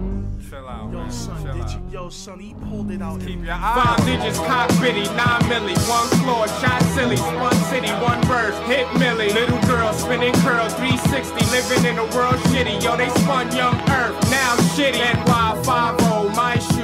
Chill 0.50 0.68
out, 0.68 0.92
Yo, 0.92 1.08
son, 1.08 1.56
did 1.56 1.70
you, 1.70 1.80
yo, 1.92 2.08
son, 2.08 2.40
he 2.40 2.54
pulled 2.68 2.90
it 2.90 3.00
out. 3.00 3.20
Keep 3.20 3.44
your 3.44 3.52
eyes 3.52 3.84
Five 3.84 4.06
digits, 4.06 4.38
cock 4.38 4.70
bitty, 4.80 5.04
nine 5.14 5.42
milli, 5.46 5.76
one 5.86 6.08
floor, 6.22 6.48
shot 6.58 6.82
silly, 6.94 7.16
spun 7.16 7.54
city, 7.70 7.90
one 8.02 8.20
verse, 8.22 8.58
hit 8.66 8.88
milli. 8.98 9.32
Little 9.34 9.60
girl 9.70 9.92
spinning 9.92 10.34
curls, 10.42 10.74
360, 10.74 11.46
living 11.54 11.84
in 11.90 11.98
a 11.98 12.06
world 12.16 12.42
shitty. 12.50 12.82
Yo, 12.82 12.96
they 12.96 13.08
spun 13.22 13.54
young 13.54 13.76
earth, 13.90 14.18
now 14.30 14.56
shitty. 14.74 14.98
NY 14.98 15.62
50, 15.62 16.36
my 16.36 16.54
head, 16.54 16.75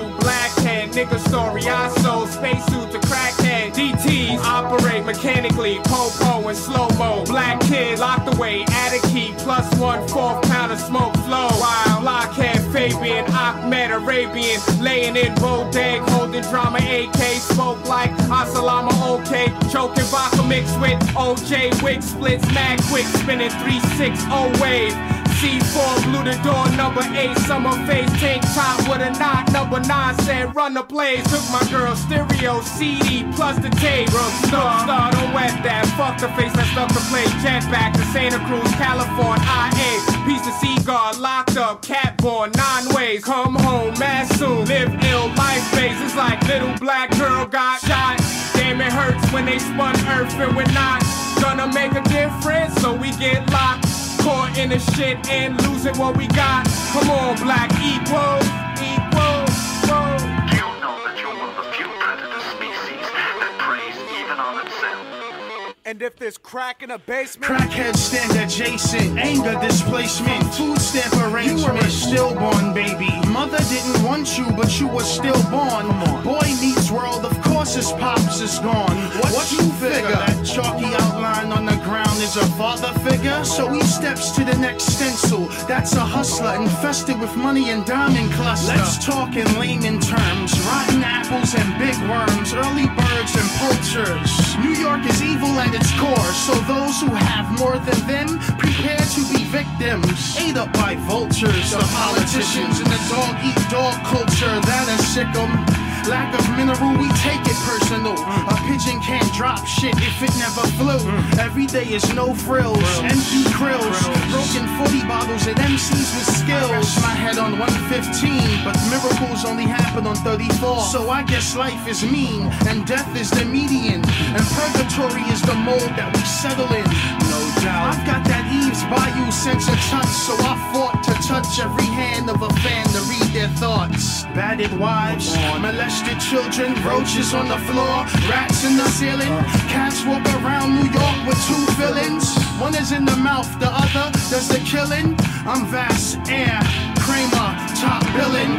nigga 0.92 1.18
story, 1.28 1.62
I 1.66 1.88
sold 2.02 2.28
spacesuit 2.28 2.92
to 2.92 2.98
crackhead. 3.08 3.72
DTs 3.72 4.38
operate 4.44 5.04
mechanically, 5.04 5.80
po-po 5.84 6.48
and 6.48 6.56
slow-mo. 6.56 7.24
Black 7.24 7.60
kid 7.62 7.98
locked 7.98 8.34
away, 8.34 8.64
add 8.68 8.92
a 8.92 9.06
key, 9.08 9.34
plus 9.38 9.66
one 9.78 10.06
fourth 10.08 10.42
pound 10.42 10.72
of 10.72 10.78
smoke 10.78 11.14
flow. 11.24 11.48
While 11.48 12.00
blockhead 12.02 12.60
Fabian, 12.72 13.24
Ahmed 13.32 13.90
Arabian, 13.90 14.60
laying 14.80 15.16
in 15.16 15.34
bodeg, 15.36 16.08
holding 16.10 16.42
drama 16.42 16.78
AK, 16.78 17.22
smoke 17.40 17.82
like 17.88 18.10
Asalama 18.28 18.92
OK, 19.02 19.46
choking 19.70 20.04
vodka 20.04 20.42
mixed 20.42 20.78
with 20.80 21.00
OJ 21.16 21.82
wig 21.82 22.02
splits, 22.02 22.46
mad 22.52 22.80
quick, 22.84 23.06
spinning 23.06 23.50
360 23.50 24.62
wave. 24.62 25.21
C4 25.42 26.04
blew 26.06 26.22
the 26.22 26.38
door, 26.46 26.70
number 26.78 27.02
8, 27.02 27.36
summer 27.50 27.74
face, 27.84 28.08
tank 28.22 28.42
top 28.54 28.78
with 28.86 29.02
a 29.02 29.10
knot, 29.18 29.50
number 29.50 29.80
9 29.80 30.14
said 30.22 30.54
run 30.54 30.72
the 30.72 30.84
plays, 30.84 31.24
took 31.24 31.42
my 31.50 31.66
girl 31.68 31.96
stereo, 31.96 32.60
CD, 32.60 33.26
plus 33.34 33.58
the 33.58 33.68
tape, 33.82 34.08
Star, 34.46 34.86
star, 34.86 35.10
don't 35.10 35.34
wet 35.34 35.50
that, 35.66 35.82
fuck 35.98 36.14
the 36.22 36.28
face 36.38 36.52
that 36.52 36.70
stuck 36.70 36.86
to 36.94 37.02
play, 37.10 37.26
jetback 37.42 37.92
to 37.94 38.04
Santa 38.14 38.38
Cruz, 38.46 38.70
California, 38.78 39.42
IA, 39.42 39.90
piece 40.22 40.46
of 40.46 40.54
cigar, 40.62 41.12
locked 41.18 41.56
up, 41.56 41.82
cat 41.82 42.16
born, 42.18 42.52
nine 42.54 42.86
ways, 42.94 43.24
come 43.24 43.56
home, 43.56 43.98
mad 43.98 44.30
soon, 44.38 44.64
live 44.66 44.94
ill, 45.10 45.26
life 45.34 45.66
phase, 45.74 45.98
it's 46.06 46.14
like 46.14 46.38
little 46.46 46.72
black 46.78 47.10
girl 47.18 47.46
got 47.46 47.80
shot, 47.80 48.14
damn 48.54 48.80
it 48.80 48.92
hurts 48.92 49.26
when 49.32 49.46
they 49.46 49.58
spun 49.58 49.98
earth 50.06 50.32
and 50.38 50.54
we're 50.54 50.70
not 50.70 51.02
gonna 51.42 51.66
make 51.74 51.90
a 51.98 52.02
difference, 52.06 52.80
so 52.80 52.94
we 52.94 53.10
get 53.18 53.42
locked. 53.50 53.91
Caught 54.22 54.56
in 54.56 54.68
the 54.70 54.78
shit 54.78 55.28
and 55.28 55.60
losing 55.66 55.98
what 55.98 56.16
we 56.16 56.28
got. 56.28 56.64
Come 56.92 57.10
on, 57.10 57.36
black 57.42 57.72
equal, 57.82 58.38
equal, 58.78 59.42
equal. 59.82 60.14
You 60.54 60.62
know 60.78 60.94
that 61.02 61.18
you're 61.18 61.34
one 61.34 61.50
of 61.50 61.56
the 61.58 61.66
few 61.74 61.88
predator 61.98 62.42
species 62.54 63.02
that 63.42 63.52
preys 63.58 63.98
even 64.14 64.38
on 64.38 64.64
itself. 64.64 65.74
And 65.84 66.00
if 66.00 66.16
there's 66.16 66.38
crack 66.38 66.84
in 66.84 66.92
a 66.92 66.98
basement, 66.98 67.50
Crackheads 67.50 67.96
stand 67.96 68.38
adjacent, 68.38 69.18
anger 69.18 69.58
displacement, 69.60 70.54
food 70.54 70.78
stamp 70.78 71.12
arrangement. 71.32 71.60
You 71.60 71.72
were 71.72 71.78
a 71.80 71.90
stillborn 71.90 72.72
baby. 72.72 73.10
Mother 73.26 73.58
didn't 73.68 74.04
want 74.04 74.38
you, 74.38 74.46
but 74.52 74.78
you 74.78 74.86
were 74.86 75.02
stillborn. 75.02 75.88
Boy 76.22 76.46
meets 76.60 76.90
world, 76.92 77.24
of 77.24 77.34
course 77.62 77.74
his 77.76 77.92
pops 77.92 78.40
is 78.40 78.58
gone. 78.58 78.96
What, 79.22 79.52
you 79.52 79.62
figure? 79.78 80.18
That 80.18 80.42
chalky 80.44 80.90
outline 80.98 81.52
on 81.52 81.64
the 81.64 81.78
ground 81.84 82.18
is 82.18 82.32
is 82.32 82.42
a 82.42 82.46
father 82.56 82.92
figure, 83.00 83.44
so 83.44 83.68
he 83.72 83.82
steps 83.82 84.30
to 84.32 84.44
the 84.44 84.56
next 84.58 84.84
stencil. 84.84 85.46
That's 85.68 85.94
a 85.94 86.00
hustler 86.00 86.54
infested 86.56 87.20
with 87.20 87.36
money 87.36 87.70
and 87.70 87.84
diamond 87.84 88.32
cluster. 88.32 88.74
Let's 88.74 89.04
talk 89.04 89.36
in 89.36 89.46
layman 89.58 90.00
terms 90.00 90.58
rotten 90.66 91.04
apples 91.04 91.54
and 91.54 91.68
big 91.78 91.96
worms, 92.10 92.52
early 92.52 92.88
birds 92.88 93.32
and 93.38 93.48
poachers. 93.62 94.30
New 94.58 94.74
York 94.74 95.04
is 95.06 95.22
evil 95.22 95.54
at 95.60 95.74
its 95.74 95.92
core, 96.00 96.32
so 96.46 96.54
those 96.66 97.00
who 97.00 97.14
have 97.14 97.46
more 97.58 97.78
than 97.78 98.00
them 98.06 98.28
prepare 98.58 99.04
to 99.16 99.22
be 99.30 99.44
victims. 99.44 100.36
Ate 100.38 100.56
up 100.56 100.72
by 100.72 100.96
vultures, 101.06 101.70
the 101.70 101.84
politicians, 101.94 102.80
and 102.80 102.90
the 102.90 103.02
dog 103.12 103.34
eat 103.44 103.60
dog 103.70 103.94
culture 104.10 104.56
that 104.66 104.86
is 104.98 105.06
sick 105.14 105.30
'em. 105.36 105.81
Lack 106.08 106.34
of 106.34 106.44
mineral, 106.56 106.98
we 106.98 107.08
take 107.22 107.40
it 107.46 107.56
personal. 107.62 108.16
Mm. 108.16 108.50
A 108.50 108.56
pigeon 108.66 109.00
can't 109.00 109.32
drop 109.32 109.64
shit 109.66 109.94
if 109.98 110.22
it 110.22 110.34
never 110.36 110.66
flew. 110.74 110.98
Mm. 110.98 111.38
Every 111.38 111.66
day 111.66 111.86
is 111.86 112.02
no 112.14 112.34
frills, 112.34 112.82
empty 113.02 113.44
krills, 113.54 113.98
broken 114.30 114.66
40 114.82 115.06
bottles 115.06 115.46
at 115.46 115.56
MCs 115.56 116.10
with 116.16 116.28
skills. 116.42 116.96
My 117.02 117.14
head 117.14 117.38
on 117.38 117.58
115, 117.58 118.64
but 118.64 118.76
miracles 118.90 119.44
only 119.44 119.64
happen 119.64 120.06
on 120.06 120.16
34. 120.16 120.82
So 120.90 121.08
I 121.08 121.22
guess 121.22 121.54
life 121.54 121.86
is 121.86 122.02
mean, 122.02 122.50
and 122.66 122.84
death 122.84 123.14
is 123.16 123.30
the 123.30 123.44
median, 123.44 124.02
and 124.04 124.44
purgatory 124.58 125.22
is 125.30 125.40
the 125.42 125.54
mold 125.54 125.90
that 125.96 126.10
we 126.14 126.22
settle 126.24 126.70
in. 126.74 127.21
Doubt. 127.62 127.94
I've 127.94 128.06
got 128.06 128.26
that 128.26 128.42
Eve's 128.50 128.82
Bayou 128.90 129.30
sense 129.30 129.70
of 129.70 129.78
touch, 129.86 130.10
so 130.26 130.34
I 130.42 130.58
fought 130.74 130.98
to 131.06 131.14
touch 131.22 131.62
every 131.62 131.86
hand 131.86 132.26
of 132.28 132.42
a 132.42 132.50
fan 132.58 132.82
to 132.90 133.00
read 133.06 133.30
their 133.30 133.46
thoughts. 133.54 134.24
Battered 134.34 134.74
wives, 134.82 135.30
molested 135.62 136.18
children, 136.18 136.74
roaches 136.82 137.32
on 137.32 137.46
the 137.46 137.58
floor, 137.70 138.02
rats 138.26 138.66
in 138.66 138.74
the 138.76 138.88
ceiling. 138.90 139.30
Cats 139.70 140.02
walk 140.02 140.26
around 140.42 140.74
New 140.74 140.90
York 140.90 141.18
with 141.22 141.38
two 141.46 141.62
villains. 141.78 142.34
One 142.58 142.74
is 142.74 142.90
in 142.90 143.04
the 143.04 143.16
mouth, 143.16 143.46
the 143.62 143.70
other 143.70 144.10
does 144.26 144.48
the 144.50 144.58
killing. 144.66 145.14
I'm 145.46 145.62
Vass 145.70 146.18
Air, 146.26 146.58
Kramer, 146.98 147.50
top 147.78 148.02
billing. 148.18 148.58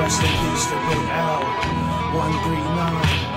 Rest 0.00 0.24
in 0.24 0.32
peace 0.32 0.66
to 0.66 0.76
Big 0.88 1.04
L, 1.12 1.44
139. 2.16 3.31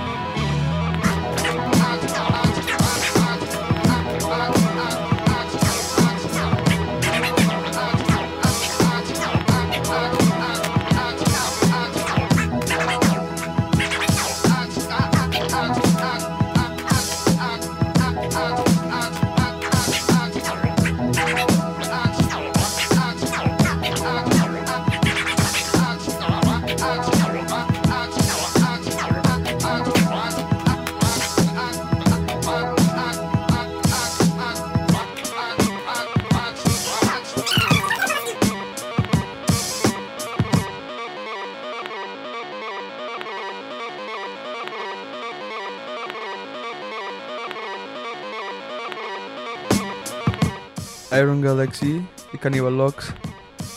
Galaxy 51.46 52.04
y 52.32 52.38
Cannibal 52.38 52.76
Locks. 52.76 53.14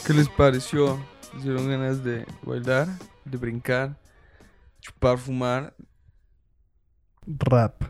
¿Qué 0.07 0.13
les 0.13 0.27
pareció? 0.27 0.99
¿Les 1.35 1.43
dieron 1.43 1.69
ganas 1.69 2.03
de 2.03 2.25
bailar, 2.41 2.87
de 3.25 3.37
brincar, 3.37 3.95
chupar, 4.81 5.19
fumar? 5.19 5.75
Rap. 7.27 7.83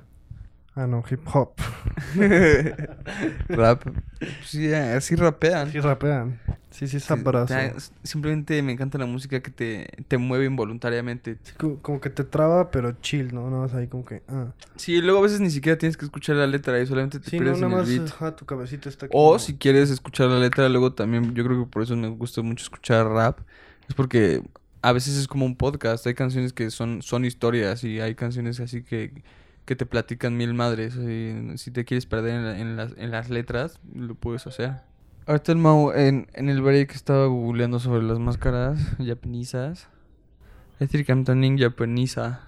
Ah, 0.76 0.86
no, 0.86 1.02
hip 1.10 1.26
hop. 1.34 1.54
Rap. 3.48 3.84
Sí, 4.44 4.74
así 4.74 5.16
rapean. 5.16 5.72
Sí, 5.72 5.80
rapean. 5.80 6.42
Sí, 6.72 6.88
sí, 6.88 7.00
sabroso. 7.00 7.54
Ya, 7.54 7.66
s- 7.66 7.92
Simplemente 8.04 8.62
me 8.62 8.72
encanta 8.72 8.98
la 8.98 9.06
música 9.08 9.40
que 9.42 9.50
te, 9.52 9.88
te 10.08 10.18
mueve 10.18 10.46
involuntariamente. 10.46 11.38
Co- 11.58 11.80
Como 11.82 12.00
que 12.00 12.10
te 12.10 12.24
traba, 12.24 12.70
pero 12.72 12.92
chill, 13.02 13.34
¿no? 13.34 13.50
No 13.50 13.62
vas 13.62 13.74
ahí 13.74 13.88
como 13.88 14.06
que. 14.06 14.22
Ah. 14.28 14.54
Sí, 14.76 15.02
luego 15.02 15.20
a 15.20 15.24
veces 15.24 15.40
ni 15.42 15.50
siquiera 15.50 15.78
tienes 15.78 15.98
que 15.98 16.06
escuchar 16.06 16.36
la 16.36 16.46
letra 16.48 16.80
y 16.80 16.86
solamente 16.86 17.20
te 17.20 17.30
Sí, 17.30 17.38
no, 17.38 17.44
pierdes 17.44 17.62
nada 17.62 17.84
en 17.84 17.90
el 17.90 18.02
más. 18.02 18.12
Ajá, 18.14 18.36
tu 18.36 18.46
cabecita 18.46 18.88
está 18.90 19.08
aquí. 19.08 19.14
O 19.18 19.28
como- 19.30 19.40
si 19.40 19.56
quieres 19.58 19.90
escuchar 19.90 20.28
la 20.30 20.40
letra, 20.40 20.70
luego 20.70 20.94
también, 20.94 21.34
yo 21.34 21.44
creo 21.44 21.66
que 21.66 21.72
por 21.72 21.82
eso 21.84 21.96
me 21.96 22.08
gusta 22.10 22.42
mucho 22.42 22.64
escuchar 22.64 23.08
rap. 23.08 23.40
Es 23.88 23.96
porque 23.96 24.44
a 24.84 24.92
veces 24.94 25.18
es 25.18 25.28
como 25.28 25.46
un 25.46 25.56
podcast. 25.56 26.06
Hay 26.06 26.14
canciones 26.14 26.54
que 26.54 26.70
son, 26.70 27.02
son 27.02 27.26
historias 27.26 27.84
y 27.84 28.00
hay 28.00 28.14
canciones 28.16 28.60
así 28.60 28.84
que, 28.84 29.24
que 29.66 29.76
te 29.76 29.86
platican 29.88 30.38
mil 30.38 30.54
madres. 30.54 30.96
y 30.96 31.58
si 31.58 31.72
te 31.72 31.84
quieres 31.84 32.06
perder 32.06 32.36
en, 32.36 32.44
la- 32.46 32.60
en 32.60 32.76
las, 32.78 32.94
en 32.98 33.10
las 33.12 33.30
letras, 33.32 33.80
lo 33.96 34.14
puedes 34.14 34.46
hacer. 34.46 34.74
Ahorita 35.30 35.52
el 35.52 35.60
Mau 35.60 35.92
en, 35.92 36.26
en 36.34 36.50
el 36.50 36.60
break 36.60 36.96
estaba 36.96 37.28
googleando 37.28 37.78
sobre 37.78 38.02
las 38.02 38.18
máscaras 38.18 38.80
japonesas. 38.98 39.88
Estricamtanin 40.80 41.56
japonesa. 41.56 42.48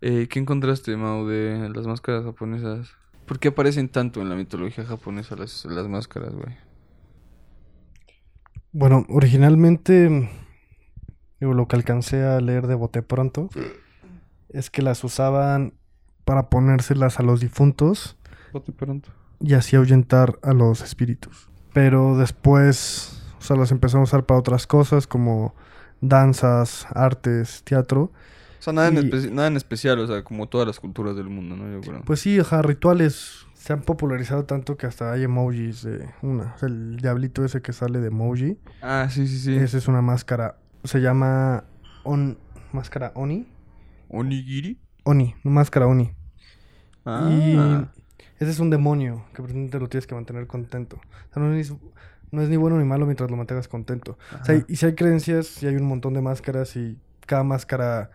Eh, 0.00 0.26
¿Qué 0.28 0.40
encontraste, 0.40 0.96
Mau, 0.96 1.24
de 1.24 1.70
las 1.72 1.86
máscaras 1.86 2.24
japonesas? 2.24 2.90
¿Por 3.26 3.38
qué 3.38 3.46
aparecen 3.46 3.88
tanto 3.88 4.20
en 4.20 4.28
la 4.28 4.34
mitología 4.34 4.84
japonesa 4.84 5.36
las, 5.36 5.66
las 5.66 5.86
máscaras, 5.86 6.34
güey? 6.34 6.56
Bueno, 8.72 9.06
originalmente. 9.08 10.28
Digo, 11.38 11.54
lo 11.54 11.68
que 11.68 11.76
alcancé 11.76 12.24
a 12.24 12.40
leer 12.40 12.66
de 12.66 12.74
bote 12.74 13.02
pronto. 13.02 13.50
Es 14.48 14.68
que 14.68 14.82
las 14.82 15.04
usaban 15.04 15.74
para 16.24 16.50
ponérselas 16.50 17.20
a 17.20 17.22
los 17.22 17.38
difuntos. 17.38 18.16
Bote 18.52 18.72
pronto. 18.72 19.10
y 19.38 19.54
así 19.54 19.76
ahuyentar 19.76 20.40
a 20.42 20.54
los 20.54 20.80
espíritus. 20.80 21.53
Pero 21.74 22.16
después, 22.16 23.22
o 23.38 23.42
sea, 23.42 23.56
las 23.56 23.70
empezaron 23.70 24.00
a 24.00 24.04
usar 24.04 24.24
para 24.24 24.40
otras 24.40 24.66
cosas 24.66 25.06
como 25.06 25.54
danzas, 26.00 26.86
artes, 26.94 27.62
teatro. 27.64 28.12
O 28.58 28.62
sea, 28.64 28.72
nada, 28.72 28.88
en 28.88 28.94
Y- 28.96 29.00
espe- 29.10 29.30
nada 29.30 29.48
en 29.48 29.56
especial, 29.56 29.98
o 29.98 30.06
sea, 30.06 30.24
como 30.24 30.48
todas 30.48 30.66
las 30.66 30.80
culturas 30.80 31.16
del 31.16 31.28
mundo, 31.28 31.56
¿no? 31.56 31.70
Yo 31.70 31.80
creo. 31.82 32.02
Pues 32.06 32.20
sí, 32.20 32.38
ajá, 32.38 32.62
rituales 32.62 33.44
se 33.54 33.72
han 33.72 33.82
popularizado 33.82 34.44
tanto 34.44 34.76
que 34.76 34.86
hasta 34.86 35.12
hay 35.12 35.24
emojis 35.24 35.82
de 35.82 36.08
una. 36.22 36.54
o 36.54 36.58
sea, 36.58 36.68
el 36.68 36.96
diablito 36.96 37.44
ese 37.44 37.60
que 37.60 37.72
sale 37.74 37.98
de 38.00 38.08
emoji. 38.08 38.58
ah, 38.80 39.08
sí, 39.10 39.26
sí, 39.26 39.38
sí. 39.38 39.56
Esa 39.56 39.76
es 39.78 39.88
una 39.88 40.00
máscara. 40.00 40.56
Se 40.84 41.00
llama 41.00 41.64
on, 42.04 42.38
máscara 42.72 43.12
Oni. 43.14 43.46
¿Onigiri? 44.08 44.78
Oni, 45.04 45.34
máscara 45.42 45.86
Oni. 45.86 46.12
Ah. 47.04 47.28
Y 47.30 47.56
ese 48.44 48.52
es 48.52 48.60
un 48.60 48.70
demonio 48.70 49.24
que 49.34 49.42
precisamente 49.42 49.78
lo 49.78 49.88
tienes 49.88 50.06
que 50.06 50.14
mantener 50.14 50.46
contento. 50.46 50.96
O 50.96 51.34
sea, 51.34 51.42
no 51.42 51.52
es, 51.54 51.72
no 52.30 52.42
es 52.42 52.48
ni 52.48 52.56
bueno 52.56 52.78
ni 52.78 52.84
malo 52.84 53.06
mientras 53.06 53.30
lo 53.30 53.36
mantengas 53.36 53.68
contento. 53.68 54.16
O 54.40 54.44
sea, 54.44 54.56
y, 54.56 54.64
y 54.68 54.76
si 54.76 54.86
hay 54.86 54.94
creencias, 54.94 55.62
y 55.62 55.66
hay 55.66 55.76
un 55.76 55.84
montón 55.84 56.14
de 56.14 56.20
máscaras 56.22 56.76
y 56.76 56.98
cada 57.26 57.42
máscara 57.44 58.10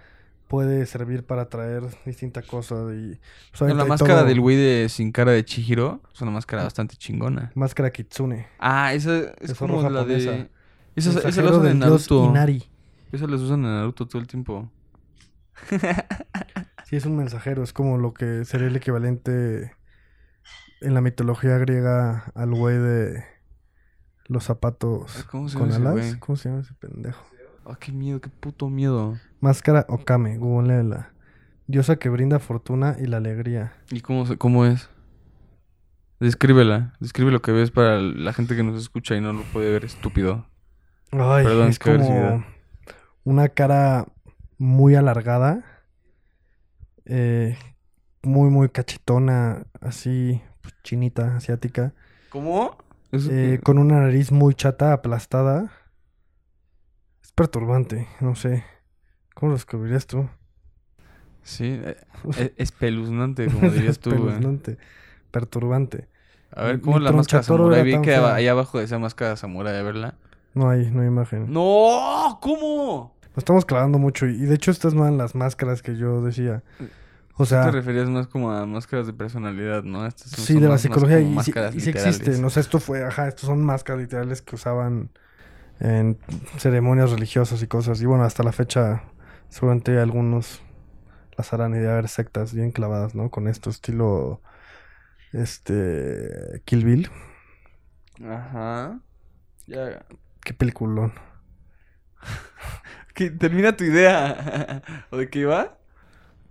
puede 0.48 0.86
servir 0.88 1.26
para 1.26 1.48
traer 1.48 1.84
distinta 2.06 2.42
cosa. 2.42 2.76
Y, 2.94 3.20
pues, 3.58 3.70
No, 3.70 3.76
la 3.76 3.86
máscara 3.86 4.20
todo- 4.22 4.26
del 4.28 4.42
güey 4.42 4.56
de 4.58 4.88
sin 4.90 5.12
cara 5.12 5.32
de 5.32 5.46
Chihiro 5.46 6.02
es 6.14 6.22
una 6.22 6.32
máscara 6.32 6.64
bastante 6.64 6.96
chingona. 6.96 7.52
Máscara 7.56 7.92
Kitsune. 7.92 8.48
Ah, 8.58 8.94
esa 8.94 9.32
es 9.42 9.54
como 9.54 9.82
zorro 9.82 9.90
la 9.94 10.06
de... 10.06 10.50
Esa, 10.96 11.20
esa 11.30 11.42
la 11.44 11.52
usan 11.52 11.68
en 11.68 11.80
Naruto. 11.80 12.34
Esa 13.12 13.28
las 13.28 13.42
usan 13.42 13.60
en 13.64 13.72
Naruto 13.76 14.08
todo 14.08 14.20
el 14.22 14.28
tiempo. 14.28 14.70
Sí, 16.86 16.96
es 16.96 17.06
un 17.06 17.16
mensajero. 17.16 17.64
Es 17.64 17.72
como 17.74 17.98
lo 17.98 18.14
que 18.14 18.44
sería 18.46 18.68
el 18.68 18.76
equivalente 18.76 19.74
en 20.82 20.94
la 20.94 21.02
mitología 21.02 21.58
griega 21.58 22.32
al 22.36 22.54
güey 22.54 22.78
de 22.78 23.24
los 24.28 24.44
zapatos 24.44 25.26
¿Cómo 25.32 25.50
se 25.50 25.58
con 25.58 25.70
llama 25.70 25.76
ese 25.76 25.82
alas. 25.82 25.94
güey? 26.12 26.20
¿Cómo 26.20 26.36
se 26.36 26.50
llama 26.50 26.62
ese 26.62 26.74
pendejo? 26.76 27.26
Ah, 27.66 27.78
qué 27.80 27.92
miedo, 27.92 28.20
qué 28.22 28.30
puto 28.30 28.70
miedo. 28.70 29.18
Máscara 29.42 29.86
Okame, 29.90 30.38
googleala. 30.38 31.14
Diosa 31.68 31.98
que 31.98 32.10
brinda 32.10 32.40
fortuna 32.40 32.96
y 33.00 33.06
la 33.06 33.18
alegría. 33.18 33.74
¿Y 33.92 34.02
cómo, 34.02 34.26
se- 34.26 34.38
cómo 34.38 34.66
es? 34.66 34.90
Descríbela. 36.20 36.94
Describe 37.00 37.32
lo 37.32 37.42
que 37.42 37.52
ves 37.52 37.72
para 37.72 38.00
la 38.02 38.34
gente 38.34 38.56
que 38.56 38.64
nos 38.64 38.80
escucha 38.82 39.16
y 39.16 39.22
no 39.22 39.34
lo 39.34 39.44
puede 39.54 39.72
ver 39.72 39.86
estúpido. 39.86 40.48
Ay, 41.12 41.46
Perdón, 41.46 41.70
es 41.70 41.80
como 41.80 42.44
una 43.24 43.50
cara 43.50 44.06
muy 44.58 44.96
alargada. 44.96 45.64
eh, 47.06 47.58
muy, 48.22 48.50
muy 48.50 48.70
cachetona, 48.70 49.66
así, 49.82 50.42
pues, 50.70 50.84
chinita, 50.84 51.36
asiática. 51.36 51.94
¿Cómo? 52.30 52.78
Eh, 53.12 53.60
con 53.64 53.80
una 53.80 54.02
nariz 54.02 54.32
muy 54.32 54.54
chata, 54.54 54.94
aplastada. 54.94 55.72
Es 57.24 57.32
perturbante, 57.32 58.08
no 58.20 58.36
sé. 58.36 58.64
¿Cómo 59.34 59.52
lo 59.52 59.56
describirías 59.56 60.06
tú? 60.06 60.30
Sí, 61.44 61.80
eh, 61.84 61.98
eh, 62.38 62.54
espeluznante, 62.58 63.48
como 63.48 63.70
dirías 63.70 64.00
tú. 64.00 64.12
Espeluznante, 64.12 64.78
perturbante. 65.32 66.08
A 66.52 66.64
ver, 66.64 66.82
¿cómo 66.82 66.98
mi 66.98 67.06
la 67.06 67.12
máscara 67.12 67.44
samurai? 67.44 67.84
Vi 67.84 68.02
que 68.02 68.12
fea. 68.12 68.34
ahí 68.36 68.48
abajo 68.48 68.80
de 68.80 68.86
esa 68.86 69.00
máscara 69.00 69.36
samurai, 69.36 69.76
a 69.76 69.84
verla. 69.84 70.16
No 70.54 70.70
hay, 70.70 70.90
no 70.92 71.02
hay 71.02 71.08
imagen. 71.08 71.52
¡No! 71.52 72.40
¿Cómo? 72.42 73.16
Nos 73.30 73.38
estamos 73.38 73.66
clavando 73.66 74.00
mucho 74.00 74.28
y, 74.28 74.32
y 74.32 74.46
de 74.46 74.56
hecho 74.56 74.72
estas 74.72 74.96
no 74.96 75.04
eran 75.04 75.18
las 75.18 75.36
máscaras 75.36 75.82
que 75.82 75.96
yo 75.96 76.22
decía. 76.22 76.64
O 77.42 77.46
sea, 77.46 77.64
te 77.64 77.72
referías 77.72 78.10
más 78.10 78.28
como 78.28 78.52
a 78.52 78.66
máscaras 78.66 79.08
de 79.08 79.14
personalidad, 79.14 79.84
¿no? 79.84 80.06
Estas 80.06 80.32
son- 80.32 80.46
sí, 80.46 80.54
son 80.54 80.62
de 80.64 80.70
la 80.70 80.78
psicología 80.78 81.20
y, 81.22 81.40
sí- 81.40 81.54
literales. 81.54 81.86
existen. 81.88 82.44
O 82.44 82.50
sea, 82.50 82.62
esto 82.62 82.80
fue, 82.80 83.04
ajá, 83.06 83.28
estos 83.30 83.46
son 83.48 83.64
máscaras 83.64 84.02
literales 84.02 84.42
que 84.42 84.56
usaban 84.56 85.10
en 85.80 86.18
ceremonias 86.58 87.12
religiosas 87.12 87.64
y 87.64 87.68
cosas. 87.68 88.02
Y 88.02 88.06
bueno, 88.06 88.26
hasta 88.26 88.44
la 88.44 88.52
fecha 88.52 89.04
seguramente 89.48 89.98
algunos 90.00 90.62
las 91.38 91.54
harán 91.54 91.74
y 91.76 91.80
de 91.80 91.90
haber 91.90 92.10
sectas 92.10 92.54
bien 92.54 92.72
clavadas, 92.72 93.16
¿no? 93.16 93.30
Con 93.32 93.48
esto 93.48 93.70
estilo 93.70 94.42
este 95.32 96.62
Kill 96.66 96.84
Bill. 96.84 97.10
Ajá. 98.22 99.00
Ya. 99.68 100.06
Qué 100.44 100.54
peliculón. 100.54 101.14
¿Qué? 103.16 103.30
Termina 103.32 103.76
tu 103.78 103.86
idea. 103.86 104.82
¿O 105.12 105.18
de 105.18 105.30
qué 105.30 105.40
iba? 105.40 105.79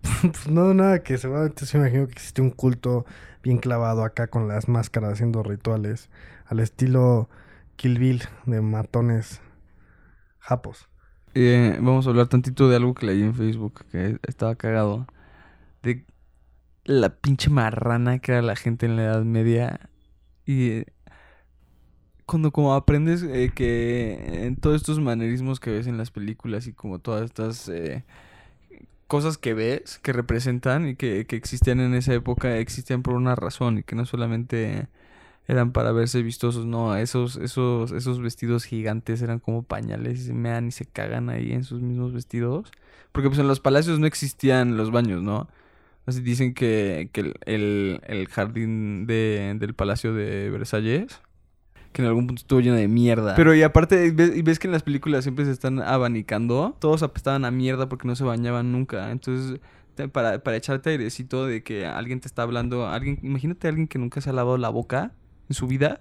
Pues 0.23 0.49
no, 0.49 0.75
nada, 0.75 1.03
que 1.03 1.19
seguramente 1.19 1.67
se 1.67 1.79
imagino 1.79 2.07
que 2.07 2.13
existe 2.13 2.43
un 2.43 2.51
culto 2.51 3.07
bien 3.43 3.59
clavado 3.59 4.05
acá 4.05 4.27
con 4.27 4.49
las 4.49 4.69
máscaras 4.69 5.15
haciendo 5.15 5.43
rituales. 5.43 6.11
Al 6.47 6.61
estilo 6.61 7.29
Kill 7.77 7.99
Bill 7.99 8.23
de 8.47 8.61
matones 8.61 9.41
japos. 10.39 10.89
Eh, 11.35 11.79
vamos 11.81 12.07
a 12.07 12.11
hablar 12.11 12.27
tantito 12.29 12.69
de 12.69 12.77
algo 12.77 12.95
que 12.95 13.07
leí 13.07 13.23
en 13.23 13.35
Facebook 13.35 13.85
que 13.93 14.19
estaba 14.27 14.57
cagado. 14.57 15.07
De 15.83 16.05
la 16.85 17.11
pinche 17.11 17.51
marrana 17.51 18.19
que 18.19 18.33
era 18.33 18.43
la 18.43 18.57
gente 18.57 18.87
en 18.87 18.97
la 18.97 19.05
Edad 19.05 19.25
Media. 19.25 19.91
Y 20.45 20.71
eh, 20.71 20.87
cuando 22.27 22.51
como 22.51 22.75
aprendes 22.75 23.23
eh, 23.23 23.53
que 23.55 24.47
en 24.47 24.57
todos 24.57 24.77
estos 24.77 24.99
manerismos 24.99 25.61
que 25.61 25.71
ves 25.71 25.87
en 25.87 25.99
las 25.99 26.11
películas 26.11 26.67
y 26.67 26.73
como 26.73 26.99
todas 26.99 27.25
estas 27.25 27.71
cosas 29.09 29.39
que 29.39 29.55
ves, 29.55 30.01
que 30.03 30.13
representan 30.15 30.89
y 30.91 30.97
que, 30.97 31.27
que 31.27 31.37
existían 31.37 31.81
en 31.81 31.95
esa 31.95 32.15
época, 32.15 32.59
existían 32.59 33.03
por 33.03 33.15
una 33.15 33.35
razón 33.37 33.79
y 33.79 33.85
que 33.85 33.97
no 33.97 34.07
solamente 34.07 34.89
eran 35.49 35.73
para 35.73 35.93
verse 35.93 36.23
vistosos, 36.23 36.67
no, 36.67 36.97
esos, 36.97 37.37
esos, 37.37 37.93
esos 37.93 38.21
vestidos 38.21 38.65
gigantes 38.65 39.23
eran 39.23 39.39
como 39.41 39.63
pañales 39.65 40.21
y 40.21 40.25
se 40.27 40.35
mean 40.35 40.69
y 40.69 40.73
se 40.73 40.87
cagan 40.87 41.31
ahí 41.31 41.53
en 41.53 41.65
sus 41.65 41.81
mismos 41.83 42.13
vestidos. 42.13 42.71
Porque 43.13 43.29
pues 43.31 43.41
en 43.41 43.49
los 43.49 43.61
palacios 43.61 43.99
no 43.99 44.07
existían 44.07 44.77
los 44.77 44.91
baños, 44.93 45.23
¿no? 45.23 45.49
Así 46.07 46.21
dicen 46.23 46.55
que, 46.55 47.11
que 47.13 47.21
el, 47.23 47.35
el- 47.47 48.01
el 48.07 48.29
jardín 48.29 49.07
de, 49.07 49.55
del 49.59 49.75
palacio 49.75 50.15
de 50.15 50.51
Versalles, 50.51 51.21
que 51.93 52.03
en 52.03 52.09
algún 52.09 52.27
punto 52.27 52.41
estuvo 52.41 52.61
lleno 52.61 52.77
de 52.77 52.89
mierda. 52.89 53.35
Pero 53.35 53.55
y 53.55 53.63
aparte, 53.63 54.11
ves, 54.13 54.37
y 54.37 54.43
ves 54.43 54.59
que 54.59 54.67
en 54.69 54.73
las 54.73 54.83
películas 54.83 55.25
siempre 55.25 55.45
se 55.45 55.51
están 55.53 55.81
abanicando, 55.81 56.77
todos 56.79 57.03
apestaban 57.03 57.45
a 57.45 57.51
mierda 57.51 57.89
porque 57.89 58.07
no 58.07 58.15
se 58.17 58.25
bañaban 58.25 58.73
nunca. 58.73 59.11
Entonces, 59.11 59.61
te- 59.95 60.09
para, 60.09 60.43
para 60.43 60.57
echarte 60.57 60.91
airecito 60.91 61.47
de 61.47 61.63
que 61.63 61.87
alguien 61.87 62.21
te 62.21 62.29
está 62.29 62.43
hablando, 62.43 62.87
alguien, 62.87 63.19
imagínate 63.23 63.67
a 63.67 63.71
alguien 63.71 63.89
que 63.89 63.99
nunca 63.99 64.21
se 64.21 64.31
ha 64.31 64.33
lavado 64.33 64.59
la 64.59 64.69
boca 64.69 65.13
en 65.49 65.55
su 65.55 65.67
vida, 65.67 66.01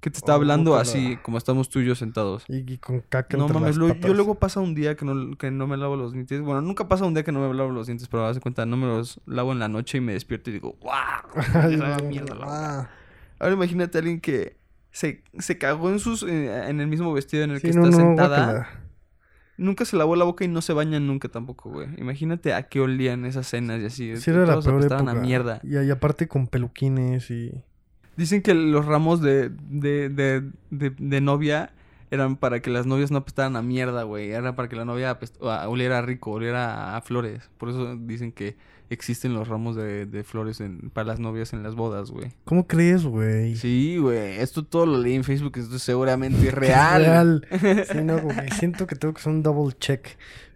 que 0.00 0.10
te 0.10 0.18
está 0.18 0.32
Oh, 0.32 0.36
hablando 0.36 0.76
así 0.76 1.16
como 1.22 1.38
estamos 1.38 1.68
tú 1.70 1.80
y 1.80 1.86
yo 1.86 1.94
sentados. 1.94 2.44
Y, 2.48 2.70
y 2.70 2.78
con 2.78 3.00
caca 3.00 3.36
No 3.36 3.44
entre 3.44 3.54
mames, 3.54 3.76
las 3.76 3.88
lo- 3.88 3.94
yo 4.00 4.14
luego 4.14 4.34
pasa 4.36 4.60
un 4.60 4.74
día 4.74 4.94
que 4.96 5.04
no, 5.04 5.36
que 5.36 5.50
no 5.50 5.66
me 5.66 5.76
lavo 5.76 5.96
los 5.96 6.12
dientes. 6.12 6.40
Bueno, 6.42 6.60
nunca 6.60 6.86
pasa 6.86 7.04
un 7.06 7.14
día 7.14 7.24
que 7.24 7.32
no 7.32 7.40
me 7.48 7.52
lavo 7.54 7.70
los 7.70 7.86
dientes, 7.86 8.06
pero 8.06 8.26
haz 8.26 8.36
de 8.36 8.42
cuenta, 8.42 8.66
no 8.66 8.76
me 8.76 8.86
los 8.86 9.20
lavo 9.26 9.52
en 9.52 9.58
la 9.58 9.68
noche 9.68 9.98
y 9.98 10.00
me 10.02 10.12
despierto 10.12 10.50
y 10.50 10.52
digo, 10.52 10.76
¡guau! 10.80 10.96
Ay, 11.54 11.76
mierda 12.06 12.34
la 12.34 12.44
boca". 12.44 12.80
ah. 12.82 12.90
Ahora 13.40 13.54
imagínate 13.54 13.98
a 13.98 14.00
alguien 14.00 14.20
que 14.20 14.56
se, 14.96 15.22
se 15.38 15.58
cagó 15.58 15.90
en 15.90 15.98
sus 15.98 16.22
eh, 16.22 16.70
en 16.70 16.80
el 16.80 16.86
mismo 16.86 17.12
vestido 17.12 17.44
en 17.44 17.50
el 17.50 17.60
Sí, 17.60 17.68
que 17.68 17.74
no, 17.74 17.84
está 17.84 17.98
no, 17.98 18.02
sentada. 18.02 18.68
Nunca 19.58 19.84
se 19.84 19.94
lavó 19.94 20.16
la 20.16 20.24
boca 20.24 20.42
y 20.42 20.48
no 20.48 20.62
se 20.62 20.72
baña 20.72 20.98
nunca 21.00 21.28
tampoco, 21.28 21.68
güey. 21.68 21.88
Imagínate 21.98 22.54
a 22.54 22.62
qué 22.62 22.80
olían 22.80 23.26
esas 23.26 23.46
cenas 23.46 23.82
y 23.82 23.84
así. 23.84 24.16
Sí, 24.16 24.30
era 24.30 24.46
la 24.46 24.58
peor 24.58 24.82
época. 24.82 25.10
a 25.10 25.14
mierda. 25.14 25.60
Y, 25.62 25.78
y 25.78 25.90
aparte 25.90 26.28
con 26.28 26.46
peluquines 26.46 27.30
y... 27.30 27.62
Dicen 28.16 28.40
que 28.40 28.54
los 28.54 28.86
ramos 28.86 29.20
de, 29.20 29.50
de, 29.50 30.08
de, 30.08 30.50
de 30.70 31.20
novia 31.20 31.74
eran 32.10 32.36
para 32.36 32.60
que 32.60 32.70
las 32.70 32.86
novias 32.86 33.10
no 33.10 33.18
apestaran 33.18 33.56
a 33.56 33.62
mierda, 33.62 34.02
güey. 34.04 34.30
Era 34.30 34.54
para 34.56 34.68
que 34.68 34.76
la 34.76 34.84
novia 34.84 35.18
oliera 35.66 36.02
rico, 36.02 36.32
oliera 36.32 36.96
a 36.96 37.00
flores. 37.00 37.50
Por 37.58 37.68
eso 37.70 37.96
dicen 37.96 38.32
que 38.32 38.56
existen 38.88 39.34
los 39.34 39.48
ramos 39.48 39.74
de, 39.74 40.06
de 40.06 40.22
flores 40.22 40.60
en- 40.60 40.90
para 40.90 41.08
las 41.08 41.18
novias 41.18 41.52
en 41.52 41.62
las 41.64 41.74
bodas, 41.74 42.10
güey. 42.12 42.32
¿Cómo 42.44 42.66
crees, 42.68 43.04
güey? 43.04 43.56
Sí, 43.56 43.96
güey. 43.98 44.38
Esto 44.38 44.64
todo 44.64 44.86
lo 44.86 44.98
leí 44.98 45.14
en 45.14 45.24
Facebook. 45.24 45.56
Esto 45.58 45.74
es 45.76 45.82
seguramente 45.82 46.50
real. 46.52 47.42
Real. 47.50 47.84
Sí, 47.90 47.98
no, 48.04 48.16
que 48.28 48.50
siento 48.54 48.86
que 48.86 48.94
tengo 48.94 49.12
que 49.14 49.20
hacer 49.20 49.32
un 49.32 49.42
double 49.42 49.74
check. 49.78 50.06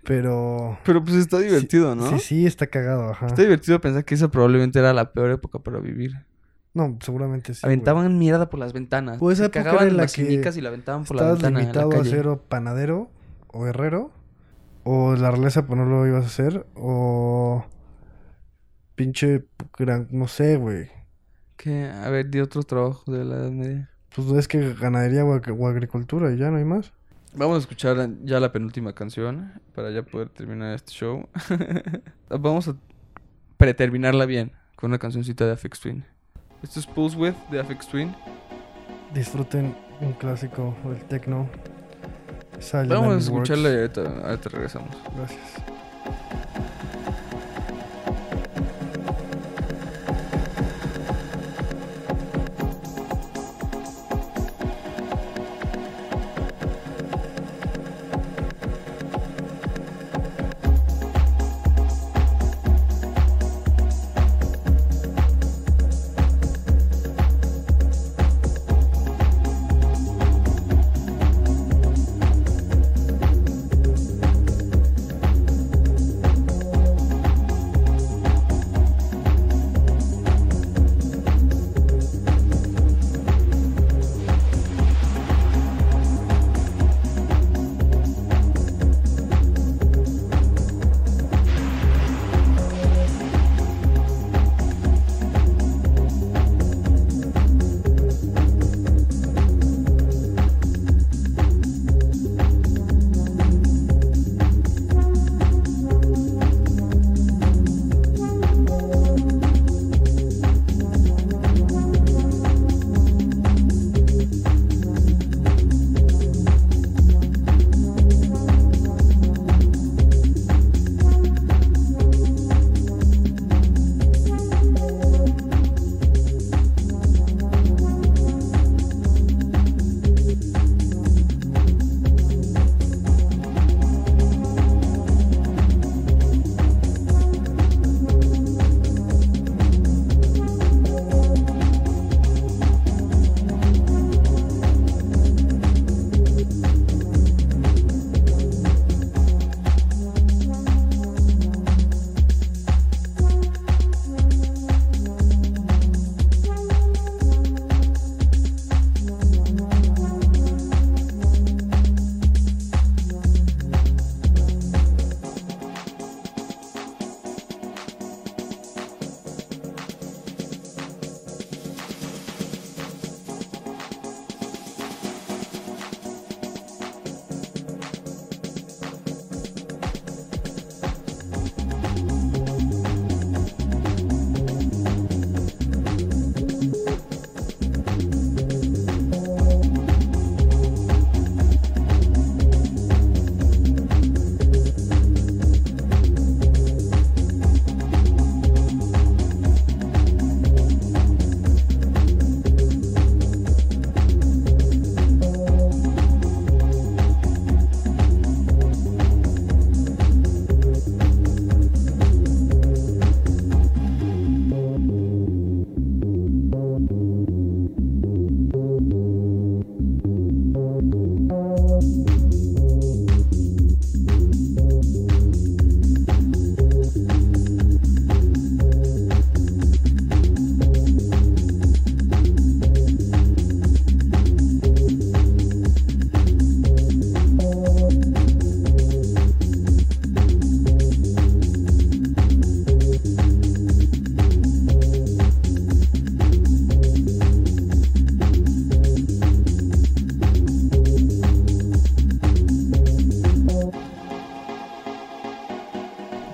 Pero... 0.04 0.78
Pero 0.84 1.04
pues 1.04 1.16
está 1.16 1.38
divertido, 1.40 1.94
¿no? 1.94 2.08
Sí, 2.10 2.18
sí, 2.20 2.46
está 2.46 2.68
cagado, 2.68 3.10
ajá. 3.10 3.26
Está 3.26 3.42
divertido 3.42 3.80
pensar 3.80 4.04
que 4.04 4.14
esa 4.14 4.30
probablemente 4.30 4.78
era 4.78 4.94
la 4.94 5.12
peor 5.12 5.30
época 5.30 5.58
para 5.58 5.78
vivir. 5.78 6.12
No, 6.72 6.98
seguramente 7.00 7.54
sí. 7.54 7.60
güey. 7.62 7.72
Aventaban 7.74 8.18
mierda 8.18 8.48
por 8.48 8.60
las 8.60 8.72
ventanas. 8.72 9.18
Pues 9.18 9.38
esa 9.38 9.44
Se 9.44 9.46
época 9.58 9.64
cagaban 9.64 9.82
era 9.82 9.90
en 9.90 9.96
la 9.96 10.02
las 10.04 10.12
que 10.12 10.22
y 10.22 10.60
la 10.60 10.68
aventaban 10.68 11.04
por 11.04 11.16
la 11.16 11.22
Estabas 11.22 11.38
ventana 11.42 11.48
en 11.48 11.54
la 11.54 11.60
limitado 11.72 11.90
a 11.90 11.96
calle. 12.02 12.10
ser 12.10 12.28
o 12.28 12.42
panadero 12.42 13.10
o 13.48 13.66
herrero. 13.66 14.12
O 14.84 15.14
la 15.14 15.30
realeza, 15.30 15.66
pues 15.66 15.78
no 15.78 15.84
lo 15.84 16.06
ibas 16.06 16.24
a 16.24 16.26
hacer. 16.28 16.66
O... 16.74 17.64
Pinche... 18.94 19.44
gran- 19.78 20.08
No 20.10 20.28
sé, 20.28 20.56
güey. 20.56 20.88
¿Qué? 21.56 21.84
A 21.90 22.08
ver, 22.10 22.30
di 22.30 22.40
otro 22.40 22.62
trabajo 22.62 23.10
de 23.12 23.24
la 23.24 23.36
Edad 23.36 23.50
Media. 23.50 23.90
Pues 24.14 24.30
es 24.32 24.48
que 24.48 24.74
ganadería 24.74 25.24
o, 25.24 25.34
ag- 25.34 25.56
o 25.58 25.68
agricultura 25.68 26.32
y 26.32 26.36
ya 26.38 26.50
no 26.50 26.56
hay 26.56 26.64
más. 26.64 26.92
Vamos 27.34 27.56
a 27.56 27.60
escuchar 27.60 28.08
ya 28.24 28.40
la 28.40 28.50
penúltima 28.52 28.92
canción 28.94 29.52
para 29.74 29.90
ya 29.90 30.02
poder 30.02 30.30
terminar 30.30 30.74
este 30.74 30.92
show. 30.92 31.28
Vamos 32.28 32.66
a 32.68 32.76
preterminarla 33.56 34.26
bien 34.26 34.52
con 34.76 34.90
una 34.90 34.98
cancioncita 34.98 35.46
de 35.46 35.52
Afex 35.52 35.80
Twin. 35.80 36.04
Esto 36.62 36.80
es 36.80 36.86
Pulse 36.86 37.16
With 37.16 37.34
de 37.50 37.60
Afex 37.60 37.86
Twin. 37.88 38.14
Disfruten 39.14 39.74
un 40.00 40.12
clásico 40.12 40.74
del 40.84 41.02
techno. 41.04 41.48
Silent 42.58 42.90
Vamos 42.90 43.14
a 43.14 43.18
escucharla 43.18 43.70
y 43.70 43.74
ahorita, 43.76 44.02
ahorita 44.02 44.48
regresamos. 44.50 44.90
Gracias. 45.16 45.40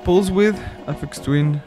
Pulse 0.06 0.30
With, 0.32 0.54
Afex 0.86 1.20
Twin. 1.20 1.60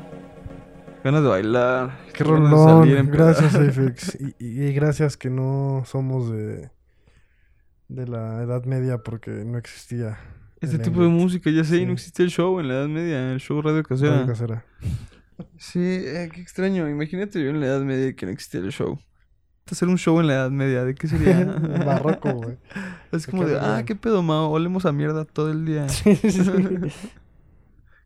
Ganas 1.03 1.23
de 1.23 1.27
bailar. 1.27 1.99
Qué 2.13 2.23
de 2.23 2.29
rolón. 2.29 2.83
salir 2.83 2.95
en 2.95 3.11
Gracias. 3.11 3.53
Apex. 3.77 4.17
Y, 4.39 4.71
gracias 4.71 5.17
que 5.17 5.29
no 5.29 5.83
somos 5.85 6.31
de, 6.31 6.69
de 7.89 8.07
la 8.07 8.41
Edad 8.41 8.63
Media 8.63 8.99
porque 8.99 9.31
no 9.31 9.57
existía. 9.57 10.17
Este 10.61 10.79
tipo 10.79 11.01
de 11.01 11.09
música, 11.09 11.49
ya 11.49 11.65
sé, 11.65 11.79
y 11.79 11.85
no 11.85 11.89
Sí. 11.89 11.93
existía 11.95 12.23
el 12.23 12.31
show 12.31 12.61
en 12.61 12.69
la 12.69 12.75
Edad 12.75 12.87
Media, 12.87 13.31
el 13.33 13.41
show 13.41 13.61
Radio 13.61 13.83
Casera. 13.83 14.11
Radio 14.13 14.27
casera. 14.27 14.65
Sí, 15.57 15.81
eh, 15.81 16.29
qué 16.33 16.39
extraño. 16.39 16.87
Imagínate 16.89 17.43
yo 17.43 17.49
en 17.49 17.59
la 17.59 17.65
Edad 17.65 17.81
Media 17.81 18.13
que 18.15 18.25
no 18.25 18.31
existía 18.31 18.61
el 18.61 18.71
show. 18.71 18.97
Hacer 19.69 19.89
un 19.89 19.97
show 19.97 20.17
en 20.21 20.27
la 20.27 20.33
Edad 20.35 20.49
Media, 20.51 20.85
¿de 20.85 20.95
qué 20.95 21.09
sería? 21.09 21.43
Barroco, 21.85 22.31
güey. 22.35 22.57
Es 23.11 23.25
¿De 23.25 23.31
como 23.31 23.45
de, 23.45 23.59
ah, 23.59 23.83
qué 23.85 23.95
pedo, 23.97 24.23
Mao, 24.23 24.49
olemos 24.49 24.85
a 24.85 24.93
mierda 24.93 25.25
todo 25.25 25.51
el 25.51 25.65
día. 25.65 25.89
Sí, 25.89 26.15
sí, 26.15 26.31
sí. 26.31 26.41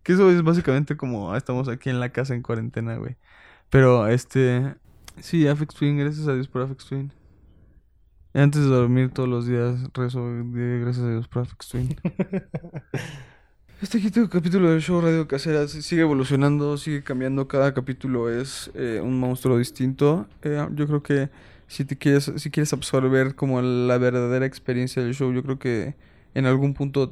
Que 0.04 0.14
eso 0.14 0.30
es 0.30 0.44
básicamente 0.44 0.98
como 0.98 1.34
ah, 1.34 1.38
estamos 1.38 1.68
aquí 1.70 1.90
en 1.90 2.00
la 2.00 2.10
casa 2.10 2.36
en 2.36 2.42
cuarentena, 2.42 2.96
güey. 2.98 3.16
Pero 3.70 4.08
este. 4.08 4.76
Sí, 5.22 5.48
Afex 5.48 5.76
Twin, 5.76 5.98
gracias 5.98 6.28
a 6.28 6.34
Dios 6.34 6.48
por 6.48 6.62
Afex 6.64 6.86
Twin. 6.86 7.12
Antes 8.34 8.62
de 8.64 8.68
dormir 8.68 9.12
todos 9.12 9.30
los 9.30 9.46
días 9.46 9.80
rezo 9.94 10.26
gracias 10.54 11.06
a 11.06 11.10
Dios 11.12 11.28
por 11.28 11.44
Afex 11.44 11.68
Twin. 11.70 11.96
Este 13.82 14.00
quinto 14.00 14.30
capítulo 14.30 14.70
del 14.72 14.82
show 14.82 15.02
Radio 15.02 15.28
Casera 15.28 15.68
se- 15.68 15.82
sigue 15.82 16.04
evolucionando, 16.04 16.78
sigue 16.78 17.04
cambiando. 17.04 17.50
Cada 17.50 17.74
capítulo 17.74 18.30
es 18.30 18.72
eh, 18.76 19.02
un 19.04 19.20
monstruo 19.20 19.58
distinto. 19.58 20.26
Eh, 20.42 20.66
yo 20.74 20.88
creo 20.88 21.04
que 21.04 21.30
si 21.68 21.84
te 21.84 21.98
quieres, 21.98 22.32
si 22.38 22.50
quieres 22.50 22.72
absorber 22.72 23.36
como 23.36 23.62
la 23.62 23.98
verdadera 23.98 24.46
experiencia 24.46 25.04
del 25.04 25.14
show, 25.14 25.34
yo 25.34 25.44
creo 25.44 25.60
que 25.60 25.96
en 26.34 26.46
algún 26.46 26.74
punto 26.74 27.12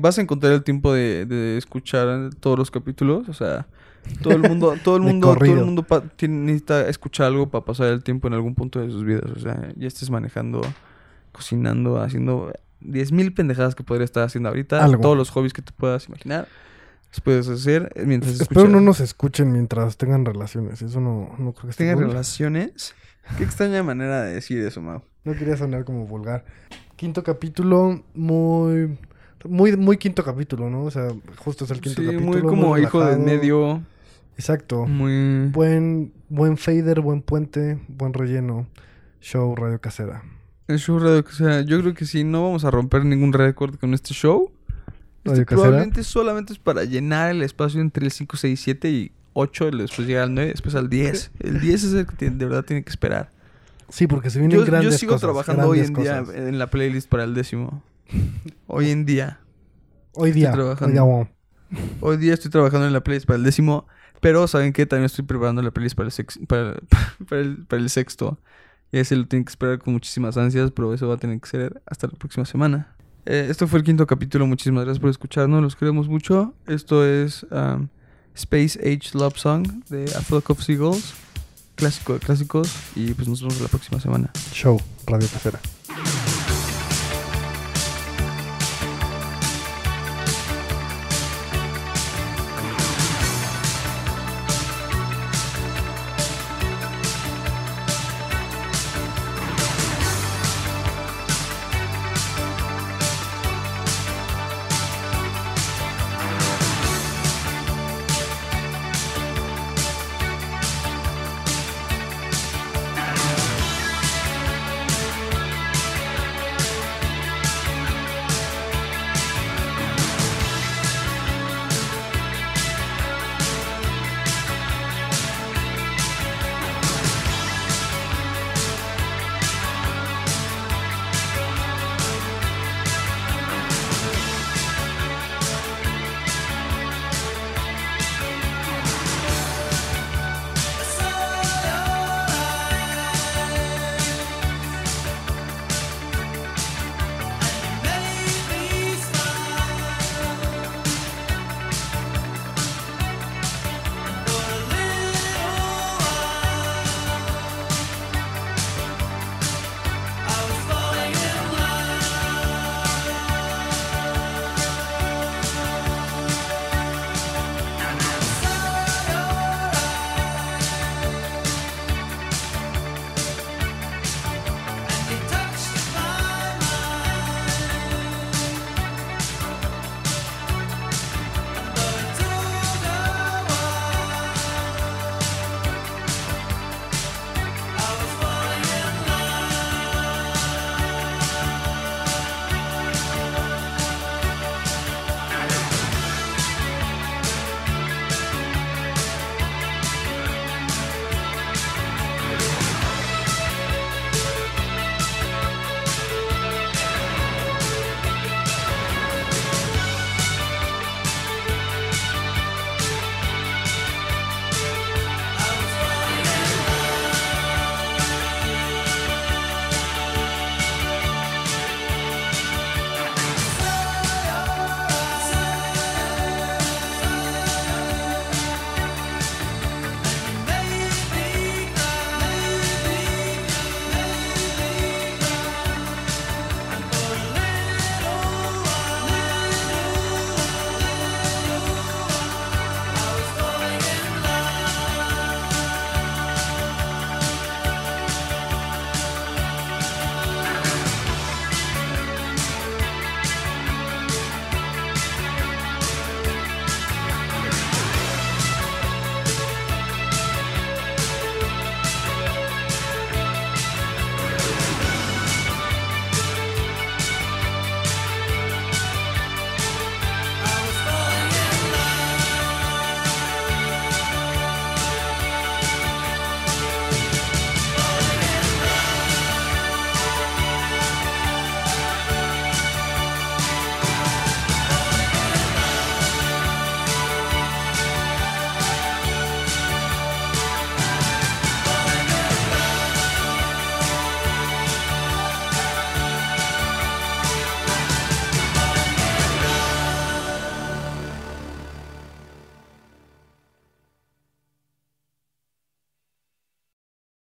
vas 0.00 0.18
a 0.18 0.22
encontrar 0.22 0.52
el 0.52 0.62
tiempo 0.64 0.92
de, 0.92 1.26
de 1.26 1.56
escuchar 1.58 2.30
todos 2.40 2.58
los 2.58 2.70
capítulos. 2.70 3.28
O 3.28 3.34
sea, 3.34 3.66
todo 4.22 4.34
el 4.34 4.40
mundo, 4.40 4.74
todo 4.82 4.96
el 4.96 5.02
mundo, 5.02 5.34
todo 5.34 5.44
el 5.44 5.64
mundo 5.64 5.86
tiene- 6.16 6.36
necesita 6.46 6.88
escuchar 6.88 7.26
algo 7.28 7.48
para 7.50 7.64
pasar 7.64 7.88
el 7.88 8.02
tiempo 8.02 8.26
en 8.28 8.34
algún 8.34 8.54
punto 8.54 8.80
de 8.80 8.90
sus 8.90 9.04
vidas. 9.04 9.30
O 9.36 9.38
sea, 9.40 9.72
ya 9.76 9.86
estés 9.86 10.10
manejando, 10.10 10.60
cocinando, 11.32 12.00
haciendo 12.00 12.52
10.000 12.80 13.34
pendejadas 13.34 13.74
que 13.74 13.84
podría 13.84 14.04
estar 14.04 14.24
haciendo 14.24 14.48
ahorita. 14.48 14.84
Algo. 14.84 15.00
Todos 15.02 15.16
los 15.16 15.30
hobbies 15.30 15.52
que 15.52 15.62
te 15.62 15.72
puedas 15.72 16.08
imaginar. 16.08 16.48
Los 17.10 17.20
puedes 17.20 17.46
hacer 17.48 17.92
mientras 18.06 18.32
Espero 18.40 18.62
escuchas. 18.62 18.70
no 18.72 18.80
nos 18.80 19.00
escuchen 19.00 19.52
mientras 19.52 19.96
tengan 19.98 20.24
relaciones. 20.24 20.80
Eso 20.82 21.00
no, 21.00 21.34
no 21.38 21.52
creo 21.52 21.70
que 21.70 21.76
tengan 21.76 21.98
relaciones. 22.00 22.94
Qué 23.36 23.44
extraña 23.44 23.82
manera 23.82 24.22
de 24.22 24.34
decir 24.34 24.58
eso, 24.64 24.80
Mau. 24.80 25.02
No 25.24 25.34
quería 25.34 25.56
sonar 25.56 25.84
como 25.84 26.06
vulgar. 26.06 26.44
Quinto 26.96 27.22
capítulo, 27.22 28.02
muy. 28.14 28.98
Muy, 29.48 29.76
muy 29.76 29.96
quinto 29.96 30.24
capítulo, 30.24 30.70
¿no? 30.70 30.84
O 30.84 30.90
sea, 30.90 31.08
justo 31.36 31.64
es 31.64 31.70
el 31.70 31.80
quinto 31.80 32.00
Sí, 32.00 32.06
capítulo. 32.06 32.30
muy 32.30 32.42
como 32.42 32.78
hijo 32.78 33.04
de 33.04 33.16
medio. 33.16 33.82
Exacto. 34.36 34.86
Muy. 34.86 35.48
Buen, 35.50 36.12
buen 36.28 36.56
fader, 36.56 37.00
buen 37.00 37.22
puente, 37.22 37.78
buen 37.88 38.12
relleno. 38.12 38.66
Show 39.20 39.54
Radio 39.54 39.80
Casera. 39.80 40.22
El 40.68 40.78
show 40.78 40.98
radio, 40.98 41.24
o 41.28 41.32
sea, 41.32 41.60
yo 41.62 41.80
creo 41.80 41.94
que 41.94 42.06
sí, 42.06 42.24
no 42.24 42.42
vamos 42.44 42.64
a 42.64 42.70
romper 42.70 43.04
ningún 43.04 43.32
récord 43.32 43.76
con 43.76 43.94
este 43.94 44.14
show. 44.14 44.50
Este 45.18 45.30
Radio 45.30 45.46
Casera. 45.46 45.62
probablemente 45.62 46.02
solamente 46.04 46.52
es 46.52 46.58
para 46.58 46.84
llenar 46.84 47.30
el 47.30 47.42
espacio 47.42 47.80
entre 47.80 48.04
el 48.04 48.10
5, 48.10 48.36
6, 48.36 48.60
7 48.60 48.90
y 48.90 49.12
8, 49.34 49.68
y 49.68 49.78
después 49.78 50.08
llega 50.08 50.22
al 50.24 50.34
9, 50.34 50.50
después 50.50 50.74
al 50.74 50.88
10. 50.88 51.30
El 51.40 51.60
10 51.60 51.84
es 51.84 51.92
el 51.94 52.06
que 52.06 52.30
de 52.30 52.46
verdad 52.46 52.64
tiene 52.64 52.82
que 52.82 52.90
esperar. 52.90 53.30
Sí, 53.88 54.06
porque 54.06 54.30
se 54.30 54.38
vienen 54.38 54.58
Yo, 54.58 54.64
grandes 54.64 54.92
yo 54.92 54.98
sigo 54.98 55.12
cosas, 55.12 55.22
trabajando 55.28 55.68
hoy 55.68 55.80
en 55.80 55.92
día 55.94 56.24
en 56.34 56.58
la 56.58 56.68
playlist 56.68 57.08
para 57.08 57.24
el 57.24 57.34
décimo. 57.34 57.82
Hoy 58.66 58.90
en 58.90 59.04
día. 59.04 59.40
Hoy 60.14 60.32
día. 60.32 60.52
trabajando. 60.52 60.86
Hoy 60.86 60.92
día, 60.92 61.02
wow. 61.02 61.28
Hoy 62.00 62.16
día 62.18 62.34
estoy 62.34 62.50
trabajando 62.50 62.86
en 62.86 62.92
la 62.92 63.02
playlist 63.02 63.26
para 63.26 63.36
el 63.38 63.44
décimo. 63.44 63.86
Pero, 64.20 64.46
¿saben 64.46 64.72
qué? 64.72 64.86
También 64.86 65.06
estoy 65.06 65.24
preparando 65.24 65.62
la 65.62 65.70
playlist 65.70 65.96
para 65.96 66.06
el, 66.06 66.12
sex- 66.12 66.38
para, 66.46 66.74
para 67.28 67.40
el, 67.40 67.64
para 67.66 67.82
el 67.82 67.90
sexto. 67.90 68.38
Y 68.92 68.98
ese 68.98 69.16
lo 69.16 69.26
tienen 69.26 69.44
que 69.44 69.50
esperar 69.50 69.78
con 69.78 69.94
muchísimas 69.94 70.36
ansias, 70.36 70.70
pero 70.70 70.92
eso 70.94 71.08
va 71.08 71.14
a 71.14 71.16
tener 71.16 71.40
que 71.40 71.48
ser 71.48 71.82
hasta 71.86 72.06
la 72.06 72.12
próxima 72.12 72.44
semana. 72.44 72.94
Eh, 73.24 73.46
esto 73.48 73.66
fue 73.66 73.78
el 73.78 73.84
quinto 73.84 74.06
capítulo. 74.06 74.46
Muchísimas 74.46 74.84
gracias 74.84 75.00
por 75.00 75.08
escucharnos. 75.10 75.62
Los 75.62 75.76
queremos 75.76 76.08
mucho. 76.08 76.54
Esto 76.66 77.06
es 77.06 77.44
um, 77.50 77.88
Space 78.34 78.78
Age 78.80 79.16
Love 79.18 79.38
Song 79.38 79.66
de 79.88 80.04
A 80.14 80.20
Flock 80.20 80.50
of 80.50 80.62
Seagulls. 80.62 81.14
Clásico 81.74 82.12
de 82.14 82.18
clásicos. 82.20 82.70
Y 82.94 83.14
pues 83.14 83.26
nos 83.28 83.40
vemos 83.40 83.60
la 83.60 83.68
próxima 83.68 83.98
semana. 83.98 84.30
Show 84.52 84.78
Radio 85.06 85.26
Casera. 85.32 85.58